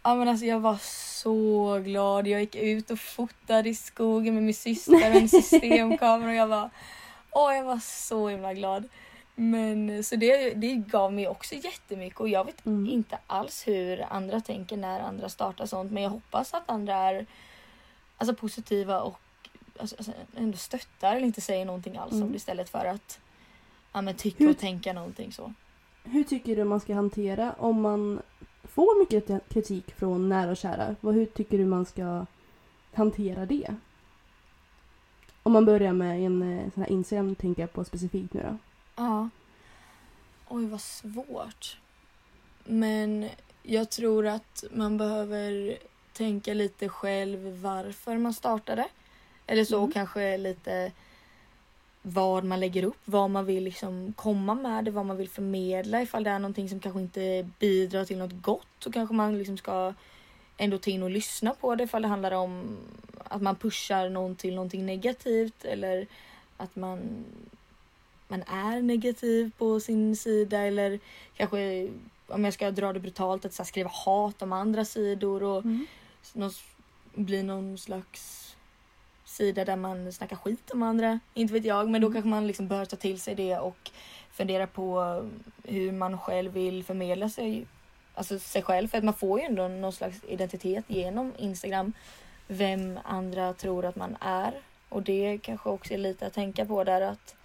ja, 0.03 0.15
men 0.15 0.27
alltså, 0.27 0.45
jag 0.45 0.59
var 0.59 0.77
så 1.21 1.77
glad. 1.83 2.27
Jag 2.27 2.39
gick 2.41 2.55
ut 2.55 2.91
och 2.91 2.99
fotade 2.99 3.69
i 3.69 3.75
skogen 3.75 4.33
med 4.33 4.43
min 4.43 4.53
syster 4.53 4.91
med 4.91 5.15
en 5.15 5.29
systemkamera 5.41 6.29
och 6.29 6.35
jag 6.35 6.47
var, 6.47 6.69
åh, 7.31 7.55
jag 7.55 7.63
var 7.63 7.79
så 7.83 8.27
himla 8.29 8.53
glad. 8.53 8.89
Men 9.35 10.03
så 10.03 10.15
det, 10.15 10.49
det 10.53 10.73
gav 10.75 11.13
mig 11.13 11.27
också 11.27 11.55
jättemycket 11.55 12.19
och 12.19 12.29
jag 12.29 12.45
vet 12.45 12.65
Mm. 12.65 12.89
inte 12.93 13.17
alls 13.27 13.67
hur 13.67 14.05
andra 14.09 14.41
tänker 14.41 14.77
när 14.77 14.99
andra 14.99 15.29
startar 15.29 15.65
sånt 15.65 15.91
men 15.91 16.03
jag 16.03 16.09
hoppas 16.09 16.53
att 16.53 16.69
andra 16.69 16.95
är 16.95 17.25
alltså, 18.17 18.35
positiva 18.35 19.01
och 19.01 19.19
alltså, 19.79 19.95
alltså, 19.97 20.11
ändå 20.37 20.57
stöttar 20.57 21.15
eller 21.15 21.25
inte 21.25 21.41
säger 21.41 21.65
någonting 21.65 21.97
alls 21.97 22.11
Mm. 22.11 22.23
om 22.23 22.31
det 22.31 22.35
istället 22.37 22.69
för 22.69 22.85
att 22.85 23.19
ja, 23.93 24.01
men, 24.01 24.15
tycka 24.15 24.43
Hur- 24.43 24.51
och 24.51 24.57
tänka 24.57 24.93
någonting 24.93 25.31
så. 25.31 25.53
Hur 26.03 26.23
tycker 26.23 26.55
du 26.55 26.63
man 26.63 26.79
ska 26.79 26.93
hantera 26.95 27.53
om 27.57 27.81
man 27.81 28.21
får 28.63 28.99
mycket 28.99 29.49
kritik 29.49 29.91
från 29.95 30.29
nära 30.29 30.51
och 30.51 30.57
kära? 30.57 30.95
Vad, 31.01 31.15
hur 31.15 31.25
tycker 31.25 31.57
du 31.57 31.65
man 31.65 31.85
ska 31.85 32.25
hantera 32.93 33.45
det? 33.45 33.75
Om 35.43 35.51
man 35.53 35.65
börjar 35.65 35.93
med 35.93 36.19
en 36.25 36.41
eh, 36.59 36.71
sån 36.73 36.83
här 36.83 36.89
Instagram, 36.91 37.35
tänker 37.35 37.61
jag 37.63 37.73
på 37.73 37.83
specifikt 37.83 38.33
nu 38.33 38.41
då. 38.43 38.57
Ja. 38.95 39.29
Oj, 40.47 40.65
vad 40.65 40.81
svårt. 40.81 41.77
Men 42.65 43.29
jag 43.63 43.89
tror 43.89 44.27
att 44.27 44.63
man 44.71 44.97
behöver 44.97 45.77
tänka 46.13 46.53
lite 46.53 46.89
själv 46.89 47.61
varför 47.61 48.17
man 48.17 48.33
startade. 48.33 48.87
Eller 49.47 49.65
så 49.65 49.77
Mm. 49.79 49.91
kanske 49.91 50.37
lite 50.37 50.91
vad 52.01 52.43
man 52.43 52.59
lägger 52.59 52.83
upp, 52.83 52.99
vad 53.05 53.29
man 53.29 53.45
vill 53.45 53.63
liksom 53.63 54.13
komma 54.15 54.55
med, 54.55 54.87
vad 54.87 55.05
man 55.05 55.17
vill 55.17 55.29
förmedla. 55.29 56.01
Ifall 56.01 56.23
det 56.23 56.29
är 56.29 56.39
någonting 56.39 56.69
som 56.69 56.79
kanske 56.79 57.01
inte 57.01 57.49
bidrar 57.59 58.05
till 58.05 58.17
något 58.17 58.41
gott 58.41 58.67
så 58.79 58.91
kanske 58.91 59.15
man 59.15 59.37
liksom 59.37 59.57
ska 59.57 59.93
ändå 60.57 60.77
ta 60.77 60.91
in 60.91 61.03
och 61.03 61.09
lyssna 61.09 61.53
på 61.53 61.75
det. 61.75 61.83
Ifall 61.83 62.01
det 62.01 62.07
handlar 62.07 62.31
om 62.31 62.77
att 63.23 63.41
man 63.41 63.55
pushar 63.55 64.09
någon 64.09 64.35
till 64.35 64.55
någonting 64.55 64.85
negativt 64.85 65.65
eller 65.65 66.07
att 66.57 66.75
man 66.75 67.25
man 68.27 68.43
är 68.47 68.81
negativ 68.81 69.51
på 69.57 69.79
sin 69.79 70.15
sida 70.15 70.59
eller 70.59 70.99
kanske 71.35 71.89
om 72.27 72.43
jag 72.43 72.53
ska 72.53 72.71
dra 72.71 72.93
det 72.93 72.99
brutalt 72.99 73.45
att 73.45 73.53
så 73.53 73.65
skriva 73.65 73.89
hat 73.93 74.41
om 74.41 74.53
andra 74.53 74.85
sidor 74.85 75.43
och 75.43 75.65
Mm. 75.65 75.85
någon, 76.33 76.51
bli 77.13 77.43
någon 77.43 77.77
slags 77.77 78.40
sida 79.31 79.65
där 79.65 79.75
man 79.75 80.11
snackar 80.13 80.35
skit 80.35 80.71
om 80.71 80.83
andra. 80.83 81.19
Inte 81.33 81.53
vet 81.53 81.65
jag 81.65 81.89
men 81.89 82.01
då 82.01 82.07
Mm. 82.07 82.13
kanske 82.13 82.29
man 82.29 82.47
liksom 82.47 82.67
bör 82.67 82.85
ta 82.85 82.95
till 82.95 83.19
sig 83.19 83.35
det 83.35 83.57
och 83.57 83.91
fundera 84.31 84.67
på 84.67 85.23
hur 85.63 85.91
man 85.91 86.17
själv 86.19 86.51
vill 86.53 86.83
förmedla 86.83 87.29
sig. 87.29 87.65
Alltså 88.13 88.39
sig 88.39 88.61
själv 88.61 88.87
för 88.87 88.97
att 88.97 89.03
man 89.03 89.13
får 89.13 89.39
ju 89.39 89.45
ändå 89.45 89.67
någon 89.67 89.93
slags 89.93 90.23
identitet 90.27 90.85
genom 90.87 91.33
Instagram. 91.37 91.93
Vem 92.47 92.99
andra 93.03 93.53
tror 93.53 93.85
att 93.85 93.95
man 93.95 94.17
är. 94.21 94.53
Och 94.89 95.03
det 95.03 95.39
kanske 95.43 95.69
också 95.69 95.93
är 95.93 95.97
lite 95.97 96.27
att 96.27 96.33
tänka 96.33 96.65
på 96.65 96.83
där 96.83 97.01
att 97.01 97.35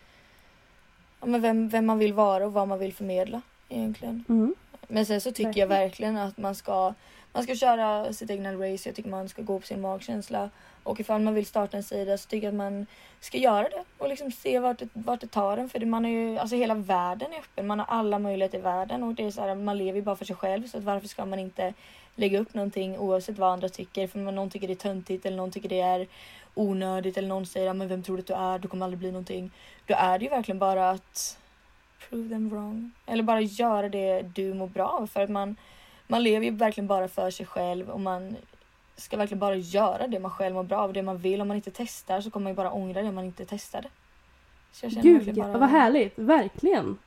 ja, 1.20 1.26
men 1.26 1.40
vem, 1.40 1.68
vem 1.68 1.86
man 1.86 1.98
vill 1.98 2.12
vara 2.12 2.46
och 2.46 2.52
vad 2.52 2.68
man 2.68 2.78
vill 2.78 2.94
förmedla 2.94 3.42
egentligen. 3.68 4.24
Mm. 4.28 4.54
Men 4.88 5.06
sen 5.06 5.20
så 5.20 5.32
tycker 5.32 5.60
jag 5.60 5.66
verkligen 5.66 6.16
att 6.16 6.38
man 6.38 6.54
ska, 6.54 6.94
man 7.32 7.42
ska 7.42 7.54
köra 7.54 8.12
sitt 8.12 8.30
egna 8.30 8.52
race. 8.52 8.88
Jag 8.88 8.96
tycker 8.96 9.10
man 9.10 9.28
ska 9.28 9.42
gå 9.42 9.60
på 9.60 9.66
sin 9.66 9.80
magkänsla. 9.80 10.50
Och 10.86 11.00
ifall 11.00 11.20
man 11.20 11.34
vill 11.34 11.46
starta 11.46 11.76
en 11.76 11.82
sida 11.82 12.18
så 12.18 12.28
tycker 12.28 12.46
jag 12.46 12.52
att 12.52 12.56
man 12.56 12.86
ska 13.20 13.38
göra 13.38 13.62
det 13.68 13.84
och 13.98 14.08
liksom 14.08 14.32
se 14.32 14.58
vart 14.58 14.78
det, 14.78 14.88
vart 14.92 15.20
det 15.20 15.26
tar 15.26 15.56
en. 15.58 15.68
För 15.68 15.78
det, 15.78 15.86
man 15.86 16.04
är 16.04 16.10
ju, 16.10 16.38
alltså 16.38 16.56
hela 16.56 16.74
världen 16.74 17.32
är 17.32 17.38
öppen. 17.38 17.66
Man 17.66 17.78
har 17.78 17.86
alla 17.86 18.18
möjligheter 18.18 18.58
i 18.58 18.60
världen 18.60 19.02
och 19.02 19.14
det 19.14 19.24
är 19.24 19.30
så 19.30 19.40
här, 19.40 19.54
man 19.54 19.78
lever 19.78 19.98
ju 19.98 20.02
bara 20.02 20.16
för 20.16 20.24
sig 20.24 20.36
själv. 20.36 20.66
Så 20.66 20.78
att 20.78 20.84
varför 20.84 21.08
ska 21.08 21.26
man 21.26 21.38
inte 21.38 21.74
lägga 22.14 22.40
upp 22.40 22.54
någonting 22.54 22.98
oavsett 22.98 23.38
vad 23.38 23.52
andra 23.52 23.68
tycker? 23.68 24.06
För 24.06 24.18
någon 24.18 24.50
tycker 24.50 24.66
det 24.66 24.72
är 24.72 24.88
töntigt 24.88 25.26
eller 25.26 25.36
någon 25.36 25.50
tycker 25.50 25.68
det 25.68 25.80
är 25.80 26.06
onödigt 26.54 27.16
eller 27.16 27.28
någon 27.28 27.46
säger 27.46 27.74
men 27.74 27.88
vem 27.88 28.02
tror 28.02 28.16
du 28.16 28.20
att 28.20 28.26
du 28.26 28.34
är? 28.34 28.58
Du 28.58 28.68
kommer 28.68 28.84
aldrig 28.84 28.98
bli 28.98 29.10
någonting. 29.12 29.50
Då 29.86 29.94
är 29.98 30.18
det 30.18 30.24
ju 30.24 30.30
verkligen 30.30 30.58
bara 30.58 30.90
att 30.90 31.38
prove 32.08 32.28
them 32.28 32.50
wrong. 32.50 32.90
Eller 33.06 33.22
bara 33.22 33.40
göra 33.40 33.88
det 33.88 34.22
du 34.22 34.54
mår 34.54 34.66
bra 34.66 34.88
av. 34.88 35.06
För 35.06 35.20
att 35.20 35.30
man, 35.30 35.56
man 36.06 36.22
lever 36.22 36.46
ju 36.46 36.50
verkligen 36.50 36.86
bara 36.86 37.08
för 37.08 37.30
sig 37.30 37.46
själv 37.46 37.90
och 37.90 38.00
man 38.00 38.36
ska 38.96 39.16
verkligen 39.16 39.38
bara 39.38 39.54
göra 39.54 40.06
det 40.06 40.18
man 40.18 40.30
själv 40.30 40.54
mår 40.54 40.62
bra 40.62 40.78
av. 40.78 40.92
Det 40.92 41.02
man 41.02 41.18
vill. 41.18 41.40
Om 41.40 41.48
man 41.48 41.56
inte 41.56 41.70
testar 41.70 42.20
så 42.20 42.30
kommer 42.30 42.44
man 42.44 42.52
ju 42.52 42.56
bara 42.56 42.72
ångra 42.72 43.02
det 43.02 43.12
man 43.12 43.24
inte 43.24 43.44
testade. 43.44 43.88
Så 44.72 44.88
Gud, 44.88 45.34
bara... 45.34 45.58
vad 45.58 45.68
härligt. 45.68 46.18
Verkligen. 46.18 46.98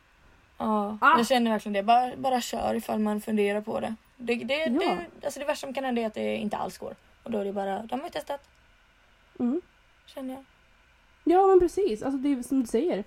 Ja, 0.58 0.98
ah. 1.02 1.18
jag 1.18 1.28
känner 1.28 1.52
verkligen 1.52 1.74
det. 1.74 1.84
Bara, 1.84 2.16
bara 2.16 2.42
kör 2.42 2.76
ifall 2.76 3.00
man 3.00 3.22
funderar 3.22 3.62
på 3.62 3.80
det. 3.80 3.96
Det, 4.18 4.36
det, 4.36 4.54
ja. 4.54 4.68
det, 4.70 5.26
alltså 5.26 5.40
det 5.40 5.46
värsta 5.46 5.68
som 5.68 5.74
kan 5.74 5.84
hända 5.84 6.02
är 6.02 6.08
att 6.08 6.14
det 6.14 6.36
inte 6.36 6.58
alls 6.58 6.78
går. 6.78 6.96
Och 7.24 7.32
då 7.32 7.38
är 7.38 7.46
det 7.46 7.54
bara, 7.54 7.84
de 7.84 8.00
har 8.00 8.08
ju 8.08 8.12
testat. 8.12 8.50
Mm. 9.40 9.62
Känner 10.06 10.34
jag. 10.34 10.44
Ja 11.24 11.48
men 11.48 11.60
precis, 11.60 12.04
alltså 12.04 12.18
det 12.18 12.32
är 12.32 12.44
som 12.44 12.62
du 12.62 12.68
säger. 12.68 13.04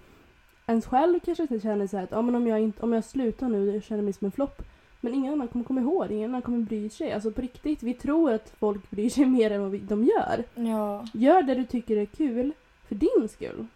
Ens 0.66 0.86
själv 0.86 1.20
kanske 1.20 1.42
inte 1.42 1.60
känner 1.60 1.86
så 1.86 1.96
här 1.96 2.04
att 2.04 2.10
ja, 2.10 2.22
men 2.22 2.34
om, 2.34 2.46
jag 2.46 2.60
inte, 2.60 2.82
om 2.82 2.92
jag 2.92 3.04
slutar 3.04 3.48
nu 3.48 3.74
jag 3.74 3.84
känner 3.84 4.02
mig 4.02 4.12
som 4.12 4.24
en 4.24 4.32
flopp. 4.32 4.62
Men 5.04 5.14
ingen 5.14 5.32
annan 5.32 5.48
kommer 5.48 5.64
komma 5.64 5.80
ihåg 5.80 6.10
ingen 6.10 6.30
annan 6.30 6.42
kommer 6.42 6.58
bry 6.58 6.88
sig. 6.88 7.12
Alltså 7.12 7.30
på 7.30 7.40
riktigt, 7.40 7.82
vi 7.82 7.94
tror 7.94 8.32
att 8.32 8.52
folk 8.58 8.90
bryr 8.90 9.10
sig 9.10 9.26
mer 9.38 9.50
än 9.50 9.62
vad 9.62 9.80
de 9.80 10.04
gör. 10.04 10.44
Ja. 10.54 11.06
Gör 11.12 11.42
det 11.42 11.54
du 11.54 11.64
tycker 11.64 11.96
är 11.96 12.06
kul, 12.06 12.52
för 12.88 12.94
din 12.94 13.28
skull. 13.28 13.66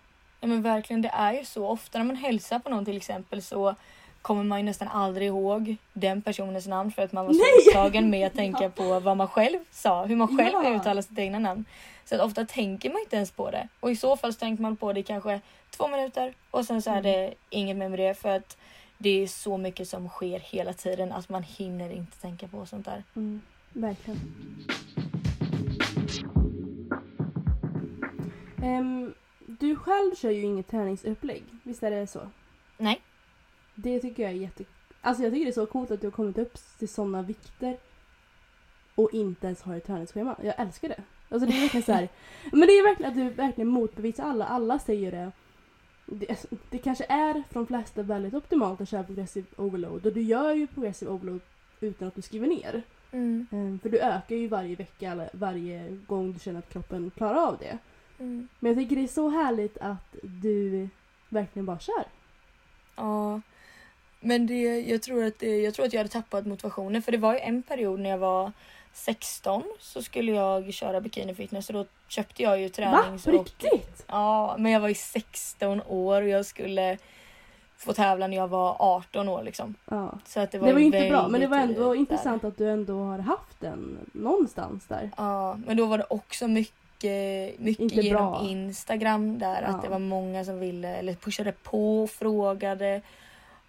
Ja 0.41 0.49
men 0.49 0.63
verkligen, 0.63 1.03
det 1.03 1.09
är 1.09 1.33
ju 1.33 1.45
så. 1.45 1.67
Ofta 1.67 1.99
när 1.99 2.05
man 2.05 2.17
hälsar 2.17 2.59
på 2.59 2.71
någon 2.71 2.85
till 2.85 2.97
exempel 2.97 3.43
så 3.43 3.75
kommer 4.23 4.45
man 4.45 4.59
ju 4.59 4.65
nästan 4.65 4.89
aldrig 4.89 5.29
ihåg 5.29 5.77
den 5.93 6.23
personens 6.23 6.67
namn 6.67 6.91
för 6.91 7.03
att 7.03 7.13
man 7.13 7.27
var 7.27 7.33
så 7.33 7.69
upptagen 7.69 8.11
med 8.11 8.27
att 8.27 8.35
tänka 8.35 8.65
ja. 8.65 8.71
på 8.71 9.01
vad 9.01 9.17
man 9.17 9.29
själv 9.29 9.59
sa, 9.71 10.05
hur 10.05 10.17
man 10.17 10.39
själv 10.39 10.55
ja. 10.65 10.77
uttalar 10.77 11.03
sitt 11.03 11.19
egna 11.19 11.39
namn. 11.39 11.65
Så 12.05 12.15
att 12.15 12.21
ofta 12.21 12.45
tänker 12.45 12.91
man 12.91 13.01
inte 13.01 13.17
ens 13.17 13.31
på 13.31 13.51
det. 13.51 13.69
Och 13.81 13.91
i 13.91 13.97
så 13.97 14.17
fall 14.17 14.33
så 14.33 14.39
tänker 14.39 14.63
man 14.63 14.77
på 14.77 14.93
det 14.93 15.03
kanske 15.03 15.41
två 15.71 15.89
minuter 15.89 16.35
och 16.51 16.65
sen 16.65 16.83
så 16.83 16.91
är 16.91 17.03
det 17.03 17.17
mm. 17.19 17.35
inget 17.51 17.77
mer 17.77 17.89
med 17.89 17.99
det 17.99 18.15
för 18.15 18.29
att 18.29 18.57
det 18.99 19.23
är 19.23 19.27
så 19.27 19.57
mycket 19.57 19.89
som 19.89 20.09
sker 20.09 20.39
hela 20.39 20.73
tiden 20.73 21.13
att 21.13 21.29
man 21.29 21.43
hinner 21.43 21.91
inte 21.91 22.21
tänka 22.21 22.49
på 22.49 22.67
sånt 22.67 22.85
där. 22.85 23.05
Mm, 23.15 23.41
verkligen. 23.73 24.21
Um, 28.63 29.15
du 29.47 29.77
själv 29.77 30.15
kör 30.15 30.31
ju 30.31 30.43
inget 30.43 30.69
träningsupplägg, 30.69 31.45
visst 31.63 31.83
är 31.83 31.91
det 31.91 32.07
så? 32.07 32.21
Nej. 32.79 33.01
Det 33.75 34.01
tycker 34.01 34.23
jag 34.23 34.33
är 34.33 34.37
jätte... 34.37 34.65
Alltså 35.01 35.23
jag 35.23 35.33
tycker 35.33 35.45
det 35.45 35.51
är 35.51 35.53
så 35.53 35.67
coolt 35.67 35.91
att 35.91 36.01
du 36.01 36.07
har 36.07 36.13
kommit 36.13 36.39
upp 36.39 36.59
till 36.79 36.89
sådana 36.89 37.23
vikter 37.23 37.77
och 38.95 39.11
inte 39.13 39.47
ens 39.47 39.63
har 39.63 39.77
ett 39.77 39.87
träningsschema. 39.87 40.37
Jag 40.43 40.61
älskar 40.61 40.89
det. 40.89 41.03
Alltså 41.29 41.49
det 41.49 41.57
är 41.57 41.61
verkligen 41.61 41.85
så 41.85 41.93
här, 41.93 42.09
Men 42.53 42.61
det 42.61 42.73
är 42.73 42.83
verkligen 42.83 43.13
att 43.13 43.19
du 43.19 43.29
verkligen 43.29 43.69
motbevisar 43.69 44.25
alla. 44.25 44.47
Alla 44.47 44.79
säger 44.79 45.13
det. 45.13 45.33
Det. 46.07 46.47
Det 46.71 46.79
kanske 46.79 47.05
är 47.09 47.33
för 47.33 47.55
de 47.55 47.67
flesta 47.67 48.03
väldigt 48.03 48.35
optimalt 48.35 48.81
att 48.81 48.89
köra 48.89 49.03
progressive 49.03 49.47
overload 49.57 50.07
och 50.07 50.13
du 50.13 50.23
gör 50.23 50.53
ju 50.53 50.67
progressive 50.67 51.11
overload 51.11 51.41
utan 51.81 52.09
att 52.09 52.15
du 52.15 52.23
skriver 52.23 52.47
ner. 52.47 52.83
Mm. 53.13 53.47
Ehm, 53.51 53.79
för 53.79 53.89
du 53.89 54.01
ökar 54.01 54.37
ju 54.37 54.49
varje 54.49 54.77
vecka 54.77 55.13
eller 55.13 55.31
varje 55.33 55.99
gång 56.07 56.33
du 56.33 56.39
känner 56.39 56.59
att 56.59 56.73
kroppen 56.73 57.11
klarar 57.17 57.47
av 57.47 57.59
det. 57.59 57.79
Mm. 58.19 58.49
Men 58.61 58.73
jag 58.73 58.79
tycker 58.79 58.97
det 58.97 59.03
är 59.03 59.09
så 59.09 59.29
härligt 59.29 59.79
att 59.79 60.17
du 60.23 60.89
verkligen 61.29 61.67
bara 61.67 61.79
kör. 61.79 62.05
Ja. 62.97 63.41
Men 64.21 64.47
det, 64.47 64.81
jag, 64.81 65.03
tror 65.03 65.25
att 65.25 65.39
det, 65.39 65.63
jag 65.63 65.75
tror 65.75 65.87
att 65.87 65.93
jag 65.93 66.01
hade 66.01 66.11
tappat 66.11 66.47
motivationen 66.47 67.03
för 67.03 67.13
det 67.13 67.19
var 67.19 67.33
ju 67.33 67.39
en 67.39 67.63
period 67.63 68.01
när 68.01 68.11
jag 68.11 68.19
var 68.19 68.53
16 68.97 69.63
så 69.81 70.03
skulle 70.03 70.33
jag 70.33 70.73
köra 70.73 71.01
bikini 71.01 71.35
fitness 71.35 71.69
och 71.69 71.75
då 71.75 71.85
köpte 72.09 72.43
jag 72.43 72.61
ju 72.61 72.69
tränings... 72.69 73.27
Va? 73.27 73.33
På 73.33 73.39
riktigt? 73.39 74.05
ja, 74.07 74.57
men 74.59 74.73
jag 74.73 74.81
var 74.81 74.89
ju 74.89 74.95
16 74.95 75.83
år 75.87 76.23
och 76.23 76.29
jag 76.29 76.47
skulle 76.47 76.99
få 77.77 77.93
tävla 77.93 78.27
när 78.27 78.37
jag 78.37 78.49
var 78.49 78.77
18 78.79 79.29
år 79.29 79.43
liksom. 79.43 79.75
Ja. 79.91 80.19
Så 80.27 80.41
att 80.41 80.51
det 80.51 80.59
var, 80.59 80.67
det 80.67 80.73
var 80.73 80.81
ju 80.81 80.87
inte 80.87 81.09
bra 81.09 81.29
men 81.29 81.41
det 81.41 81.47
var 81.47 81.59
ändå 81.59 81.95
intressant 81.95 82.45
att 82.45 82.59
du 82.59 82.71
ändå 82.71 82.99
har 82.99 83.19
haft 83.19 83.61
den 83.61 83.99
någonstans 84.13 84.87
där. 84.87 85.11
Ja, 85.17 85.59
men 85.67 85.77
då 85.77 85.87
var 85.87 85.99
det 85.99 86.07
också 86.11 86.49
mycket, 86.49 87.59
mycket 87.61 87.81
inte 87.81 87.95
genom 88.01 88.33
bra. 88.33 88.43
Instagram 88.45 89.39
där 89.39 89.63
ja. 89.63 89.69
att 89.69 89.83
det 89.83 89.89
var 89.89 89.99
många 89.99 90.45
som 90.45 90.61
ville 90.61 90.97
eller 90.97 91.15
pushade 91.15 91.53
på 91.53 92.03
och 92.03 92.11
frågade 92.11 93.03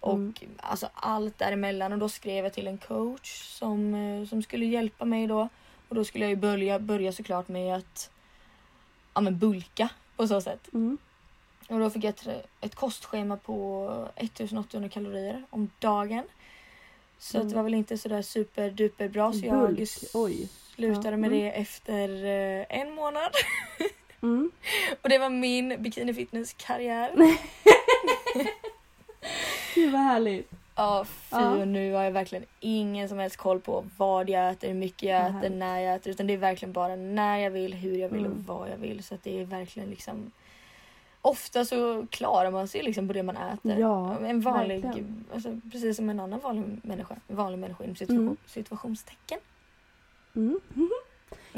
och 0.00 0.14
mm. 0.14 0.34
alltså 0.56 0.88
allt 0.94 1.38
däremellan 1.38 1.92
och 1.92 1.98
då 1.98 2.08
skrev 2.08 2.44
jag 2.44 2.52
till 2.52 2.66
en 2.66 2.78
coach 2.78 3.42
som, 3.42 3.94
eh, 3.94 4.26
som 4.26 4.42
skulle 4.42 4.66
hjälpa 4.66 5.04
mig 5.04 5.26
då. 5.26 5.48
Och 5.88 5.94
då 5.94 6.04
skulle 6.04 6.24
jag 6.24 6.30
ju 6.30 6.36
börja, 6.36 6.78
börja 6.78 7.12
såklart 7.12 7.48
med 7.48 7.76
att 7.76 8.10
ja, 9.14 9.20
men 9.20 9.38
bulka 9.38 9.88
på 10.16 10.28
så 10.28 10.40
sätt. 10.40 10.74
Mm. 10.74 10.98
Och 11.68 11.78
då 11.78 11.90
fick 11.90 12.04
jag 12.04 12.08
ett, 12.08 12.26
ett 12.60 12.74
kostschema 12.74 13.36
på 13.36 13.88
1800 14.16 14.88
kalorier 14.88 15.44
om 15.50 15.70
dagen. 15.78 16.22
Så 17.18 17.36
mm. 17.36 17.48
det 17.48 17.54
var 17.54 17.62
väl 17.62 17.74
inte 17.74 17.98
sådär 17.98 18.22
superduper 18.22 19.08
bra 19.08 19.32
så 19.32 19.46
jag 19.46 19.86
Oj. 20.14 20.48
slutade 20.74 21.10
ja. 21.10 21.16
med 21.16 21.28
mm. 21.28 21.40
det 21.40 21.50
efter 21.50 22.24
eh, 22.24 22.80
en 22.80 22.94
månad. 22.94 23.30
Mm. 24.22 24.50
och 25.02 25.08
det 25.08 25.18
var 25.18 25.30
min 25.30 25.82
bikini 25.82 26.14
fitness 26.14 26.52
karriär. 26.52 27.12
Gud 29.78 29.92
vad 29.92 30.00
härligt. 30.00 30.50
Ja, 30.74 31.04
fy 31.04 31.36
ja. 31.36 31.50
och 31.50 31.68
nu 31.68 31.92
har 31.92 32.02
jag 32.02 32.10
verkligen 32.10 32.44
ingen 32.60 33.08
som 33.08 33.18
helst 33.18 33.36
koll 33.36 33.60
på 33.60 33.84
vad 33.96 34.30
jag 34.30 34.50
äter, 34.50 34.68
hur 34.68 34.74
mycket 34.74 35.08
jag 35.08 35.20
äter, 35.20 35.32
härligt. 35.32 35.52
när 35.52 35.80
jag 35.80 35.94
äter. 35.94 36.10
Utan 36.10 36.26
det 36.26 36.32
är 36.32 36.38
verkligen 36.38 36.72
bara 36.72 36.96
när 36.96 37.38
jag 37.38 37.50
vill, 37.50 37.74
hur 37.74 37.98
jag 37.98 38.08
vill 38.08 38.24
mm. 38.24 38.32
och 38.32 38.38
vad 38.38 38.70
jag 38.70 38.76
vill. 38.76 39.04
Så 39.04 39.18
det 39.22 39.40
är 39.40 39.44
verkligen 39.44 39.90
liksom 39.90 40.30
Ofta 41.22 41.64
så 41.64 42.06
klarar 42.10 42.50
man 42.50 42.68
sig 42.68 42.82
liksom 42.82 43.06
på 43.06 43.12
det 43.12 43.22
man 43.22 43.36
äter. 43.36 43.78
Ja, 43.78 44.18
en 44.18 44.40
vanlig, 44.40 44.84
alltså, 45.34 45.60
precis 45.72 45.96
som 45.96 46.10
en 46.10 46.20
annan 46.20 46.40
vanlig 46.40 46.80
människa. 46.82 47.16
En 47.28 47.36
vanlig 47.36 47.58
människa 47.58 47.84
inom 47.84 47.96
situation, 47.96 48.22
mm. 48.22 48.36
situationstecken. 48.46 49.38
Mm. 50.36 50.60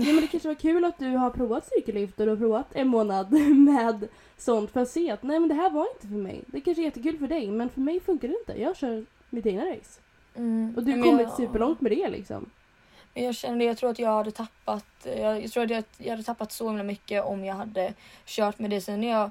Ja, 0.01 0.12
men 0.12 0.20
det 0.20 0.26
kanske 0.26 0.48
var 0.48 0.55
kul 0.55 0.84
att 0.84 0.98
du 0.98 1.11
har 1.11 1.30
provat 1.30 1.68
cykellyft 1.76 2.20
och 2.20 2.26
du 2.26 2.30
har 2.30 2.36
provat 2.36 2.66
en 2.72 2.88
månad 2.88 3.32
med 3.57 4.09
sånt 4.36 4.70
för 4.70 4.80
att 4.80 4.88
se 4.88 5.11
att 5.11 5.22
nej 5.22 5.40
men 5.40 5.48
det 5.48 5.55
här 5.55 5.70
var 5.70 5.86
inte 5.94 6.07
för 6.07 6.14
mig. 6.14 6.44
Det 6.46 6.61
kanske 6.61 6.82
är 6.82 6.84
jättekul 6.84 7.18
för 7.18 7.28
dig 7.28 7.51
men 7.51 7.70
för 7.70 7.80
mig 7.80 8.01
funkar 8.01 8.28
det 8.28 8.34
inte. 8.40 8.62
Jag 8.62 8.76
kör 8.76 9.05
mitt 9.30 9.46
egna 9.46 9.64
race. 9.64 10.01
Mm. 10.34 10.74
Och 10.76 10.84
du 10.84 10.92
har 10.92 11.03
kommit 11.03 11.26
jag... 11.26 11.36
superlångt 11.36 11.80
med 11.80 11.92
det 11.92 12.09
liksom. 12.09 12.51
Men 13.14 13.24
jag 13.24 13.34
kände, 13.34 13.64
jag 13.64 13.76
tror 13.76 13.90
att 13.90 13.98
jag 13.98 14.11
hade 14.11 14.30
tappat, 14.30 14.86
jag, 15.05 15.42
jag 15.42 15.51
tror 15.51 15.64
att 15.64 15.70
jag, 15.70 15.84
jag 15.98 16.11
hade 16.11 16.22
tappat 16.22 16.53
så 16.53 16.68
himla 16.68 16.82
mycket 16.82 17.24
om 17.24 17.44
jag 17.44 17.55
hade 17.55 17.94
kört 18.24 18.59
med 18.59 18.70
det. 18.70 18.80
Sen 18.80 19.03
jag 19.03 19.30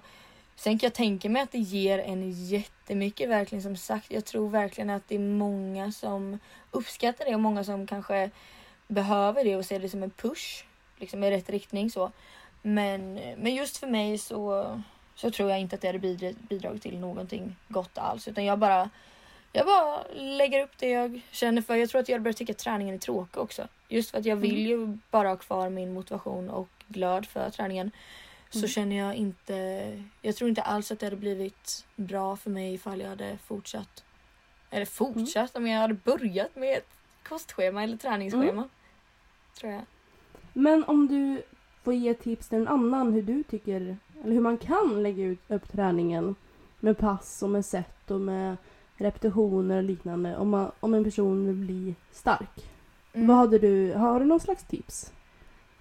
Sen 0.59 0.80
kan 0.80 0.88
jag 0.88 0.93
tänka 0.93 1.30
mig 1.30 1.41
att 1.41 1.51
det 1.51 1.59
ger 1.59 1.99
en 1.99 2.32
jättemycket 2.32 3.30
verkligen 3.30 3.61
som 3.61 3.78
sagt. 3.78 4.11
Jag 4.11 4.26
tror 4.26 4.49
verkligen 4.49 4.89
att 4.89 5.07
det 5.07 5.15
är 5.15 5.20
många 5.20 5.91
som 5.91 6.39
uppskattar 6.72 7.26
det 7.26 7.36
och 7.36 7.41
många 7.41 7.63
som 7.63 7.88
kanske 7.88 8.30
behöver 8.89 9.43
det 9.43 9.55
och 9.55 9.65
ser 9.65 9.79
det 9.79 9.89
som 9.89 10.03
en 10.03 10.09
push 10.09 10.63
liksom 10.97 11.23
i 11.23 11.31
rätt 11.31 11.49
riktning 11.49 11.91
så. 11.91 12.11
Men, 12.61 13.13
men 13.37 13.55
just 13.55 13.77
för 13.77 13.87
mig 13.87 14.17
så, 14.17 14.81
så 15.15 15.31
tror 15.31 15.49
jag 15.49 15.59
inte 15.59 15.75
att 15.75 15.81
det 15.81 15.87
hade 15.87 16.33
bidragit 16.49 16.81
till 16.81 16.99
någonting 16.99 17.55
gott 17.67 17.97
alls 17.97 18.27
utan 18.27 18.45
jag 18.45 18.59
bara 18.59 18.89
jag 19.51 19.65
bara 19.65 20.03
lägger 20.13 20.63
upp 20.63 20.77
det 20.77 20.89
jag 20.89 21.21
känner 21.31 21.61
för. 21.61 21.75
Jag 21.75 21.89
tror 21.89 22.01
att 22.01 22.09
jag 22.09 22.21
börjar 22.21 22.33
tycka 22.33 22.51
att 22.51 22.57
träningen 22.57 22.95
är 22.95 22.99
tråkig 22.99 23.37
också. 23.37 23.67
Just 23.87 24.11
för 24.11 24.17
att 24.17 24.25
jag 24.25 24.35
vill 24.35 24.59
mm. 24.59 24.67
ju 24.69 24.97
bara 25.11 25.27
ha 25.29 25.35
kvar 25.35 25.69
min 25.69 25.93
motivation 25.93 26.49
och 26.49 26.69
glöd 26.87 27.25
för 27.25 27.49
träningen. 27.49 27.91
Så 28.49 28.57
mm. 28.57 28.69
känner 28.69 28.95
jag 28.95 29.15
inte... 29.15 30.03
Jag 30.21 30.35
tror 30.35 30.49
inte 30.49 30.61
alls 30.61 30.91
att 30.91 30.99
det 30.99 31.05
hade 31.05 31.15
blivit 31.15 31.85
bra 31.95 32.35
för 32.35 32.49
mig 32.49 32.73
ifall 32.73 33.01
jag 33.01 33.09
hade 33.09 33.37
fortsatt. 33.45 34.03
Eller 34.69 34.85
fortsatt, 34.85 35.55
mm. 35.55 35.63
om 35.63 35.71
jag 35.71 35.81
hade 35.81 35.93
börjat 35.93 36.55
med 36.55 36.77
ett 36.77 36.89
kostschema 37.23 37.83
eller 37.83 37.97
träningsschema. 37.97 38.51
Mm 38.51 38.69
tror 39.60 39.72
jag. 39.72 39.82
Men 40.53 40.84
om 40.84 41.07
du 41.07 41.43
får 41.84 41.93
ge 41.93 42.14
tips 42.14 42.49
till 42.49 42.57
en 42.57 42.68
annan 42.68 43.14
hur 43.14 43.22
du 43.22 43.43
tycker, 43.43 43.97
eller 44.24 44.34
hur 44.34 44.41
man 44.41 44.57
kan 44.57 45.03
lägga 45.03 45.24
ut, 45.24 45.39
upp 45.47 45.72
träningen 45.72 46.36
med 46.80 46.97
pass 46.97 47.43
och 47.43 47.49
med 47.49 47.66
set 47.66 48.12
och 48.12 48.22
med 48.22 48.57
repetitioner 48.97 49.78
och 49.78 49.84
liknande 49.84 50.38
om, 50.38 50.49
man, 50.49 50.72
om 50.80 50.93
en 50.93 51.03
person 51.03 51.45
vill 51.45 51.55
bli 51.55 51.95
stark. 52.12 52.66
Mm. 53.14 53.28
Vad 53.28 53.38
hade 53.38 53.60
du, 53.60 53.93
har 53.93 54.20
du 54.20 54.26
någon 54.26 54.39
slags 54.39 54.64
tips? 54.64 55.12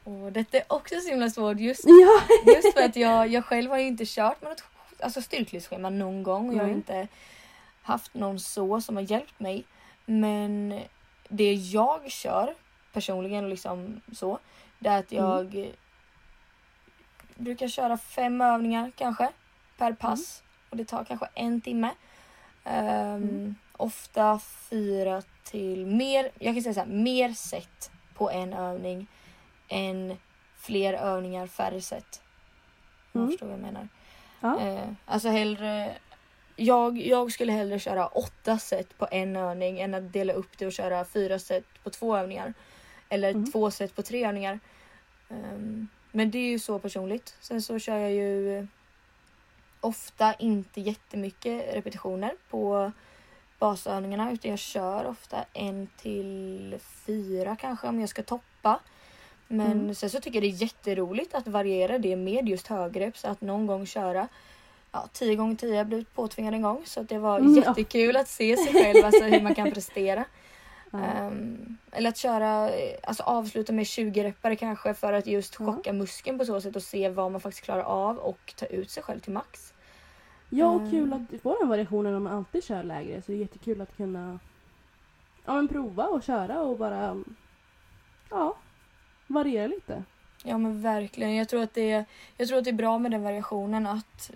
Och 0.05 0.33
detta 0.33 0.59
är 0.59 0.65
också 0.69 0.95
så 1.01 1.09
himla 1.09 1.31
svårt 1.31 1.61
just, 1.61 1.85
ja. 1.87 2.23
just 2.47 2.75
för 2.75 2.85
att 2.85 2.97
jag, 2.97 3.29
jag 3.29 3.45
själv 3.45 3.71
har 3.71 3.79
ju 3.79 3.87
inte 3.87 4.05
kört 4.07 4.43
med 4.43 4.51
något 4.51 4.63
alltså 5.01 5.23
styrkelyftschema 5.23 5.91
någon 5.91 6.23
gång 6.23 6.49
och 6.49 6.55
jag 6.55 6.63
har 6.63 6.71
inte 6.71 7.09
haft 7.83 8.15
någon 8.15 8.41
så 8.41 8.81
som 8.81 8.97
har 8.97 9.11
hjälpt 9.11 9.41
mig. 9.41 9.65
Men 10.05 10.81
det 11.29 11.53
jag 11.53 12.11
kör 12.11 12.55
personligen 12.99 13.49
liksom 13.49 14.01
så. 14.13 14.39
Det 14.79 14.89
är 14.89 14.99
att 14.99 15.13
jag 15.13 15.73
brukar 17.35 17.69
köra 17.69 17.99
fem 17.99 18.41
övningar 18.41 18.93
kanske 18.97 19.29
per 19.79 19.93
pass. 19.93 20.43
Och 20.71 20.77
det 20.77 20.85
tar 20.85 21.05
kanske 21.05 21.29
en 21.35 21.61
timme. 21.61 21.91
Um, 22.65 23.55
ofta 23.73 24.39
fyra 24.39 25.23
till 25.45 25.87
mer, 25.87 26.31
jag 26.39 26.55
kan 26.55 26.63
säga 26.63 26.75
så 26.75 26.81
här, 26.81 26.87
mer 26.87 27.33
set 27.33 27.91
på 28.15 28.31
en 28.31 28.53
övning 28.53 29.07
än 29.69 30.17
fler 30.57 30.95
övningar 30.95 31.47
färre 31.47 31.81
set. 31.81 32.23
Om 33.13 33.21
Mm. 33.21 33.31
förstår 33.31 33.47
vad 33.47 33.55
jag 33.55 33.63
menar. 33.63 33.89
Ja. 34.41 34.61
Eh, 34.61 34.89
alltså 35.07 35.29
hellre 35.29 35.95
jag, 36.57 36.99
jag 36.99 37.33
skulle 37.33 37.53
hellre 37.53 37.79
köra 37.79 38.07
åtta 38.07 38.59
set 38.59 38.99
på 38.99 39.09
en 39.11 39.37
övning 39.37 39.81
än 39.81 39.95
att 39.95 40.13
dela 40.13 40.33
upp 40.33 40.59
det 40.59 40.67
och 40.67 40.73
köra 40.73 41.05
fyra 41.05 41.39
set 41.39 41.65
på 41.85 41.91
två 41.91 42.17
övningar. 42.17 42.55
Eller 43.09 43.31
Mm. 43.31 43.51
två 43.53 43.71
set 43.71 43.95
på 43.97 44.03
tre 44.03 44.27
övningar. 44.27 44.61
Ehm, 45.31 45.89
men 46.13 46.31
det 46.31 46.39
är 46.39 46.51
ju 46.51 46.59
så 46.59 46.79
personligt. 46.79 47.35
Sen 47.41 47.63
så 47.63 47.79
kör 47.79 47.97
jag 47.99 48.13
ju 48.13 48.67
ofta 49.81 50.35
inte 50.35 50.81
jättemycket 50.81 51.75
repetitioner 51.75 52.33
på 52.51 52.93
basövningarna 53.59 54.33
utan 54.33 54.51
jag 54.51 54.59
kör 54.59 55.07
ofta 55.07 55.45
en 55.55 55.89
till 56.03 56.79
fyra 57.07 57.57
kanske 57.57 57.87
om 57.89 58.01
jag 58.01 58.09
ska 58.09 58.23
toppa. 58.23 58.81
Men 59.49 59.73
Mm. 59.81 59.95
sen 59.95 60.11
så 60.11 60.21
tycker 60.21 60.37
jag 60.37 60.43
det 60.53 60.57
är 60.57 60.63
jätteroligt 60.63 61.35
att 61.35 61.47
variera 61.49 61.99
det 61.99 62.17
med 62.17 62.49
just 62.49 62.67
högrepp 62.67 63.17
så 63.19 63.29
att 63.29 63.41
någon 63.41 63.67
gång 63.67 63.87
köra 63.87 64.29
ja, 64.93 65.09
10 65.13 65.37
gånger 65.37 65.57
10 65.57 65.75
jag 65.77 65.87
blivit 65.87 66.15
påtvingad 66.15 66.55
en 66.55 66.63
gång 66.63 66.83
så 66.87 67.01
att 67.01 67.09
det 67.09 67.19
var 67.19 67.39
Mm, 67.39 67.55
ja. 67.57 67.63
jättekul 67.69 68.17
att 68.17 68.29
se 68.29 68.57
sig 68.57 68.73
själv, 68.73 69.05
alltså 69.05 69.25
hur 69.25 69.41
man 69.43 69.55
kan 69.55 69.71
prestera. 69.73 70.25
Ehm, 70.93 71.77
eller 71.93 72.09
att 72.09 72.17
köra, 72.17 72.71
alltså 73.03 73.23
avsluta 73.23 73.73
med 73.73 73.87
20 73.87 74.25
reppare 74.25 74.57
kanske 74.57 74.95
för 74.95 75.13
att 75.13 75.27
just 75.27 75.57
chocka 75.57 75.93
muskeln 75.93 76.39
på 76.39 76.45
så 76.45 76.61
sätt 76.61 76.77
och 76.77 76.83
se 76.83 77.09
vad 77.09 77.33
man 77.33 77.41
faktiskt 77.41 77.65
klarar 77.65 77.83
av 77.83 78.19
och 78.19 78.55
ta 78.57 78.67
ut 78.67 78.91
sig 78.91 79.03
själv 79.03 79.21
till 79.21 79.33
max. 79.33 79.75
Ja, 80.51 80.67
och 80.67 80.83
Eh. 80.83 80.91
kul 80.91 81.13
att 81.13 81.43
få 81.43 81.57
den 81.61 81.69
variationen 81.69 82.15
om 82.15 82.23
man 82.23 82.33
alltid 82.33 82.65
kör 82.65 82.83
lägre. 82.83 83.23
Så 83.23 83.33
det 83.33 83.39
är 83.39 83.41
jättekul 83.41 83.81
att 83.81 83.97
kunna 83.97 84.39
ja, 85.45 85.55
men 85.55 85.69
prova 85.69 86.07
och 86.07 86.23
köra 86.23 86.61
och 86.61 86.79
bara 86.79 87.23
ja, 88.31 88.57
variera 89.27 89.67
lite. 89.67 90.03
Ja 90.45 90.59
men 90.59 90.83
verkligen. 90.83 91.35
Jag 91.35 91.49
tror, 91.49 91.63
att 91.63 91.75
det, 91.75 92.05
jag 92.37 92.49
tror 92.49 92.59
att 92.59 92.65
det 92.65 92.71
är 92.71 92.75
bra 92.75 92.99
med 92.99 93.11
den 93.11 93.23
variationen. 93.23 93.87
Att, 93.87 94.31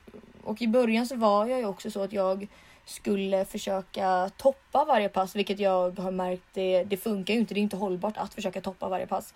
och 0.45 0.63
i 0.63 0.69
början 0.69 1.07
så 1.07 1.17
var 1.17 1.47
jag 1.47 1.59
ju 1.59 1.67
också 1.67 1.91
så 1.91 2.03
att 2.03 2.13
jag 2.13 2.49
skulle 2.85 3.45
försöka 3.45 4.31
toppa 4.37 4.85
varje 4.85 5.09
pass 5.09 5.37
vilket 5.37 5.59
jag 5.59 5.99
har 5.99 6.11
märkt 6.11 6.43
det, 6.53 6.85
det 6.85 6.97
funkar 6.97 7.35
ju 7.35 7.41
inte. 7.41 7.55
Det 7.55 7.61
är 7.61 7.63
inte 7.63 7.77
hållbart 7.77 8.17
att 8.17 8.35
försöka 8.35 8.61
toppa 8.61 8.89
varje 8.89 9.07
pass. 9.07 9.35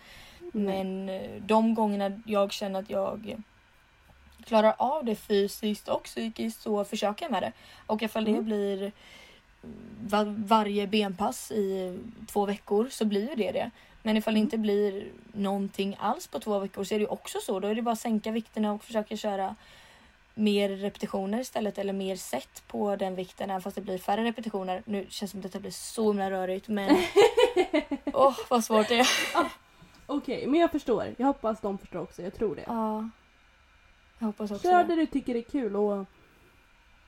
Men 0.53 1.09
eh, 1.09 1.30
de 1.47 1.74
gångerna 1.74 2.20
jag 2.26 2.53
känner 2.53 2.80
att 2.80 2.90
jag 2.90 3.36
klarar 4.44 4.74
av 4.78 5.05
det 5.05 5.14
fysiskt 5.14 5.88
och 5.88 6.03
psykiskt 6.05 6.62
så 6.62 6.84
försöker 6.84 7.24
jag 7.24 7.32
med 7.32 7.42
det. 7.42 7.53
Och 7.86 8.03
ifall 8.03 8.24
det 8.24 8.30
Mm. 8.30 8.44
blir 8.44 8.92
va- 10.01 10.34
varje 10.47 10.86
benpass 10.86 11.51
i 11.53 11.99
två 12.26 12.47
veckor 12.47 12.88
så 12.90 13.05
blir 13.05 13.28
ju 13.28 13.34
det 13.34 13.53
det. 13.53 13.70
Men 14.03 14.16
ifall 14.16 14.34
det 14.34 14.40
inte 14.40 14.59
blir 14.59 15.07
någonting 15.32 15.97
alls 15.99 16.26
på 16.26 16.38
två 16.40 16.59
veckor 16.59 16.84
så 16.84 16.94
är 16.94 16.99
det 16.99 17.03
ju 17.03 17.09
också 17.09 17.38
så. 17.40 17.61
Då 17.61 17.68
är 17.68 17.74
det 17.74 17.82
bara 17.82 17.92
att 17.92 18.01
sänka 18.01 18.30
vikterna 18.30 18.72
och 18.72 18.84
försöka 18.84 19.16
köra 19.16 19.57
mer 20.39 20.68
repetitioner 20.68 21.41
istället 21.41 21.78
eller 21.78 21.93
mer 21.93 22.16
set 22.16 22.62
på 22.68 22.97
den 22.97 23.14
vikten 23.14 23.51
även 23.51 23.62
fast 23.62 23.76
det 23.76 23.82
blir 23.82 23.99
färre 23.99 24.24
repetitioner. 24.24 24.82
Nu 24.87 25.07
känns 25.09 25.20
det 25.20 25.28
som 25.28 25.39
att 25.39 25.43
detta 25.43 25.61
blir 25.61 25.70
så 25.70 26.09
himla 26.12 26.30
rörigt 26.30 26.68
men 26.68 26.97
åh 28.12 28.37
vad 28.51 28.64
svårt 28.64 28.89
det 28.89 28.99
är. 28.99 29.09
Okej, 30.07 30.47
men 30.47 30.61
jag 30.61 30.70
förstår. 30.72 31.14
Jag 31.18 31.26
hoppas 31.26 31.61
de 31.61 31.78
förstår 31.78 32.01
också. 32.01 32.22
Jag 32.22 32.34
tror 32.34 32.57
det. 32.57 32.64
Ja. 32.66 33.09
Jag 34.18 34.26
hoppas 34.26 34.51
också 34.51 34.68
Kör 34.68 34.84
det. 34.84 34.95
du 34.95 35.07
tycker 35.07 35.34
är 35.34 35.43
kul 35.43 35.76
och 35.76 36.05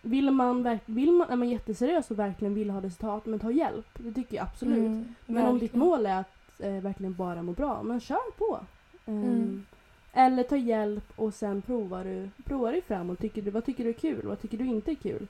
vill 0.02 0.30
man, 0.30 0.78
vill 0.86 1.12
man, 1.12 1.30
är 1.30 1.36
man 1.36 1.48
jätteseriös 1.48 2.10
och 2.10 2.18
verkligen 2.18 2.54
vill 2.54 2.70
ha 2.70 2.80
resultat 2.82 3.26
men 3.26 3.38
ta 3.38 3.50
hjälp. 3.50 3.86
Det 3.94 4.12
tycker 4.12 4.36
jag 4.36 4.46
absolut. 4.46 4.78
Mm, 4.78 5.14
Men 5.26 5.46
om 5.46 5.58
ditt 5.58 5.74
mål 5.74 6.06
är 6.06 6.20
att 6.20 6.60
eh, 6.60 6.72
verkligen 6.72 7.14
bara 7.14 7.42
må 7.42 7.52
bra, 7.52 7.82
men 7.82 8.00
kör 8.00 8.30
på. 8.38 8.60
Ehm, 9.06 9.22
Mm. 9.24 9.66
Eller 10.12 10.42
ta 10.42 10.56
hjälp 10.56 11.12
och 11.16 11.34
sen 11.34 11.62
provar 11.62 12.04
du, 12.04 12.28
provar 12.44 12.72
dig 12.72 12.82
fram 12.82 13.10
och 13.10 13.18
tycker 13.18 13.42
du, 13.42 13.50
vad 13.50 13.64
tycker 13.64 13.84
du 13.84 13.90
är 13.90 13.94
kul 13.94 14.20
och 14.20 14.28
vad 14.28 14.40
tycker 14.40 14.58
du 14.58 14.66
inte 14.66 14.90
är 14.90 14.94
kul. 14.94 15.26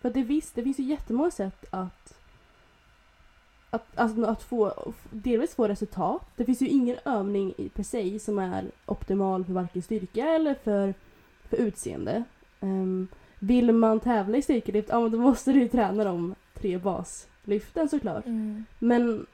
För 0.00 0.10
det, 0.10 0.22
visst, 0.22 0.54
det 0.54 0.62
finns 0.62 0.78
ju 0.78 0.84
jättemånga 0.84 1.30
sätt 1.30 1.64
att 1.70 2.22
att, 3.74 3.98
alltså, 3.98 4.24
att 4.24 4.42
få, 4.42 4.92
delvis 5.10 5.54
få 5.54 5.68
resultat. 5.68 6.22
Det 6.36 6.44
finns 6.44 6.62
ju 6.62 6.68
ingen 6.68 6.96
övning 7.04 7.54
i 7.56 7.68
per 7.68 7.82
se 7.82 8.18
som 8.18 8.38
är 8.38 8.70
optimal 8.86 9.44
för 9.44 9.52
varken 9.52 9.82
styrka 9.82 10.28
eller 10.28 10.54
för, 10.54 10.94
för 11.48 11.56
utseende. 11.56 12.24
Ehm, 12.60 13.08
vill 13.38 13.72
man 13.72 14.00
tävla 14.00 14.36
i 14.36 14.42
styrkelyft, 14.42 14.88
ja 14.88 15.08
då 15.08 15.18
måste 15.18 15.52
du 15.52 15.60
ju 15.60 15.68
träna 15.68 16.04
de 16.04 16.34
tre 16.54 16.78
baslyften 16.78 17.88
såklart. 17.88 18.26
Mm. 18.26 18.64
Men 18.78 19.26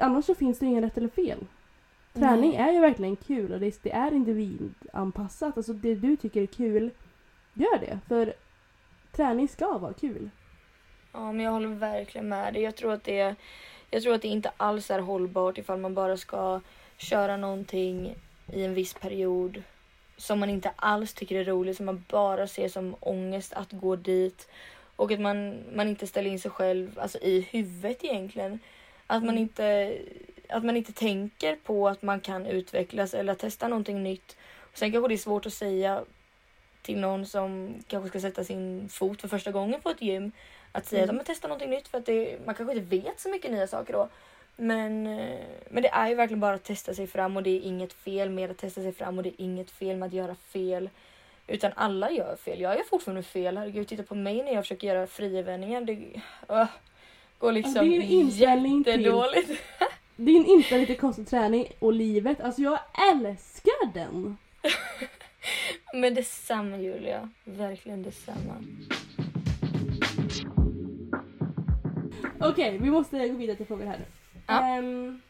annars 0.00 0.24
så 0.24 0.34
finns 0.34 0.58
det 0.58 0.66
ingen 0.66 0.82
rätt 0.84 0.98
eller 0.98 1.08
fel. 1.08 1.38
Träning 2.12 2.54
är 2.54 2.72
ju 2.72 2.80
verkligen 2.80 3.16
kul 3.16 3.52
och 3.52 3.60
det, 3.60 3.82
det 3.82 3.92
är 3.92 4.12
individanpassat. 4.12 5.56
Alltså 5.56 5.72
det 5.72 5.94
du 5.94 6.16
tycker 6.16 6.42
är 6.42 6.46
kul, 6.46 6.90
gör 7.54 7.78
det. 7.78 7.98
För 8.08 8.34
träning 9.12 9.48
ska 9.48 9.78
vara 9.78 9.92
kul. 9.92 10.30
Ja, 11.12 11.32
men 11.32 11.44
jag 11.44 11.52
håller 11.52 11.68
verkligen 11.68 12.28
med 12.28 12.54
dig. 12.54 12.62
Jag 12.62 12.76
tror 12.76 12.92
att 12.92 13.04
det, 13.04 13.34
jag 13.90 14.02
tror 14.02 14.14
att 14.14 14.22
det 14.22 14.28
inte 14.28 14.52
alls 14.56 14.90
är 14.90 14.98
hållbart 14.98 15.58
ifall 15.58 15.78
man 15.78 15.94
bara 15.94 16.16
ska 16.16 16.60
köra 16.96 17.36
någonting 17.36 18.14
i 18.52 18.64
en 18.64 18.74
viss 18.74 18.94
period 18.94 19.62
som 20.16 20.40
man 20.40 20.50
inte 20.50 20.72
alls 20.76 21.14
tycker 21.14 21.36
är 21.36 21.44
roligt, 21.44 21.76
som 21.76 21.86
man 21.86 22.04
bara 22.08 22.46
ser 22.46 22.68
som 22.68 22.96
ångest 23.00 23.52
att 23.52 23.72
gå 23.72 23.96
dit. 23.96 24.48
Och 24.96 25.12
att 25.12 25.20
man, 25.20 25.58
man 25.74 25.88
inte 25.88 26.06
ställer 26.06 26.30
in 26.30 26.38
sig 26.40 26.50
själv 26.50 26.98
alltså, 26.98 27.18
i 27.18 27.40
huvudet 27.40 28.04
egentligen. 28.04 28.58
Att 29.06 29.22
man, 29.22 29.30
Mm. 29.30 29.42
inte, 29.42 29.98
att 30.52 30.64
man 30.64 30.76
inte 30.76 30.92
tänker 30.92 31.56
på 31.56 31.88
att 31.88 32.02
man 32.02 32.20
kan 32.20 32.46
utvecklas 32.46 33.14
eller 33.14 33.34
testa 33.34 33.68
någonting 33.68 34.02
nytt. 34.02 34.36
Och 34.72 34.78
sen 34.78 34.92
kanske 34.92 35.08
det 35.08 35.14
är 35.14 35.18
svårt 35.18 35.46
att 35.46 35.52
säga 35.52 36.04
till 36.82 36.98
någon 37.00 37.26
som 37.26 37.74
kanske 37.88 38.08
ska 38.08 38.20
sätta 38.20 38.44
sin 38.44 38.88
fot 38.88 39.20
för 39.20 39.28
första 39.28 39.50
gången 39.50 39.80
på 39.80 39.90
ett 39.90 40.02
gym. 40.02 40.32
Att 40.72 40.86
säga 40.86 41.02
Mm. 41.02 41.10
att 41.10 41.16
man 41.16 41.24
testar 41.28 41.48
någonting 41.48 41.70
nytt 41.70 41.88
för 41.88 41.98
att 41.98 42.06
det, 42.06 42.38
man 42.46 42.54
kanske 42.54 42.76
inte 42.76 42.96
vet 42.96 43.20
så 43.20 43.28
mycket 43.28 43.50
nya 43.50 43.66
saker 43.66 43.92
då. 43.92 44.08
Men, 44.56 45.06
eh, 45.06 45.38
men 45.70 45.82
det 45.82 45.88
är 45.88 46.08
ju 46.08 46.14
verkligen 46.14 46.40
bara 46.40 46.54
att 46.54 46.64
testa 46.64 46.94
sig 46.94 47.06
fram 47.06 47.36
och 47.36 47.42
det 47.42 47.50
är 47.50 47.60
inget 47.60 47.92
fel 47.92 48.30
med 48.30 48.50
att 48.50 48.58
testa 48.58 48.80
sig 48.82 48.92
fram 48.92 49.16
och 49.18 49.22
det 49.22 49.28
är 49.28 49.44
inget 49.44 49.70
fel 49.70 49.96
med 49.96 50.06
att 50.06 50.12
göra 50.12 50.34
fel. 50.34 50.90
Utan 51.46 51.72
alla 51.76 52.10
gör 52.10 52.36
fel. 52.36 52.60
Jag 52.60 52.76
gör 52.76 52.82
fortfarande 52.84 53.22
fel. 53.22 53.58
Herregud, 53.58 53.88
titta 53.88 54.02
på 54.02 54.14
mig 54.14 54.42
när 54.42 54.52
jag 54.52 54.64
försöker 54.64 54.88
göra 54.88 55.06
frivändningar. 55.06 55.80
Det 55.80 55.92
uh, 56.54 56.64
går 57.38 57.52
liksom 57.52 57.92
inställning 57.92 58.84
till- 58.84 59.00
jättedåligt. 59.00 59.50
Din 60.20 60.46
inställning 60.46 60.86
till 60.86 60.98
kost 60.98 61.18
och 61.18 61.26
träning 61.26 61.66
och 61.78 61.92
livet, 61.92 62.40
alltså 62.40 62.62
jag 62.62 62.78
älskar 63.12 63.92
den! 63.94 64.36
Men 65.94 66.14
detsamma 66.14 66.76
Julia. 66.76 67.30
Verkligen 67.44 68.02
detsamma. 68.02 68.54
Okej, 72.40 72.78
vi 72.78 72.90
måste 72.90 73.28
gå 73.28 73.36
vidare 73.36 73.56
till 73.56 73.66
frågor 73.66 73.86
här 73.86 73.98
nu. 73.98 74.04
Ja. 74.46 74.66
Ehm, 74.66 75.20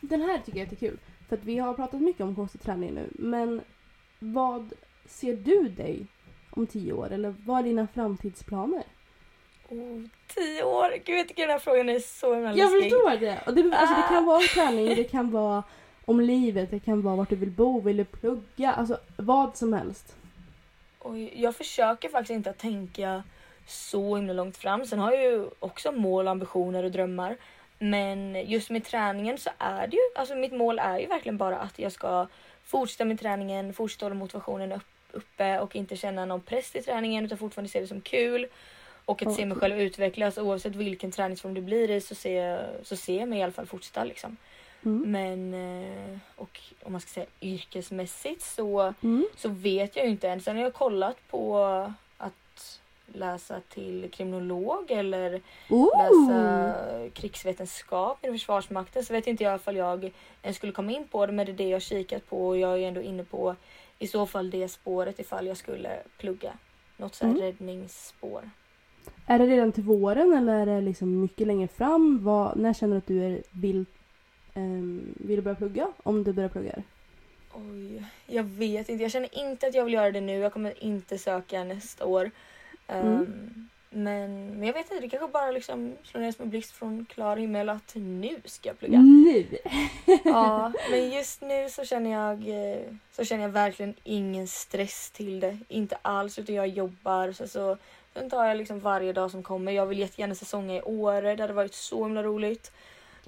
den 0.00 0.20
här 0.20 0.38
tycker 0.38 0.58
jag 0.58 0.66
är 0.66 0.72
jättekul. 0.72 0.98
För 1.28 1.36
att 1.36 1.44
vi 1.44 1.58
har 1.58 1.74
pratat 1.74 2.00
mycket 2.00 2.22
om 2.22 2.34
kost 2.34 2.54
och 2.54 2.60
träning 2.60 2.94
nu. 2.94 3.10
Men 3.12 3.60
vad 4.18 4.72
ser 5.06 5.36
du 5.36 5.68
dig 5.68 6.06
om 6.50 6.66
tio 6.66 6.92
år? 6.92 7.10
Eller 7.12 7.34
vad 7.46 7.58
är 7.58 7.62
dina 7.62 7.86
framtidsplaner? 7.86 8.84
Oh, 9.68 10.02
tio 10.34 10.62
år! 10.64 10.94
Gud 11.04 11.18
jag 11.18 11.28
tycker 11.28 11.42
den 11.42 11.50
här 11.50 11.58
frågan 11.58 11.88
är 11.88 11.98
så 11.98 12.34
himla 12.34 12.48
Jag 12.54 12.72
läskig. 12.72 12.82
förstår 12.92 13.10
det. 13.16 13.40
Och 13.46 13.54
det, 13.54 13.76
alltså, 13.76 13.94
det 13.96 14.02
kan 14.08 14.16
Ah. 14.24 14.26
vara 14.26 14.40
träning, 14.40 14.86
det 14.94 15.04
kan 15.10 15.30
vara 15.30 15.62
om 16.04 16.20
livet, 16.20 16.70
det 16.70 16.78
kan 16.80 17.02
vara 17.02 17.16
vart 17.16 17.28
du 17.28 17.36
vill 17.36 17.50
bo, 17.50 17.80
vill 17.80 17.96
du 17.96 18.04
plugga, 18.04 18.72
alltså 18.72 18.98
vad 19.16 19.56
som 19.56 19.72
helst. 19.72 20.16
Oj, 21.00 21.32
jag 21.42 21.56
försöker 21.56 22.08
faktiskt 22.08 22.30
inte 22.30 22.50
att 22.50 22.58
tänka 22.58 23.22
så 23.66 24.16
himla 24.16 24.32
långt 24.32 24.56
fram. 24.56 24.86
Sen 24.86 24.98
har 24.98 25.12
jag 25.12 25.22
ju 25.22 25.46
också 25.58 25.92
mål, 25.92 26.28
ambitioner 26.28 26.82
och 26.84 26.90
drömmar. 26.90 27.36
Men 27.78 28.34
just 28.50 28.70
med 28.70 28.84
träningen 28.84 29.38
så 29.38 29.50
är 29.58 29.86
det 29.86 29.96
ju, 29.96 30.02
alltså 30.14 30.34
mitt 30.34 30.52
mål 30.52 30.78
är 30.78 30.98
ju 30.98 31.06
verkligen 31.06 31.36
bara 31.38 31.58
att 31.58 31.78
jag 31.78 31.92
ska 31.92 32.26
fortsätta 32.64 33.04
med 33.04 33.20
träningen, 33.20 33.72
fortsätta 33.74 34.04
hålla 34.04 34.14
motivationen 34.14 34.72
upp, 34.72 34.82
uppe 35.12 35.60
och 35.60 35.76
inte 35.76 35.96
känna 35.96 36.24
någon 36.24 36.40
press 36.40 36.76
i 36.76 36.82
träningen 36.82 37.24
utan 37.24 37.38
fortfarande 37.38 37.70
se 37.70 37.80
det 37.80 37.86
som 37.86 38.00
kul. 38.00 38.46
Och 39.08 39.22
att 39.26 39.34
se 39.34 39.46
mig 39.46 39.56
själv 39.58 39.80
utvecklas 39.80 40.38
oavsett 40.38 40.74
vilken 40.76 41.10
träningsform 41.10 41.54
det 41.54 41.60
blir 41.60 41.90
i 41.90 42.00
så 42.00 42.14
ser, 42.14 42.42
jag- 42.42 42.86
så 42.86 42.96
ser 42.96 43.18
jag 43.18 43.28
mig 43.28 43.38
i 43.38 43.42
alla 43.42 43.52
fall 43.52 43.66
fortsätta 43.66 44.04
liksom. 44.04 44.36
Mm. 44.84 45.12
Men, 45.12 45.54
eh, 45.54 46.18
och 46.36 46.60
om 46.82 46.92
man 46.92 47.00
ska 47.00 47.10
säga 47.10 47.26
yrkesmässigt 47.40 48.42
så 48.42 48.94
Mm. 49.02 49.26
så 49.36 49.48
vet 49.48 49.96
jag 49.96 50.04
ju 50.04 50.10
inte 50.10 50.28
än. 50.28 50.40
Sen 50.40 50.56
har 50.56 50.62
jag 50.62 50.74
kollat 50.74 51.16
på 51.30 51.56
att 52.18 52.80
läsa 53.12 53.60
till 53.68 54.08
kriminolog 54.12 54.90
eller 54.90 55.40
Ooh. 55.68 55.90
läsa 55.98 57.10
krigsvetenskap 57.14 58.24
inom 58.24 58.34
Försvarsmakten 58.38 59.04
så 59.04 59.12
vet 59.12 59.26
inte 59.26 59.44
jag 59.44 59.56
ifall 59.56 59.76
jag 59.76 60.10
ens 60.42 60.56
skulle 60.56 60.72
komma 60.72 60.92
in 60.92 61.08
på 61.08 61.26
det 61.26 61.32
men 61.32 61.46
det 61.46 61.52
är 61.52 61.54
det 61.54 61.68
jag 61.68 61.82
kikat 61.82 62.26
på 62.28 62.48
och 62.48 62.58
jag 62.58 62.78
är 62.82 62.88
ändå 62.88 63.02
inne 63.02 63.24
på 63.24 63.54
i 63.98 64.06
så 64.06 64.26
fall 64.26 64.50
det 64.50 64.68
spåret 64.68 65.18
ifall 65.18 65.46
jag 65.46 65.56
skulle 65.56 65.98
plugga. 66.18 66.52
Något 66.96 67.14
sånt 67.14 67.32
här 67.40 67.42
Mm. 67.48 67.52
räddningsspår. 67.52 68.50
Är 69.26 69.38
det 69.38 69.46
redan 69.46 69.72
till 69.72 69.82
våren 69.82 70.32
eller 70.32 70.52
är 70.52 70.66
det 70.66 70.80
liksom 70.80 71.20
mycket 71.20 71.46
längre 71.46 71.68
fram? 71.68 72.24
Vad, 72.24 72.58
när 72.58 72.72
känner 72.72 72.92
du 72.92 72.98
att 72.98 73.06
du 73.06 73.24
är, 73.24 73.42
vill, 73.50 73.84
ehm, 74.54 75.14
vill 75.16 75.42
börja 75.42 75.54
plugga? 75.54 75.88
Om 76.02 76.24
du 76.24 76.32
börjar 76.32 76.48
plugga? 76.48 76.82
Oj, 77.52 78.04
jag 78.26 78.44
vet 78.44 78.88
inte. 78.88 79.02
Jag 79.02 79.12
känner 79.12 79.38
inte 79.38 79.66
att 79.66 79.74
jag 79.74 79.84
vill 79.84 79.94
göra 79.94 80.10
det 80.10 80.20
nu. 80.20 80.38
Jag 80.38 80.52
kommer 80.52 80.84
inte 80.84 81.18
söka 81.18 81.64
nästa 81.64 82.04
år. 82.04 82.30
Mm. 82.86 83.16
Ehm, 83.16 83.68
men, 83.90 84.50
men 84.58 84.66
jag 84.66 84.74
vet 84.74 84.90
inte, 84.90 85.00
det 85.00 85.08
kanske 85.08 85.28
bara 85.28 85.50
liksom 85.50 85.96
slår 86.04 86.20
ner 86.20 86.32
som 86.32 86.42
en 86.42 86.50
blixt 86.50 86.72
från 86.72 87.06
klar 87.06 87.36
himmel 87.36 87.68
att 87.68 87.94
nu 87.94 88.40
ska 88.44 88.68
jag 88.68 88.78
plugga. 88.78 88.98
Nu! 88.98 89.46
Ja, 90.24 90.72
men 90.90 91.10
just 91.10 91.42
nu 91.42 91.68
så 91.70 91.84
känner 91.84 92.10
jag 92.10 92.48
eh, 92.48 92.82
så 93.12 93.24
känner 93.24 93.42
jag 93.42 93.50
verkligen 93.50 93.94
ingen 94.04 94.48
stress 94.48 95.10
till 95.10 95.40
det. 95.40 95.58
Inte 95.68 95.98
alls, 96.02 96.38
utan 96.38 96.54
jag 96.54 96.68
jobbar. 96.68 97.32
Så, 97.32 97.48
så, 97.48 97.76
sen 98.18 98.30
tar 98.30 98.44
jag 98.44 98.56
liksom 98.56 98.80
varje 98.80 99.12
dag 99.12 99.30
som 99.30 99.42
kommer. 99.42 99.72
Jag 99.72 99.86
vill 99.86 99.98
jättegärna 99.98 100.34
säsonga 100.34 100.74
i 100.76 100.82
Åre. 100.82 101.36
Det 101.36 101.42
hade 101.42 101.52
varit 101.52 101.74
så 101.74 102.04
himla 102.04 102.22
roligt. 102.22 102.72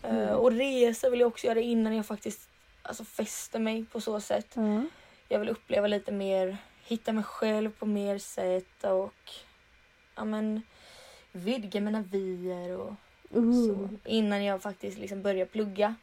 Eh, 0.02 0.14
Mm. 0.16 0.34
och 0.36 0.52
resa 0.52 1.10
vill 1.10 1.20
jag 1.20 1.26
också 1.26 1.46
göra 1.46 1.60
innan 1.60 1.96
jag 1.96 2.06
faktiskt 2.06 2.48
alltså, 2.82 3.04
fäster 3.04 3.58
mig 3.58 3.84
på 3.92 4.00
så 4.00 4.20
sätt. 4.20 4.46
Ja. 4.54 4.82
Jag 5.28 5.38
vill 5.38 5.48
uppleva 5.48 5.86
lite 5.86 6.12
mer, 6.12 6.56
hitta 6.84 7.12
mig 7.12 7.24
själv 7.24 7.70
på 7.78 7.86
mer 7.86 8.18
sätt 8.18 8.84
och 8.84 9.14
ja 10.16 10.24
men 10.24 10.62
vidga 11.32 11.80
mina 11.80 12.00
vyer 12.02 12.78
och 12.78 12.92
Ooh. 13.30 13.66
så. 13.68 13.88
Innan 14.04 14.44
jag 14.44 14.62
faktiskt 14.62 14.98
liksom 14.98 15.22
börjar 15.22 15.46
plugga. 15.46 15.94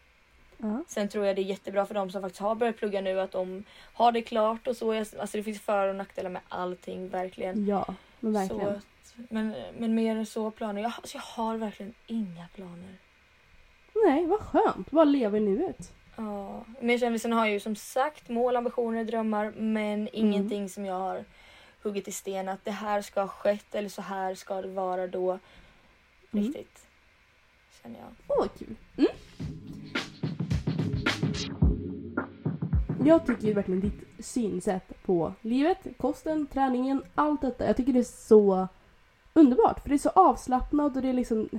Ja. 0.57 0.83
Sen 0.87 1.09
tror 1.09 1.25
jag 1.25 1.35
det 1.35 1.41
är 1.41 1.43
jättebra 1.43 1.85
för 1.85 1.93
de 1.93 2.11
som 2.11 2.21
faktiskt 2.21 2.41
har 2.41 2.55
börjat 2.55 2.77
plugga 2.77 3.01
nu 3.01 3.19
att 3.19 3.31
de 3.31 3.63
har 3.93 4.11
det 4.11 4.21
klart 4.21 4.67
och 4.67 4.77
så. 4.77 4.93
Alltså 4.93 5.37
det 5.37 5.43
finns 5.43 5.61
för 5.61 5.87
och 5.87 5.95
nackdelar 5.95 6.29
med 6.29 6.41
allting 6.49 7.09
verkligen. 7.09 7.67
ja, 7.67 7.95
men 8.19 8.33
Så 8.33 8.39
verkligen. 8.39 8.75
att, 8.75 8.85
men, 9.29 9.53
men 9.77 9.95
mer 9.95 10.15
än 10.15 10.25
så 10.25 10.51
planer. 10.51 10.81
Jag, 10.81 10.91
alltså 10.95 11.17
jag 11.17 11.23
har 11.23 11.57
verkligen 11.57 11.93
inga 12.07 12.47
planer. 12.55 12.95
Nej, 14.05 14.25
vad 14.25 14.39
skönt. 14.39 14.91
Bara 14.91 15.05
leva 15.05 15.37
i 15.37 15.39
nuet. 15.39 15.93
Ja, 16.15 16.65
men 16.81 16.99
kändisen 16.99 17.33
har 17.33 17.47
ju 17.47 17.59
som 17.59 17.75
sagt 17.75 18.29
mål, 18.29 18.55
ambitioner, 18.55 19.03
drömmar 19.03 19.51
men 19.51 20.09
ingenting 20.13 20.69
som 20.69 20.85
jag 20.85 20.93
har 20.99 21.25
huggit 21.81 22.07
i 22.07 22.11
sten 22.11 22.49
att 22.49 22.65
det 22.65 22.71
här 22.71 23.01
ska 23.01 23.21
ha 23.21 23.27
skett 23.27 23.75
eller 23.75 23.89
så 23.89 24.01
här 24.01 24.35
ska 24.35 24.61
det 24.61 24.67
vara 24.67 25.07
då. 25.07 25.31
Mm. 25.31 26.45
Riktigt. 26.45 26.87
Känner 27.81 27.99
jag. 27.99 28.09
Åh, 28.27 28.37
vad 28.39 28.59
kul. 28.59 28.75
Mm. 28.97 29.11
Jag 33.05 33.25
tycker 33.25 33.47
ju 33.47 33.53
verkligen 33.53 33.81
ditt 33.81 34.25
synsätt 34.25 35.03
på 35.05 35.33
livet, 35.41 35.77
kosten, 35.97 36.47
träningen, 36.47 37.03
allt 37.15 37.41
detta. 37.41 37.65
Jag 37.65 37.77
tycker 37.77 37.93
det 37.93 37.99
är 37.99 38.03
så 38.03 38.67
underbart. 39.33 39.79
För 39.79 39.89
det 39.89 39.95
är 39.95 39.99
så 39.99 40.09
avslappnat 40.09 40.95
och 40.95 41.01
det 41.01 41.09
är 41.09 41.13
liksom 41.13 41.49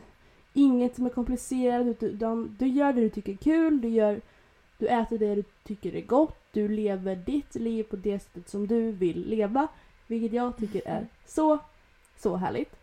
inget 0.52 0.96
som 0.96 1.06
är 1.06 1.10
komplicerat. 1.10 2.02
Utan 2.02 2.56
du 2.58 2.68
gör 2.68 2.92
det 2.92 3.00
du 3.00 3.10
tycker 3.10 3.32
är 3.32 3.36
kul, 3.36 3.80
du, 3.80 3.88
gör, 3.88 4.20
du 4.78 4.86
äter 4.86 5.18
det 5.18 5.34
du 5.34 5.44
tycker 5.64 5.94
är 5.94 6.00
gott, 6.00 6.38
du 6.52 6.68
lever 6.68 7.16
ditt 7.16 7.54
liv 7.54 7.82
på 7.84 7.96
det 7.96 8.18
sättet 8.18 8.48
som 8.48 8.66
du 8.66 8.92
vill 8.92 9.28
leva. 9.28 9.68
Vilket 10.06 10.32
jag 10.32 10.56
tycker 10.56 10.82
är 10.88 11.06
så, 11.26 11.58
så 12.16 12.36
härligt. 12.36 12.76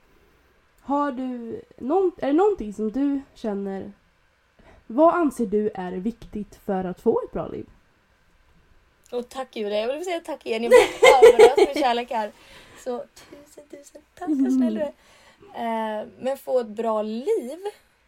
Har 0.81 1.11
du 1.11 1.61
någon, 1.77 2.11
är 2.17 2.27
det 2.27 2.33
någonting 2.33 2.73
som 2.73 2.91
du 2.91 3.21
känner... 3.33 3.91
Vad 4.87 5.13
anser 5.13 5.45
du 5.45 5.69
är 5.73 5.91
viktigt 5.91 6.55
för 6.55 6.83
att 6.83 7.01
få 7.01 7.21
ett 7.25 7.31
bra 7.31 7.47
liv? 7.47 7.65
Och 9.11 9.29
tack 9.29 9.55
Julia, 9.55 9.79
jag 9.79 9.93
vill 9.93 10.05
säga 10.05 10.19
tack 10.25 10.45
igen. 10.45 10.63
Jag 10.63 10.69
blir 10.69 11.33
överöst 11.33 11.75
med 11.75 11.83
kärlek 11.83 12.11
här. 12.11 12.31
Så 12.83 12.97
tusen 12.99 13.63
tusen 13.71 14.01
tack 14.15 14.29
vad 14.29 14.53
snäll 14.53 14.73
du 14.73 14.81
är. 14.81 14.91
Eh, 15.55 16.07
men 16.19 16.37
få 16.37 16.59
ett 16.59 16.67
bra 16.67 17.01
liv. 17.01 17.59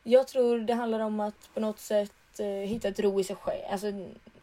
Jag 0.03 0.27
tror 0.27 0.59
det 0.59 0.73
handlar 0.73 0.99
om 0.99 1.19
att 1.19 1.49
på 1.53 1.59
något 1.59 1.79
sätt 1.79 2.11
eh, 2.39 2.45
hitta 2.45 2.87
ett 2.87 2.99
ro 2.99 3.19
i 3.19 3.23
sig 3.23 3.35
själv. 3.35 3.61
Alltså 3.71 3.87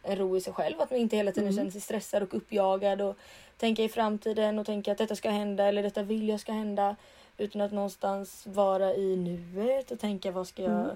en 0.03 0.15
ro 0.15 0.37
i 0.37 0.41
sig 0.41 0.53
själv. 0.53 0.81
Att 0.81 0.91
man 0.91 0.99
inte 0.99 1.15
hela 1.17 1.31
tiden 1.31 1.47
Mm. 1.49 1.57
känner 1.57 1.71
sig 1.71 1.81
stressad 1.81 2.23
och 2.23 2.33
uppjagad 2.35 3.01
och 3.01 3.17
tänka 3.57 3.83
i 3.83 3.89
framtiden 3.89 4.59
och 4.59 4.65
tänka 4.65 4.91
att 4.91 4.97
detta 4.97 5.15
ska 5.15 5.29
hända 5.29 5.63
eller 5.65 5.83
detta 5.83 6.03
vill 6.03 6.29
jag 6.29 6.39
ska 6.39 6.51
hända. 6.51 6.95
Utan 7.37 7.61
att 7.61 7.71
någonstans 7.71 8.43
vara 8.47 8.93
i 8.95 9.15
nuet 9.15 9.91
och 9.91 9.99
tänka 9.99 10.31
vad 10.31 10.47
ska 10.47 10.61
jag 10.63 10.71
Mm. 10.71 10.95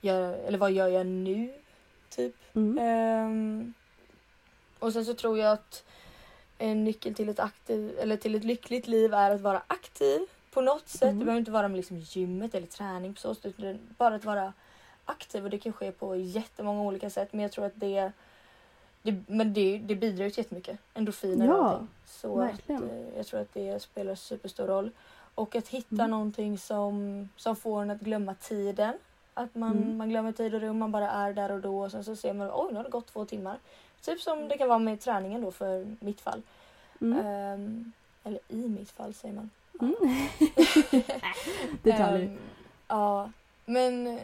göra 0.00 0.36
eller 0.36 0.58
vad 0.58 0.72
gör 0.72 0.88
jag 0.88 1.06
nu? 1.06 1.52
Typ. 2.10 2.34
Mm. 2.56 2.78
Ehm, 2.78 3.74
och 4.80 4.92
sen 4.92 5.04
så 5.04 5.14
tror 5.14 5.38
jag 5.38 5.52
att 5.52 5.84
en 6.58 6.84
nyckel 6.84 7.14
till 7.14 7.28
ett, 7.28 7.40
aktiv, 7.40 7.98
eller 7.98 8.16
till 8.16 8.34
ett 8.34 8.44
lyckligt 8.44 8.86
liv 8.88 9.14
är 9.14 9.30
att 9.30 9.40
vara 9.40 9.62
aktiv 9.66 10.20
på 10.50 10.60
något 10.60 10.88
sätt. 10.88 11.02
Mm. 11.02 11.18
Det 11.18 11.24
behöver 11.24 11.38
inte 11.38 11.50
vara 11.50 11.68
med 11.68 11.76
liksom 11.76 11.98
gymmet 11.98 12.54
eller 12.54 12.66
träning 12.66 13.14
på 13.14 13.20
så 13.20 13.34
sätt 13.34 13.44
utan 13.58 13.78
bara 13.98 14.14
att 14.14 14.24
vara 14.24 14.52
aktiv 15.04 15.44
och 15.44 15.50
det 15.50 15.58
kan 15.58 15.72
ske 15.72 15.92
på 15.92 16.16
jättemånga 16.16 16.82
olika 16.82 17.10
sätt 17.10 17.32
men 17.32 17.40
jag 17.42 17.52
tror 17.52 17.64
att 17.66 17.72
det 17.74 18.12
det, 19.02 19.14
men 19.26 19.52
det, 19.54 19.78
det 19.78 19.94
bidrar 19.94 20.24
ju 20.24 20.30
till 20.30 20.38
jättemycket. 20.44 20.78
Endorfiner 20.94 21.50
och 21.52 21.58
Ja, 21.58 21.68
allting. 21.68 21.88
Så 22.06 22.40
att, 22.40 22.48
verkligen. 22.50 22.90
eh, 22.90 23.16
jag 23.16 23.26
tror 23.26 23.40
att 23.40 23.54
det 23.54 23.82
spelar 23.82 24.14
superstor 24.14 24.66
roll. 24.66 24.90
Och 25.34 25.56
att 25.56 25.68
hitta 25.68 25.94
Mm. 25.94 26.10
någonting 26.10 26.58
som, 26.58 27.28
som 27.36 27.56
får 27.56 27.82
en 27.82 27.90
att 27.90 28.00
glömma 28.00 28.34
tiden. 28.34 28.94
Att 29.34 29.54
man, 29.54 29.70
Mm. 29.76 29.96
man 29.98 30.08
glömmer 30.10 30.32
tid 30.32 30.54
och 30.54 30.60
rum, 30.60 30.78
man 30.78 30.92
bara 30.92 31.10
är 31.10 31.32
där 31.32 31.50
och 31.52 31.60
då 31.60 31.80
och 31.80 31.90
sen 31.90 32.04
så 32.04 32.16
ser 32.16 32.32
man 32.32 32.50
oj 32.54 32.68
nu 32.70 32.76
har 32.76 32.84
det 32.84 32.90
gått 32.90 33.06
två 33.06 33.24
timmar. 33.24 33.58
Typ 34.02 34.20
som 34.20 34.48
det 34.48 34.58
kan 34.58 34.68
vara 34.68 34.78
med 34.78 35.00
träningen 35.00 35.42
då 35.42 35.50
för 35.50 35.96
mitt 36.00 36.20
fall. 36.20 36.42
Mm. 37.00 37.26
Ehm, 37.26 37.92
eller 38.24 38.40
i 38.48 38.56
mitt 38.68 38.90
fall 38.90 39.14
säger 39.14 39.34
man. 39.34 39.50
Mm. 39.80 39.94
Detaljer. 41.82 42.26
Ehm, 42.26 42.38
ja, 42.88 43.30
men 43.64 44.06
eh, 44.06 44.18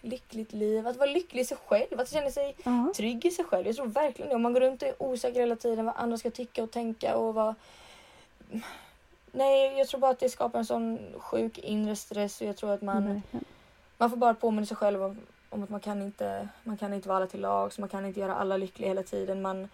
lyckligt 0.00 0.52
liv, 0.52 0.86
att 0.86 0.96
vara 0.96 1.10
lycklig 1.10 1.40
i 1.42 1.44
sig 1.44 1.56
själv, 1.66 2.00
att 2.00 2.10
känna 2.10 2.30
sig 2.30 2.56
Ja. 2.64 2.92
trygg 2.96 3.24
i 3.24 3.30
sig 3.30 3.44
själv. 3.44 3.66
Jag 3.66 3.76
tror 3.76 3.86
verkligen 3.86 4.28
det. 4.28 4.34
Om 4.34 4.42
man 4.42 4.52
går 4.52 4.60
runt 4.60 4.82
och 4.82 4.88
är 4.88 5.02
osäker 5.02 5.40
hela 5.40 5.56
tiden 5.56 5.84
vad 5.84 5.96
andra 5.96 6.18
ska 6.18 6.30
tycka 6.30 6.62
och 6.62 6.70
tänka 6.70 7.16
och 7.16 7.34
vad... 7.34 7.54
Nej, 9.32 9.78
jag 9.78 9.88
tror 9.88 10.00
bara 10.00 10.10
att 10.10 10.18
det 10.18 10.28
skapar 10.28 10.58
en 10.58 10.66
sån 10.66 10.98
sjuk 11.18 11.58
inre 11.58 11.96
stress 11.96 12.40
och 12.40 12.46
jag 12.46 12.56
tror 12.56 12.70
att 12.70 12.82
man, 12.82 13.04
Verkligen. 13.14 13.44
man 13.98 14.10
får 14.10 14.16
bara 14.16 14.34
påminna 14.34 14.66
sig 14.66 14.76
själv 14.76 15.02
om, 15.02 15.18
om 15.50 15.62
att 15.62 15.70
man 15.70 15.80
kan 15.80 16.02
inte 16.02 16.48
man 16.64 16.76
kan 16.76 16.92
inte 16.94 17.08
vara 17.08 17.16
alla 17.16 17.26
till 17.26 17.40
lag, 17.40 17.72
så 17.72 17.80
man 17.80 17.88
kan 17.90 18.06
inte 18.06 18.20
göra 18.20 18.34
alla 18.34 18.56
lyckliga 18.56 18.88
hela 18.88 19.02
tiden. 19.02 19.42
Man, 19.42 19.68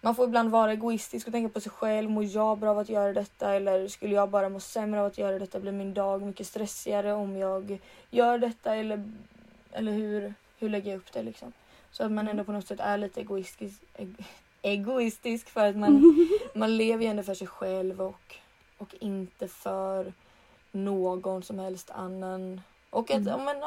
man 0.00 0.14
får 0.14 0.24
ibland 0.28 0.50
vara 0.50 0.72
egoistisk 0.72 1.26
och 1.26 1.32
tänka 1.32 1.52
på 1.54 1.60
sig 1.60 1.72
själv. 1.72 2.10
Mår 2.10 2.24
jag 2.24 2.58
bra 2.58 2.70
av 2.70 2.78
att 2.78 2.88
göra 2.88 3.12
detta 3.12 3.54
eller 3.54 3.88
skulle 3.88 4.14
jag 4.14 4.30
bara 4.30 4.48
må 4.48 4.60
sämre 4.60 5.00
av 5.00 5.06
att 5.06 5.18
göra 5.18 5.38
detta? 5.38 5.60
Blir 5.60 5.72
min 5.72 5.94
dag 5.94 6.22
mycket 6.22 6.46
stressigare 6.46 7.12
om 7.12 7.36
jag 7.36 7.78
gör 8.10 8.38
detta 8.38 8.74
eller, 8.74 9.12
eller 9.72 9.92
hur, 9.92 10.34
hur 10.58 10.68
lägger 10.68 10.90
jag 10.90 10.98
upp 10.98 11.12
det 11.12 11.22
liksom? 11.22 11.52
Så 11.90 12.04
att 12.04 12.12
man 12.12 12.28
ändå 12.28 12.44
på 12.44 12.52
något 12.52 12.66
sätt 12.66 12.80
är 12.80 12.98
lite 12.98 13.20
egoistisk, 13.20 13.82
eg- 13.96 14.24
egoistisk 14.62 15.48
för 15.48 15.68
att 15.68 15.76
man, 15.76 16.14
man 16.54 16.76
lever 16.76 17.04
ju 17.04 17.10
ändå 17.10 17.22
för 17.22 17.34
sig 17.34 17.46
själv 17.46 18.02
och, 18.02 18.36
och 18.78 18.94
inte 19.00 19.48
för 19.48 20.12
någon 20.72 21.42
som 21.42 21.58
helst 21.58 21.90
annan. 21.90 22.60
Och 22.90 23.10
att 23.10 23.16
Mm. 23.26 23.44
men, 23.44 23.62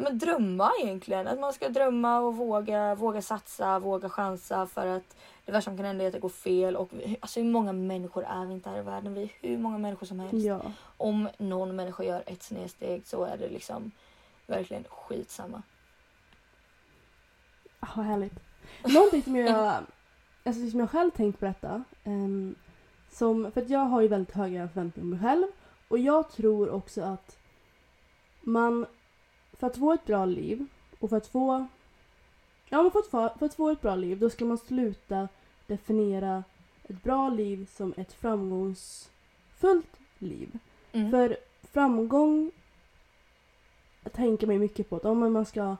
ja, 0.00 0.10
men 0.10 0.18
drömma 0.18 0.72
egentligen. 0.82 1.26
Att 1.26 1.40
man 1.40 1.52
ska 1.52 1.68
drömma 1.68 2.20
och 2.20 2.36
våga, 2.36 2.94
våga 2.94 3.22
satsa, 3.22 3.78
våga 3.78 4.08
chansa 4.08 4.66
för 4.66 4.86
att 4.86 5.16
det 5.44 5.52
värsta 5.52 5.70
som 5.70 5.76
kan 5.76 5.86
hända 5.86 6.04
är 6.04 6.08
att 6.08 6.12
det 6.12 6.20
går 6.20 6.28
fel. 6.28 6.76
Och 6.76 6.90
alltså, 7.20 7.40
hur 7.40 7.50
många 7.50 7.72
människor 7.72 8.24
är 8.24 8.46
vi 8.46 8.54
inte 8.54 8.70
här 8.70 8.78
i 8.78 8.82
världen? 8.82 9.14
Vi 9.14 9.22
är 9.22 9.48
hur 9.48 9.58
många 9.58 9.78
människor 9.78 10.06
som 10.06 10.20
helst. 10.20 10.46
Ja. 10.46 10.60
Om 10.96 11.28
någon 11.38 11.76
människa 11.76 12.02
gör 12.02 12.22
ett 12.26 12.42
snedsteg 12.42 13.06
så 13.06 13.24
är 13.24 13.36
det 13.36 13.48
liksom 13.48 13.90
verkligen 14.46 14.84
skitsamma. 14.84 15.62
Ja, 17.80 17.88
vad 17.96 18.06
härligt. 18.06 18.40
Någonting 18.84 19.22
som 19.22 19.36
jag, 19.36 19.82
alltså 20.44 20.70
som 20.70 20.80
jag 20.80 20.90
själv 20.90 21.10
tänkt 21.10 21.38
på 21.40 21.44
detta. 21.44 21.84
ehm, 22.04 22.54
som, 23.10 23.52
för 23.52 23.62
att 23.62 23.70
jag 23.70 23.80
har 23.80 24.00
ju 24.00 24.08
väldigt 24.08 24.34
höga 24.34 24.68
förväntningar 24.68 25.04
på 25.04 25.06
mig 25.06 25.18
själv. 25.18 25.46
Och 25.88 25.98
jag 25.98 26.30
tror 26.30 26.70
också 26.70 27.02
att 27.02 27.38
man, 28.40 28.86
för 29.60 29.66
att 29.66 29.76
få 29.76 29.92
ett 29.92 30.06
bra 30.06 30.24
liv 30.24 30.66
och 30.98 31.10
för 31.10 31.16
att 31.16 31.26
få, 31.26 31.66
ja 32.68 32.82
men 32.82 32.90
för 32.90 32.98
att 32.98 33.06
få, 33.06 33.30
för 33.38 33.46
att 33.46 33.54
få 33.54 33.70
ett 33.70 33.82
bra 33.82 33.94
liv 33.94 34.18
då 34.18 34.30
ska 34.30 34.44
man 34.44 34.58
sluta 34.58 35.28
definiera 35.66 36.44
ett 36.82 37.02
bra 37.02 37.28
liv 37.28 37.66
som 37.76 37.94
ett 37.96 38.12
framgångsfullt 38.12 39.96
liv. 40.18 40.58
Mm. 40.92 41.10
För 41.10 41.36
framgång 41.62 42.50
tänker 44.12 44.46
man 44.46 44.54
ju 44.54 44.60
mycket 44.60 44.88
på 44.88 44.96
att 44.96 45.04
om 45.04 45.32
man 45.32 45.46
ska 45.46 45.76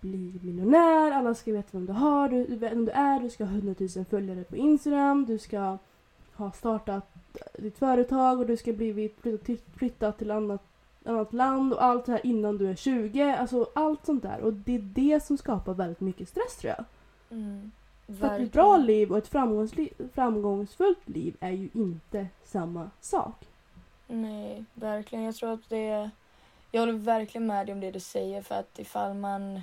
bli 0.00 0.40
miljonär, 0.42 1.12
alla 1.12 1.34
ska 1.34 1.52
veta 1.52 1.68
vem 1.72 1.86
du 1.86 1.92
har, 1.92 2.28
du, 2.28 2.56
vem 2.56 2.84
du 2.84 2.92
är, 2.92 3.20
du 3.20 3.30
ska 3.30 3.44
ha 3.44 3.52
100 3.56 3.74
000 3.96 4.04
följare 4.04 4.44
på 4.44 4.56
Instagram, 4.56 5.24
du 5.26 5.38
ska 5.38 5.78
ha 6.34 6.52
startat 6.52 7.14
ditt 7.58 7.78
företag 7.78 8.40
och 8.40 8.46
du 8.46 8.56
ska 8.56 8.72
bli 8.72 9.12
flytta 9.20 9.44
till, 9.44 9.58
flytta 9.76 10.12
till 10.12 10.30
annat, 10.30 10.62
annat 11.04 11.32
land 11.32 11.72
och 11.72 11.84
allt 11.84 12.06
det 12.06 12.12
här 12.12 12.26
innan 12.26 12.58
du 12.58 12.70
är 12.70 12.74
20. 12.76 13.22
Alltså 13.22 13.68
allt 13.74 14.06
sånt 14.06 14.22
där. 14.22 14.40
Och 14.40 14.52
det 14.52 14.74
är 14.74 14.78
det 14.78 15.24
som 15.24 15.38
skapar 15.38 15.74
väldigt 15.74 16.00
mycket 16.00 16.28
stress 16.28 16.56
tror 16.56 16.74
jag. 16.76 16.84
Mm. 17.38 17.72
För 18.20 18.26
att 18.26 18.40
ett 18.40 18.52
bra 18.52 18.76
liv 18.76 19.12
och 19.12 19.18
ett 19.18 19.28
framgångsfullt 20.14 21.08
liv 21.08 21.36
är 21.40 21.50
ju 21.50 21.68
inte 21.72 22.26
samma 22.44 22.90
sak. 23.00 23.46
Nej, 24.06 24.64
verkligen. 24.74 25.24
Jag 25.24 25.34
tror 25.34 25.52
att 25.52 25.68
det... 25.68 26.10
Jag 26.70 26.80
håller 26.80 26.92
verkligen 26.92 27.46
med 27.46 27.66
dig 27.66 27.72
om 27.72 27.80
det 27.80 27.90
du 27.90 28.00
säger 28.00 28.42
för 28.42 28.54
att 28.54 28.78
ifall 28.78 29.14
man, 29.14 29.60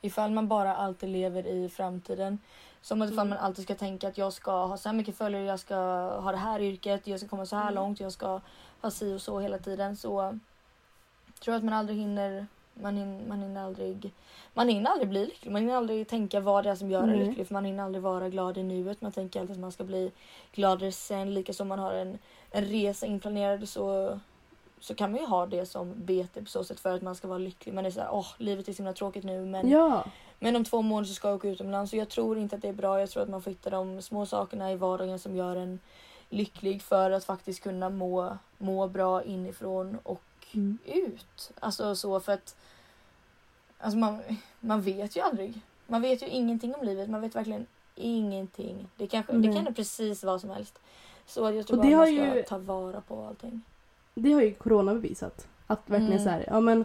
ifall 0.00 0.30
man 0.30 0.48
bara 0.48 0.76
alltid 0.76 1.08
lever 1.08 1.46
i 1.46 1.68
framtiden 1.68 2.38
som 2.82 3.02
att 3.02 3.10
ifall 3.10 3.28
man 3.28 3.38
alltid 3.38 3.64
ska 3.64 3.74
tänka 3.74 4.08
att 4.08 4.18
jag 4.18 4.32
ska 4.32 4.66
ha 4.66 4.76
så 4.76 4.88
här 4.88 4.96
mycket 4.96 5.16
följare, 5.16 5.44
jag 5.44 5.60
ska 5.60 5.76
ha 6.20 6.32
det 6.32 6.38
här 6.38 6.60
yrket, 6.60 7.06
jag 7.06 7.20
ska 7.20 7.28
komma 7.28 7.46
så 7.46 7.56
här 7.56 7.62
Mm. 7.62 7.74
långt, 7.74 8.00
jag 8.00 8.12
ska 8.12 8.40
ha 8.80 8.90
si 8.90 9.14
och 9.14 9.20
så 9.22 9.40
hela 9.40 9.58
tiden 9.58 9.96
så 9.96 10.38
tror 11.40 11.54
att 11.54 11.64
man 11.64 11.74
aldrig 11.74 11.98
hinner, 11.98 12.46
man 12.74 12.96
hinner, 12.96 13.26
man 13.28 13.42
hinner 13.42 13.64
aldrig 13.64 14.12
man 14.54 14.68
hinner 14.68 14.90
aldrig 14.90 15.08
bli 15.08 15.26
lycklig, 15.26 15.52
man 15.52 15.62
hinner 15.62 15.76
aldrig 15.76 16.08
tänka 16.08 16.40
vad 16.40 16.64
det 16.64 16.70
är 16.70 16.74
som 16.74 16.90
gör 16.90 17.02
en 17.02 17.08
Nej. 17.08 17.18
lycklig 17.26 17.46
för 17.46 17.54
man 17.54 17.64
hinner 17.64 17.84
aldrig 17.84 18.02
vara 18.02 18.28
glad 18.28 18.58
i 18.58 18.62
nuet. 18.62 19.00
Man 19.00 19.12
tänker 19.12 19.40
alltid 19.40 19.56
att 19.56 19.60
man 19.60 19.72
ska 19.72 19.84
bli 19.84 20.10
gladare 20.52 20.92
sen. 20.92 21.34
Lika 21.34 21.52
som 21.52 21.68
man 21.68 21.78
har 21.78 21.92
en, 21.94 22.18
en 22.50 22.64
resa 22.64 23.06
inplanerad 23.06 23.68
så, 23.68 24.18
så 24.80 24.94
kan 24.94 25.10
man 25.12 25.20
ju 25.20 25.26
ha 25.26 25.46
det 25.46 25.66
som 25.66 25.94
bete 25.96 26.42
på 26.42 26.48
så 26.48 26.64
sätt 26.64 26.80
för 26.80 26.94
att 26.94 27.02
man 27.02 27.14
ska 27.14 27.28
vara 27.28 27.38
lycklig. 27.38 27.74
Man 27.74 27.86
är 27.86 27.90
såhär, 27.90 28.08
åh 28.12 28.26
livet 28.38 28.68
är 28.68 28.72
så 28.72 28.76
himla 28.76 28.92
tråkigt 28.92 29.24
nu 29.24 29.46
men, 29.46 29.68
Ja. 29.68 30.04
men 30.38 30.56
om 30.56 30.64
två 30.64 30.82
månader 30.82 31.08
så 31.08 31.14
ska 31.14 31.28
jag 31.28 31.36
åka 31.36 31.48
utomlands 31.48 31.92
och 31.92 31.98
jag 31.98 32.08
tror 32.08 32.38
inte 32.38 32.56
att 32.56 32.62
det 32.62 32.68
är 32.68 32.72
bra. 32.72 33.00
Jag 33.00 33.10
tror 33.10 33.22
att 33.22 33.28
man 33.28 33.42
får 33.42 33.50
hitta 33.50 33.70
de 33.70 34.02
små 34.02 34.26
sakerna 34.26 34.72
i 34.72 34.76
vardagen 34.76 35.18
som 35.18 35.36
gör 35.36 35.56
en 35.56 35.78
lycklig 36.30 36.82
för 36.82 37.10
att 37.10 37.24
faktiskt 37.24 37.62
kunna 37.62 37.90
må, 37.90 38.38
må 38.58 38.88
bra 38.88 39.22
inifrån 39.22 39.98
och 40.02 40.22
Mm. 40.54 40.78
ut. 40.84 41.50
Alltså 41.60 41.94
så 41.94 42.20
för 42.20 42.32
att 42.32 42.56
alltså 43.78 43.98
man, 43.98 44.18
man 44.60 44.80
vet 44.82 45.16
ju 45.16 45.20
aldrig. 45.20 45.60
Man 45.86 46.02
vet 46.02 46.22
ju 46.22 46.26
ingenting 46.26 46.74
om 46.74 46.84
livet. 46.86 47.10
Man 47.10 47.20
vet 47.20 47.36
verkligen 47.36 47.66
ingenting. 47.94 48.88
Det, 48.96 49.06
kanske, 49.06 49.32
det 49.32 49.38
Nej. 49.38 49.52
kan 49.56 49.64
ju 49.66 49.72
precis 49.74 50.24
vad 50.24 50.40
som 50.40 50.50
helst. 50.50 50.78
Så 51.26 51.50
jag 51.50 51.66
tror 51.66 51.76
bara 51.76 51.86
det 51.88 51.96
man 51.96 52.06
ska 52.06 52.36
ju- 52.36 52.42
ta 52.42 52.58
vara 52.58 53.00
på 53.00 53.26
allting. 53.26 53.62
Det 54.14 54.32
har 54.32 54.40
ju 54.42 54.54
corona 54.54 54.94
bevisat. 54.94 55.46
Att 55.66 55.80
verkligen 55.90 56.12
Mm. 56.12 56.24
så 56.24 56.30
här, 56.30 56.44
ja 56.46 56.60
men 56.60 56.84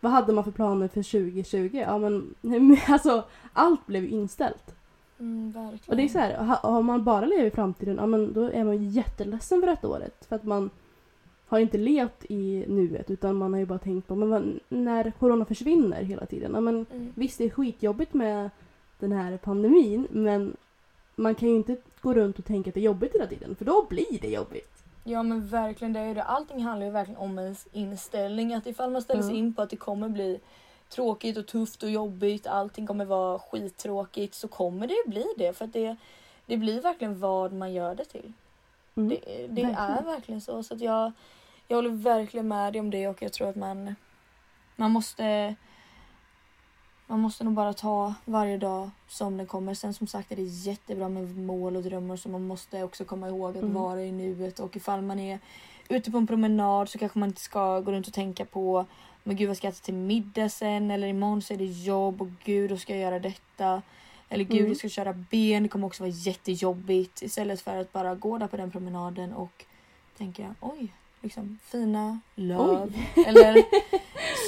vad 0.00 0.12
hade 0.12 0.32
man 0.32 0.44
för 0.44 0.50
planer 0.50 0.88
för 0.88 1.02
2020? 1.02 1.70
Ja 1.86 1.98
men 1.98 2.34
alltså 2.88 3.24
allt 3.52 3.86
blev 3.86 4.04
inställt. 4.04 4.74
Mm, 5.18 5.52
verkligen. 5.52 5.80
Och 5.90 5.96
det 5.96 6.02
är 6.02 6.08
så 6.08 6.18
här, 6.18 6.36
ha- 6.44 6.60
har 6.70 6.82
man 6.82 7.04
bara 7.04 7.26
levt 7.26 7.52
i 7.52 7.56
framtiden, 7.56 7.96
ja 7.96 8.06
men 8.06 8.32
då 8.32 8.50
är 8.50 8.64
man 8.64 8.88
jätteledsen 8.90 9.60
för 9.60 9.66
detta 9.66 9.88
året. 9.88 10.24
För 10.28 10.36
att 10.36 10.44
man 10.44 10.70
har 11.52 11.58
inte 11.60 11.78
levt 11.78 12.24
i 12.28 12.64
nuet 12.68 13.10
utan 13.10 13.36
man 13.36 13.52
har 13.52 13.60
ju 13.60 13.66
bara 13.66 13.78
tänkt 13.78 14.06
på 14.08 14.14
men 14.14 14.60
när 14.68 15.10
corona 15.18 15.44
försvinner 15.44 16.02
hela 16.02 16.26
tiden. 16.26 16.50
Ja, 16.54 16.60
men 16.60 16.86
Mm. 16.92 17.12
visst 17.14 17.38
det 17.38 17.44
är 17.44 17.50
skitjobbigt 17.50 18.14
med 18.14 18.50
den 18.98 19.12
här 19.12 19.36
pandemin 19.36 20.08
men 20.10 20.56
man 21.16 21.34
kan 21.34 21.48
ju 21.48 21.54
inte 21.54 21.76
gå 22.00 22.14
runt 22.14 22.38
och 22.38 22.44
tänka 22.44 22.70
att 22.70 22.74
det 22.74 22.80
är 22.80 22.84
jobbigt 22.84 23.14
hela 23.14 23.26
tiden 23.26 23.54
för 23.54 23.64
då 23.64 23.86
blir 23.88 24.18
det 24.20 24.28
jobbigt. 24.28 24.82
Ja 25.04 25.22
men 25.22 25.46
verkligen 25.46 25.92
det 25.92 26.00
är 26.00 26.14
det. 26.14 26.22
Allting 26.22 26.60
handlar 26.60 26.86
ju 26.86 26.92
verkligen 26.92 27.20
om 27.20 27.38
ens 27.38 27.66
inställning. 27.72 28.54
Att 28.54 28.66
ifall 28.66 28.90
man 28.90 29.02
ställer 29.02 29.22
sig 29.22 29.30
Ja. 29.32 29.38
in 29.38 29.54
på 29.54 29.62
att 29.62 29.70
det 29.70 29.76
kommer 29.76 30.08
bli 30.08 30.40
tråkigt 30.88 31.36
och 31.36 31.46
tufft 31.46 31.82
och 31.82 31.90
jobbigt, 31.90 32.46
allting 32.46 32.86
kommer 32.86 33.04
vara 33.04 33.38
skittråkigt 33.38 34.34
så 34.34 34.48
kommer 34.48 34.86
det 34.86 34.94
ju 34.94 35.10
bli 35.10 35.24
det. 35.38 35.52
För 35.52 35.64
att 35.64 35.72
det, 35.72 35.96
det 36.46 36.56
blir 36.56 36.82
verkligen 36.82 37.20
vad 37.20 37.52
man 37.52 37.72
gör 37.72 37.94
det 37.94 38.04
till. 38.04 38.32
Mm. 38.94 39.08
Det, 39.08 39.46
det 39.48 39.62
är 39.62 39.66
verkligen. 39.66 40.04
verkligen 40.04 40.40
så. 40.40 40.62
så 40.62 40.74
att 40.74 40.80
jag, 40.80 41.12
jag 41.68 41.76
håller 41.76 41.90
verkligen 41.90 42.48
med 42.48 42.72
dig 42.72 42.80
om 42.80 42.90
det 42.90 43.08
och 43.08 43.22
jag 43.22 43.32
tror 43.32 43.48
att 43.48 43.56
man, 43.56 43.94
man 44.76 44.90
måste 44.90 45.54
man 47.06 47.20
måste 47.20 47.44
nog 47.44 47.54
bara 47.54 47.72
ta 47.72 48.14
varje 48.24 48.56
dag 48.58 48.90
som 49.08 49.36
den 49.36 49.46
kommer. 49.46 49.74
Sen 49.74 49.94
som 49.94 50.06
sagt 50.06 50.32
är 50.32 50.36
det 50.36 50.42
jättebra 50.42 51.08
med 51.08 51.36
mål 51.38 51.76
och 51.76 51.82
drömmar 51.82 52.16
så 52.16 52.28
man 52.28 52.46
måste 52.46 52.82
också 52.82 53.04
komma 53.04 53.28
ihåg 53.28 53.50
att 53.56 53.62
Mm. 53.62 53.74
vara 53.74 54.02
i 54.02 54.12
nuet 54.12 54.60
och 54.60 54.76
ifall 54.76 55.02
man 55.02 55.18
är 55.18 55.38
ute 55.88 56.10
på 56.10 56.18
en 56.18 56.26
promenad 56.26 56.88
så 56.88 56.98
kanske 56.98 57.18
man 57.18 57.28
inte 57.28 57.40
ska 57.40 57.80
gå 57.80 57.92
runt 57.92 58.06
och 58.06 58.12
tänka 58.12 58.44
på 58.44 58.86
men 59.24 59.36
gud 59.36 59.48
vad 59.48 59.56
ska 59.56 59.66
jag 59.66 59.72
äta 59.72 59.84
till 59.84 59.94
middag 59.94 60.48
sen 60.48 60.90
eller 60.90 61.06
imorgon 61.06 61.42
så 61.42 61.54
är 61.54 61.58
det 61.58 61.64
jobb 61.64 62.22
och 62.22 62.28
gud 62.44 62.70
då 62.70 62.76
ska 62.76 62.92
jag 62.92 63.02
göra 63.02 63.18
detta. 63.18 63.82
Eller 64.32 64.44
gud 64.44 64.56
Mm. 64.58 64.68
jag 64.68 64.76
ska 64.76 64.88
köra 64.88 65.12
ben, 65.12 65.62
det 65.62 65.68
kommer 65.68 65.86
också 65.86 66.02
vara 66.02 66.10
jättejobbigt. 66.12 67.22
Istället 67.22 67.60
för 67.60 67.76
att 67.76 67.92
bara 67.92 68.14
gå 68.14 68.38
där 68.38 68.46
på 68.46 68.56
den 68.56 68.70
promenaden 68.70 69.32
och 69.32 69.64
tänka 70.18 70.54
oj, 70.60 70.92
liksom 71.20 71.58
fina 71.64 72.20
löv. 72.34 72.94
Eller 73.26 73.64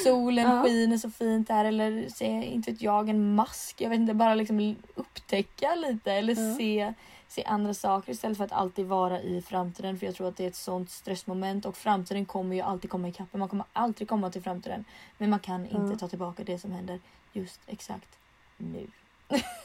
solen 0.05 0.45
Ja. 0.51 0.62
skiner 0.64 0.99
så 0.99 1.11
fint 1.11 1.49
där 1.49 1.64
eller 1.64 2.09
se, 2.09 2.26
inte 2.26 2.70
vet 2.70 2.82
jag, 2.82 3.09
en 3.09 3.35
mask. 3.35 3.80
Jag 3.80 3.91
vet 3.91 3.99
inte, 3.99 4.14
bara 4.14 4.35
liksom 4.35 4.76
upptäcka 4.95 5.74
lite 5.74 6.12
eller 6.12 6.35
Ja. 6.49 6.55
se, 6.57 6.95
se 7.28 7.45
andra 7.45 7.74
saker 7.74 8.12
istället 8.12 8.37
för 8.39 8.45
att 8.45 8.53
alltid 8.53 8.87
vara 8.87 9.20
i 9.20 9.43
framtiden. 9.43 9.99
För 9.99 10.07
jag 10.07 10.14
tror 10.14 10.28
att 10.28 10.37
det 10.37 10.45
är 10.45 10.49
ett 10.49 10.57
sånt 10.57 10.91
stressmoment 10.91 11.66
och 11.66 11.76
framtiden 11.76 12.24
kommer 12.24 12.57
ju 12.57 12.62
alltid 12.62 12.91
komma 12.91 13.09
ikapp. 13.09 13.32
Man 13.35 13.49
kommer 13.49 13.66
alltid 13.72 14.09
komma 14.09 14.30
till 14.30 14.43
framtiden. 14.43 14.85
Men 15.18 15.30
man 15.30 15.39
kan 15.41 15.66
inte 15.66 15.93
Ja. 15.93 15.99
ta 15.99 16.09
tillbaka 16.09 16.45
det 16.45 16.59
som 16.59 16.72
händer 16.72 17.01
just 17.32 17.61
exakt 17.66 18.18
nu. 18.57 18.87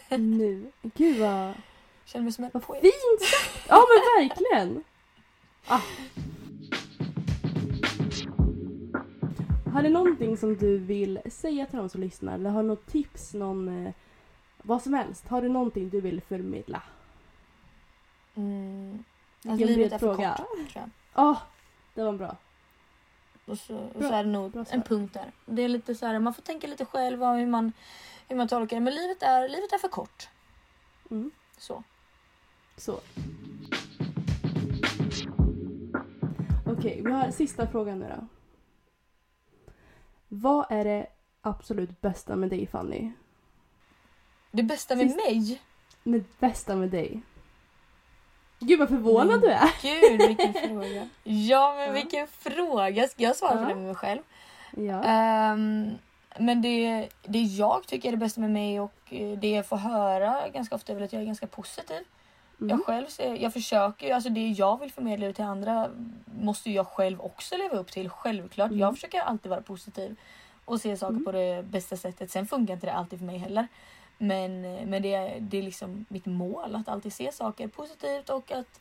Nu. 0.10 0.72
Gud 0.82 1.18
vad, 1.20 1.54
Känner 2.06 2.24
mig 2.24 2.34
som 2.34 2.44
en 2.44 2.50
vad 2.54 2.64
poet. 2.64 2.82
fint 2.82 3.22
sagt! 3.22 3.66
Ja 3.70 3.86
men 3.88 4.28
verkligen! 4.30 4.84
Ah. 5.68 5.82
Har 9.74 9.84
du 9.84 9.90
någonting 9.90 10.38
som 10.38 10.58
du 10.58 10.78
vill 10.78 11.20
säga 11.26 11.66
till 11.66 11.78
de 11.78 11.90
som 11.90 12.02
lyssnar? 12.02 12.34
Eller 12.34 12.50
har 12.50 12.62
du 12.64 12.68
något 12.68 12.86
tips? 12.86 13.34
Någon, 13.34 13.86
eh, 13.86 13.94
vad 14.58 14.82
som 14.82 14.94
helst. 14.94 15.28
Har 15.28 15.42
du 15.42 15.50
någonting 15.50 15.90
du 15.90 16.02
vill 16.02 16.22
förmedla? 16.22 16.82
Mm. 18.36 19.04
Vilken 19.42 19.68
livet 19.68 19.94
är 19.94 19.98
för 20.00 20.14
fråga. 20.14 20.36
kort 20.38 20.48
tror 20.48 20.68
jag. 20.74 20.90
Ja, 21.14 21.38
det 21.94 22.04
var 22.04 22.14
bra. 22.14 22.36
Och 23.46 23.58
så, 23.58 23.78
och 23.78 24.04
så 24.04 24.14
är 24.14 24.24
det 24.24 24.30
nog 24.30 24.66
en 24.70 24.82
punkt 24.82 25.14
där. 25.14 25.32
Det 25.46 25.62
är 25.62 25.68
lite 25.68 25.96
så 25.96 26.06
här, 26.06 26.20
man 26.20 26.34
får 26.34 26.42
tänka 26.42 26.68
lite 26.68 26.86
själv 26.86 27.24
om 27.24 27.36
hur 27.36 27.48
man, 27.48 27.74
hur 28.30 28.36
man 28.36 28.48
tolkar 28.48 28.76
det. 28.78 28.82
Men 28.82 28.94
livet 28.96 29.24
är, 29.24 29.50
livet 29.50 29.74
är 29.74 29.78
för 29.78 29.88
kort. 29.88 30.30
Mm. 31.12 31.32
Så. 31.58 31.84
Så. 32.78 33.00
Okej, 36.66 37.02
vi 37.06 37.12
har 37.12 37.32
sista 37.32 37.68
frågan 37.68 38.00
nu 38.00 38.08
då. 38.18 38.28
Vad 40.28 40.66
är 40.72 40.84
det 40.86 41.08
absolut 41.42 42.02
bästa 42.02 42.36
med 42.36 42.50
dig 42.50 42.68
Fanny? 42.68 43.12
Det 44.52 44.64
bästa 44.64 44.96
med 44.96 45.06
Sist- 45.12 45.16
mig? 45.26 45.62
Det 46.04 46.40
bästa 46.40 46.76
med 46.76 46.90
dig? 46.90 47.22
Gud 48.60 48.80
vad 48.80 48.90
förvånad 48.90 49.42
du 49.42 49.48
är! 49.48 49.70
Gud 49.82 50.28
vilken 50.28 50.54
fråga. 50.70 51.10
Ja 51.24 51.74
men 51.76 51.86
Ja. 51.88 51.92
vilken 51.92 52.28
fråga. 52.28 53.08
Ska 53.08 53.24
jag 53.24 53.36
svara 53.36 53.54
Ja. 53.56 53.64
på 53.64 53.70
det 53.70 53.76
med 53.76 53.86
mig 53.86 53.96
själv? 53.96 54.22
Ja. 54.72 55.04
Ehm, 55.04 55.90
men 56.38 56.62
det, 56.62 57.10
det 57.24 57.40
jag 57.42 57.88
tycker 57.88 58.08
är 58.08 58.12
det 58.12 58.18
bästa 58.18 58.42
med 58.42 58.52
mig 58.52 58.80
och 58.80 58.94
eh, 59.10 59.38
det 59.40 59.50
jag 59.52 59.66
får 59.66 59.78
höra 59.78 60.50
ganska 60.50 60.76
ofta 60.76 60.92
är 60.92 60.96
väl 60.96 61.04
att 61.06 61.14
jag 61.14 61.22
är 61.22 61.26
ganska 61.26 61.48
positiv. 61.48 61.98
Mm. 62.62 62.70
Jag 62.70 62.86
själv 62.86 63.08
ser, 63.08 63.36
jag 63.36 63.54
försöker 63.54 64.08
ju, 64.08 64.14
alltså 64.14 64.30
det 64.30 64.48
jag 64.48 64.80
vill 64.80 64.92
förmedla 64.92 65.28
ut 65.28 65.36
till 65.36 65.46
andra 65.46 65.90
måste 66.26 66.72
jag 66.72 66.88
själv 66.88 67.22
också 67.22 67.58
leva 67.58 67.78
upp 67.78 67.92
till. 67.92 68.10
Självklart. 68.10 68.68
Mm. 68.68 68.80
Jag 68.80 68.94
försöker 68.96 69.20
alltid 69.22 69.50
vara 69.50 69.62
positiv 69.62 70.16
och 70.66 70.82
se 70.82 70.98
saker 70.98 71.12
Mm. 71.14 71.26
på 71.26 71.32
det 71.32 71.64
bästa 71.66 71.98
sättet. 71.98 72.32
Sen 72.32 72.48
funkar 72.48 72.74
inte 72.74 72.88
det 72.88 72.94
alltid 72.94 73.20
för 73.20 73.26
mig 73.26 73.38
heller. 73.38 73.68
Men, 74.18 74.62
men 74.62 75.02
det, 75.02 75.14
är- 75.14 75.40
det 75.40 75.58
är 75.58 75.62
liksom 75.64 76.06
mitt 76.10 76.26
mål 76.26 76.76
att 76.76 76.88
alltid 76.90 77.14
se 77.14 77.32
saker 77.32 77.68
positivt 77.68 78.30
och 78.30 78.52
att 78.52 78.80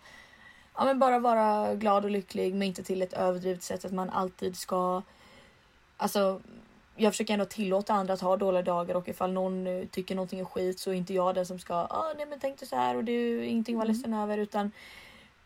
ja, 0.76 0.84
men 0.84 0.99
bara 0.99 1.18
vara 1.18 1.74
glad 1.74 2.05
och 2.05 2.11
lycklig 2.11 2.55
men 2.55 2.62
inte 2.68 2.82
till 2.82 3.03
ett 3.03 3.12
överdrivet 3.12 3.62
sätt 3.62 3.84
att 3.84 3.92
man 3.92 4.11
alltid 4.11 4.57
ska 4.57 5.03
Alltså 5.96 6.40
jag 6.99 7.12
försöker 7.12 7.32
ändå 7.34 7.44
tillåta 7.44 7.92
andra 7.94 8.14
att 8.14 8.20
ha 8.20 8.36
dåliga 8.36 8.62
dagar 8.62 8.94
och 8.94 9.09
ifall 9.09 9.32
någon 9.32 9.66
eh, 9.66 9.86
tycker 9.86 10.14
någonting 10.14 10.40
är 10.40 10.44
skit 10.44 10.78
så 10.78 10.90
är 10.90 10.94
inte 10.94 11.14
jag 11.14 11.34
den 11.34 11.46
som 11.46 11.59
ska 11.59 11.74
ah, 11.74 12.12
nej 12.16 12.26
men 12.26 12.40
tänk 12.40 12.59
dig 12.59 12.68
så 12.68 12.76
här 12.76 12.96
och 12.96 13.03
är 13.09 13.42
ingenting 13.42 13.76
vara 13.76 13.84
Mm. 13.84 13.96
ledsen 13.96 14.14
över 14.14 14.38
utan 14.38 14.72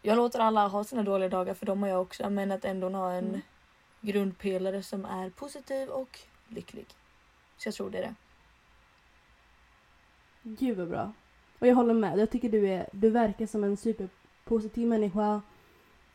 jag 0.02 0.16
låter 0.16 0.38
alla 0.40 0.68
ha 0.68 0.84
sina 0.84 1.02
dåliga 1.02 1.28
dagar 1.28 1.54
för 1.54 1.66
de 1.66 1.82
har 1.82 1.88
jag 1.88 2.02
också 2.02 2.30
men 2.30 2.52
att 2.52 2.64
ändå 2.64 2.88
ha 2.88 3.12
en 3.12 3.28
Mm. 3.28 3.40
grundpelare 4.00 4.82
som 4.82 5.04
är 5.04 5.30
positiv 5.30 5.88
och 5.88 6.18
lycklig. 6.48 6.86
Så 7.58 7.68
jag 7.68 7.74
tror 7.74 7.90
det 7.90 7.98
är 7.98 8.02
det. 8.02 8.14
Gud 10.42 10.78
vad 10.78 10.88
bra. 10.88 11.12
Och 11.58 11.66
jag 11.66 11.74
håller 11.74 11.94
med. 11.94 12.18
Jag 12.18 12.30
tycker 12.30 12.48
du, 12.48 12.68
är, 12.68 12.88
du 12.92 13.10
verkar 13.10 13.46
som 13.46 13.64
en 13.64 13.76
superpositiv 13.76 14.88
människa. 14.88 15.42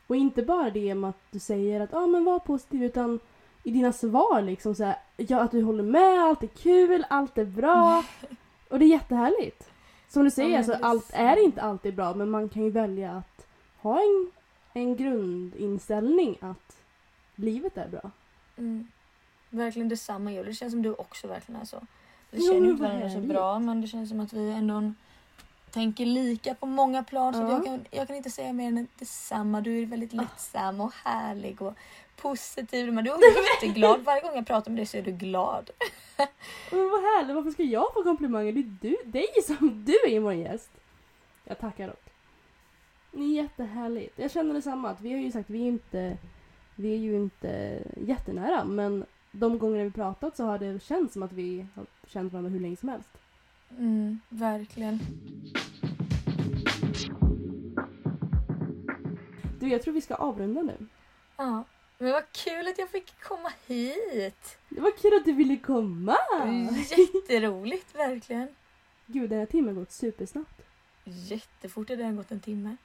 Och 0.07 0.15
inte 0.15 0.43
bara 0.43 0.69
det 0.69 0.95
med 0.95 1.09
att 1.09 1.31
du 1.31 1.39
säger 1.39 1.81
att 1.81 1.93
ah, 1.93 2.07
men 2.07 2.23
var 2.25 2.39
positiv 2.39 2.83
utan 2.83 3.19
i 3.67 3.71
dina 3.71 3.93
svar 3.93 4.41
liksom 4.41 4.75
så 4.75 4.83
här, 4.83 4.95
ja, 5.17 5.39
att 5.39 5.51
du 5.51 5.63
håller 5.63 5.83
med, 5.83 6.23
allt 6.23 6.43
är 6.43 6.47
kul, 6.47 7.05
allt 7.09 7.37
är 7.37 7.45
bra. 7.45 8.03
Och 8.69 8.79
det 8.79 8.85
är 8.85 8.89
jättehärligt. 8.89 9.69
Som 10.09 10.23
du 10.23 10.31
säger, 10.31 10.49
men 10.49 10.57
alltså, 10.57 10.77
allt 10.85 11.05
så. 11.05 11.15
är 11.15 11.43
inte 11.43 11.61
alltid 11.61 11.95
bra 11.95 12.13
men 12.13 12.29
man 12.29 12.49
kan 12.49 12.63
ju 12.63 12.69
välja 12.69 13.11
att 13.11 13.47
ha 13.81 13.99
en, 13.99 14.31
en 14.73 14.95
grundinställning 14.97 16.37
att 16.41 16.77
livet 17.35 17.77
är 17.77 17.87
bra. 17.87 18.11
Mm. 18.57 18.87
Verkligen 19.49 19.89
detsamma 19.89 20.31
Julia. 20.31 20.43
Det 20.45 20.53
känns 20.53 20.73
som 20.73 20.81
du 20.81 20.93
också 20.93 21.27
verkligen 21.27 21.61
är 21.61 21.65
så. 21.65 21.81
Vi 22.31 22.37
Jo, 22.37 22.53
känner 22.53 22.59
men 22.61 22.69
inte 22.69 22.83
varandra 22.83 23.09
så 23.09 23.19
bra 23.19 23.59
men 23.59 23.81
det 23.81 23.87
känns 23.87 24.09
som 24.09 24.19
att 24.19 24.33
vi 24.33 24.51
ändå 24.51 24.93
tänker 25.71 26.05
lika 26.05 26.55
på 26.55 26.65
många 26.65 27.03
plan. 27.03 27.33
Så 27.33 27.39
Ja. 27.39 27.51
jag, 27.51 27.65
kan, 27.65 27.85
jag 27.91 28.07
kan 28.07 28.15
inte 28.15 28.29
säga 28.31 28.53
mer 28.53 28.67
än 28.67 28.87
detsamma. 28.99 29.61
Du 29.61 29.81
är 29.81 29.85
väldigt 29.85 30.13
lättsam 30.13 30.81
och 30.81 30.93
härlig 31.03 31.61
och 31.61 31.73
positiv. 32.21 32.93
Men 32.93 33.03
du 33.03 33.11
är 33.11 33.55
jätteglad. 33.55 34.01
Varje 34.03 34.21
gång 34.21 34.35
jag 34.35 34.47
pratar 34.47 34.71
med 34.71 34.79
dig 34.79 34.85
så 34.85 34.97
är 34.97 35.01
du 35.01 35.11
glad. 35.11 35.69
Men 36.71 36.89
vad 36.89 37.01
härligt, 37.01 37.35
varför 37.35 37.51
ska 37.51 37.63
jag 37.63 37.93
få 37.93 38.03
komplimanger? 38.03 38.51
Det 38.51 38.59
är 38.59 38.77
du, 38.81 38.97
dig 39.05 39.27
som 39.43 39.85
du 39.85 40.15
är 40.15 40.19
vår 40.19 40.33
gäst. 40.33 40.71
Jag 41.43 41.59
tackar 41.59 41.87
dock. 41.87 42.03
Det 43.11 43.19
är 43.19 43.35
jättehärligt. 43.35 44.19
Jag 44.19 44.31
känner 44.31 44.53
detsamma. 44.53 44.89
Att 44.89 45.01
vi 45.01 45.13
har 45.13 45.19
ju 45.19 45.31
sagt 45.31 45.49
vi 45.49 45.61
är 45.61 45.67
inte 45.67 46.17
vi 46.75 46.93
är 46.93 46.97
ju 46.97 47.15
inte 47.15 47.83
jättenära 47.97 48.63
men 48.63 49.05
de 49.31 49.59
gånger 49.59 49.83
vi 49.83 49.91
pratat 49.91 50.37
så 50.37 50.43
har 50.43 50.59
det 50.59 50.83
känts 50.83 51.13
som 51.13 51.23
att 51.23 51.31
vi 51.31 51.67
har 51.75 51.85
känt 52.07 52.33
varandra 52.33 52.51
hur 52.51 52.59
länge 52.59 52.75
som 52.75 52.89
helst. 52.89 53.09
Mm, 53.69 54.19
verkligen. 54.29 54.99
Du, 59.59 59.67
jag 59.69 59.81
tror 59.81 59.93
vi 59.93 60.01
ska 60.01 60.15
avrunda 60.15 60.61
nu. 60.61 60.87
Ja. 61.37 61.63
Men 61.97 62.11
vad 62.11 62.31
kul 62.31 62.67
att 62.67 62.77
jag 62.77 62.89
fick 62.89 63.19
komma 63.19 63.51
hit. 63.67 64.57
Det 64.69 64.81
var 64.81 64.91
kul 64.97 65.13
att 65.17 65.25
du 65.25 65.33
ville 65.33 65.57
komma! 65.57 66.17
Jätteroligt 66.97 67.95
verkligen. 67.95 68.47
Gud, 69.05 69.29
den 69.29 69.39
här 69.39 69.45
timmen 69.45 69.75
har 69.75 69.81
gått 69.81 69.91
supersnabbt. 69.91 70.61
Jättefort 71.03 71.89
har 71.89 71.95
det 71.95 72.11
gått 72.11 72.31
en 72.31 72.39
timme. 72.39 72.75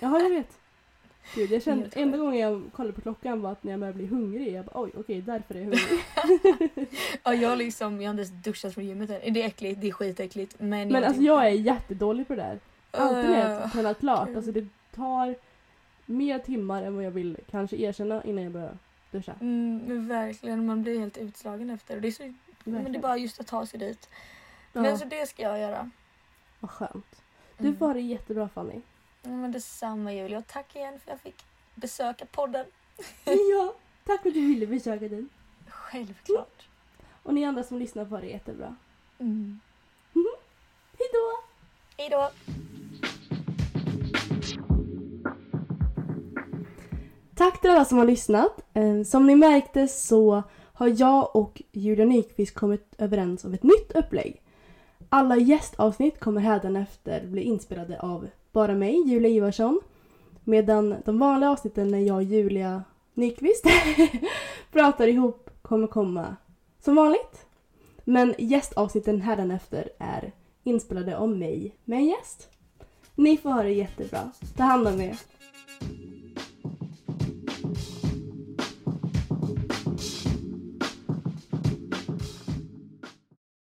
Jaha, 0.00 0.20
jag 0.20 0.30
vet. 0.30 0.58
Gud, 1.34 1.50
jag 1.50 1.62
kände, 1.62 1.88
enda 1.92 2.18
gången 2.18 2.40
jag 2.40 2.62
kollade 2.72 2.94
på 2.94 3.00
klockan 3.00 3.40
var 3.40 3.52
att 3.52 3.62
när 3.62 3.70
jag 3.70 3.80
började 3.80 3.96
bli 3.98 4.06
hungrig. 4.06 4.54
Jag 4.54 4.64
bara 4.64 4.82
oj, 4.82 4.90
okej, 4.96 5.20
därför 5.22 5.54
är 5.54 5.58
jag 5.58 5.64
hungrig. 5.64 6.88
Ja, 7.22 7.34
jag, 7.34 7.58
liksom, 7.58 8.00
jag 8.00 8.08
har 8.08 8.10
inte 8.10 8.22
ens 8.22 8.44
duschat 8.44 8.74
från 8.74 8.86
gymmet 8.86 9.10
än. 9.10 9.34
Det 9.34 9.42
är 9.42 9.46
äckligt, 9.46 9.80
det 9.80 9.88
är 9.88 9.92
skitäckligt. 9.92 10.54
Men, 10.58 10.68
Men 10.68 10.90
jag 10.90 11.04
alltså 11.04 11.22
jag 11.22 11.46
är 11.46 11.50
jättedålig 11.50 12.28
på 12.28 12.34
det 12.34 12.42
där. 12.42 12.60
Alltid 12.90 13.30
när 13.30 13.60
jag 13.60 13.72
tränar 13.72 13.94
klart. 13.94 14.36
Alltså 14.36 14.52
det 14.52 14.66
tar 14.94 15.34
mer 16.10 16.38
timmar 16.38 16.82
än 16.82 16.94
vad 16.96 17.04
jag 17.04 17.10
vill 17.10 17.36
kanske 17.50 17.76
erkänna 17.76 18.24
innan 18.24 18.44
jag 18.44 18.52
börjar 18.52 18.78
duscha. 19.10 19.34
Mm, 19.40 19.78
men 19.86 20.08
verkligen, 20.08 20.66
man 20.66 20.82
blir 20.82 20.98
helt 20.98 21.18
utslagen 21.18 21.70
efter. 21.70 22.00
Det 22.00 22.08
är 22.08 22.12
så, 22.12 22.34
men 22.64 22.92
det 22.92 22.98
är 22.98 23.02
bara 23.02 23.16
just 23.16 23.40
att 23.40 23.46
ta 23.46 23.66
sig 23.66 23.80
dit. 23.80 24.08
Ja, 24.72 24.80
Men 24.80 24.98
så 24.98 25.04
det 25.04 25.26
ska 25.28 25.42
jag 25.42 25.58
göra. 25.58 25.90
vad 26.60 26.70
skönt. 26.70 27.22
Du 27.58 27.66
Mm. 27.66 27.78
får 27.78 27.86
ha 27.86 27.94
det 27.94 28.00
jättebra 28.00 28.48
Fanny. 28.48 28.80
Ja, 29.22 29.28
men 29.30 29.52
detsamma 29.52 30.12
Julia. 30.12 30.38
Och 30.38 30.46
tack 30.46 30.76
igen 30.76 30.92
för 31.00 31.12
att 31.12 31.18
jag 31.24 31.32
fick 31.32 31.44
besöka 31.74 32.26
podden. 32.26 32.66
ja, 33.24 33.74
tack 34.04 34.22
för 34.22 34.28
att 34.28 34.34
du 34.34 34.40
ville 34.46 34.66
besöka 34.66 35.08
den. 35.08 35.28
Självklart. 35.68 36.68
Och 37.22 37.34
ni 37.34 37.44
andra 37.44 37.62
som 37.62 37.78
lyssnar 37.78 38.04
ha 38.04 38.20
det 38.20 38.26
jättebra. 38.26 38.76
Mm. 39.18 39.60
Hejdå! 40.98 41.42
Hej 41.96 42.08
då! 42.10 42.30
Tack 47.40 47.60
till 47.60 47.70
alla 47.70 47.84
som 47.84 47.98
har 47.98 48.04
lyssnat. 48.04 48.60
Eh, 48.74 49.02
som 49.02 49.26
ni 49.26 49.36
märkte 49.36 49.88
så 49.88 50.42
har 50.72 50.94
jag 51.00 51.36
och 51.36 51.62
Julia 51.72 52.04
Nyqvist 52.04 52.54
kommit 52.54 52.94
överens 52.98 53.44
om 53.44 53.54
ett 53.54 53.62
nytt 53.62 53.92
upplägg. 53.94 54.42
Alla 55.08 55.36
gästavsnitt 55.36 56.20
kommer 56.20 56.40
hädanefter 56.40 57.26
bli 57.26 57.42
inspelade 57.42 58.00
av 58.00 58.28
bara 58.52 58.74
mig, 58.74 59.02
Julia 59.06 59.30
Ivarsson. 59.30 59.80
Medan 60.44 60.94
de 61.04 61.18
vanliga 61.18 61.50
avsnitten 61.50 61.88
när 61.88 61.98
jag 61.98 62.16
och 62.16 62.22
Julia 62.22 62.84
Nyqvist 63.14 63.64
pratar 64.72 65.06
ihop 65.06 65.50
kommer 65.62 65.86
komma 65.86 66.36
som 66.84 66.94
vanligt. 66.94 67.46
Men 68.04 68.34
gästavsnitten 68.38 69.20
hädanefter 69.20 69.90
är 69.98 70.32
inspelade 70.62 71.16
av 71.16 71.28
mig 71.28 71.76
med 71.84 71.98
en 71.98 72.06
gäst. 72.06 72.48
Ni 73.14 73.36
får 73.36 73.50
ha 73.50 73.62
det 73.62 73.72
jättebra. 73.72 74.30
Ta 74.56 74.62
hand 74.62 74.88
om 74.88 75.00
er. 75.00 75.16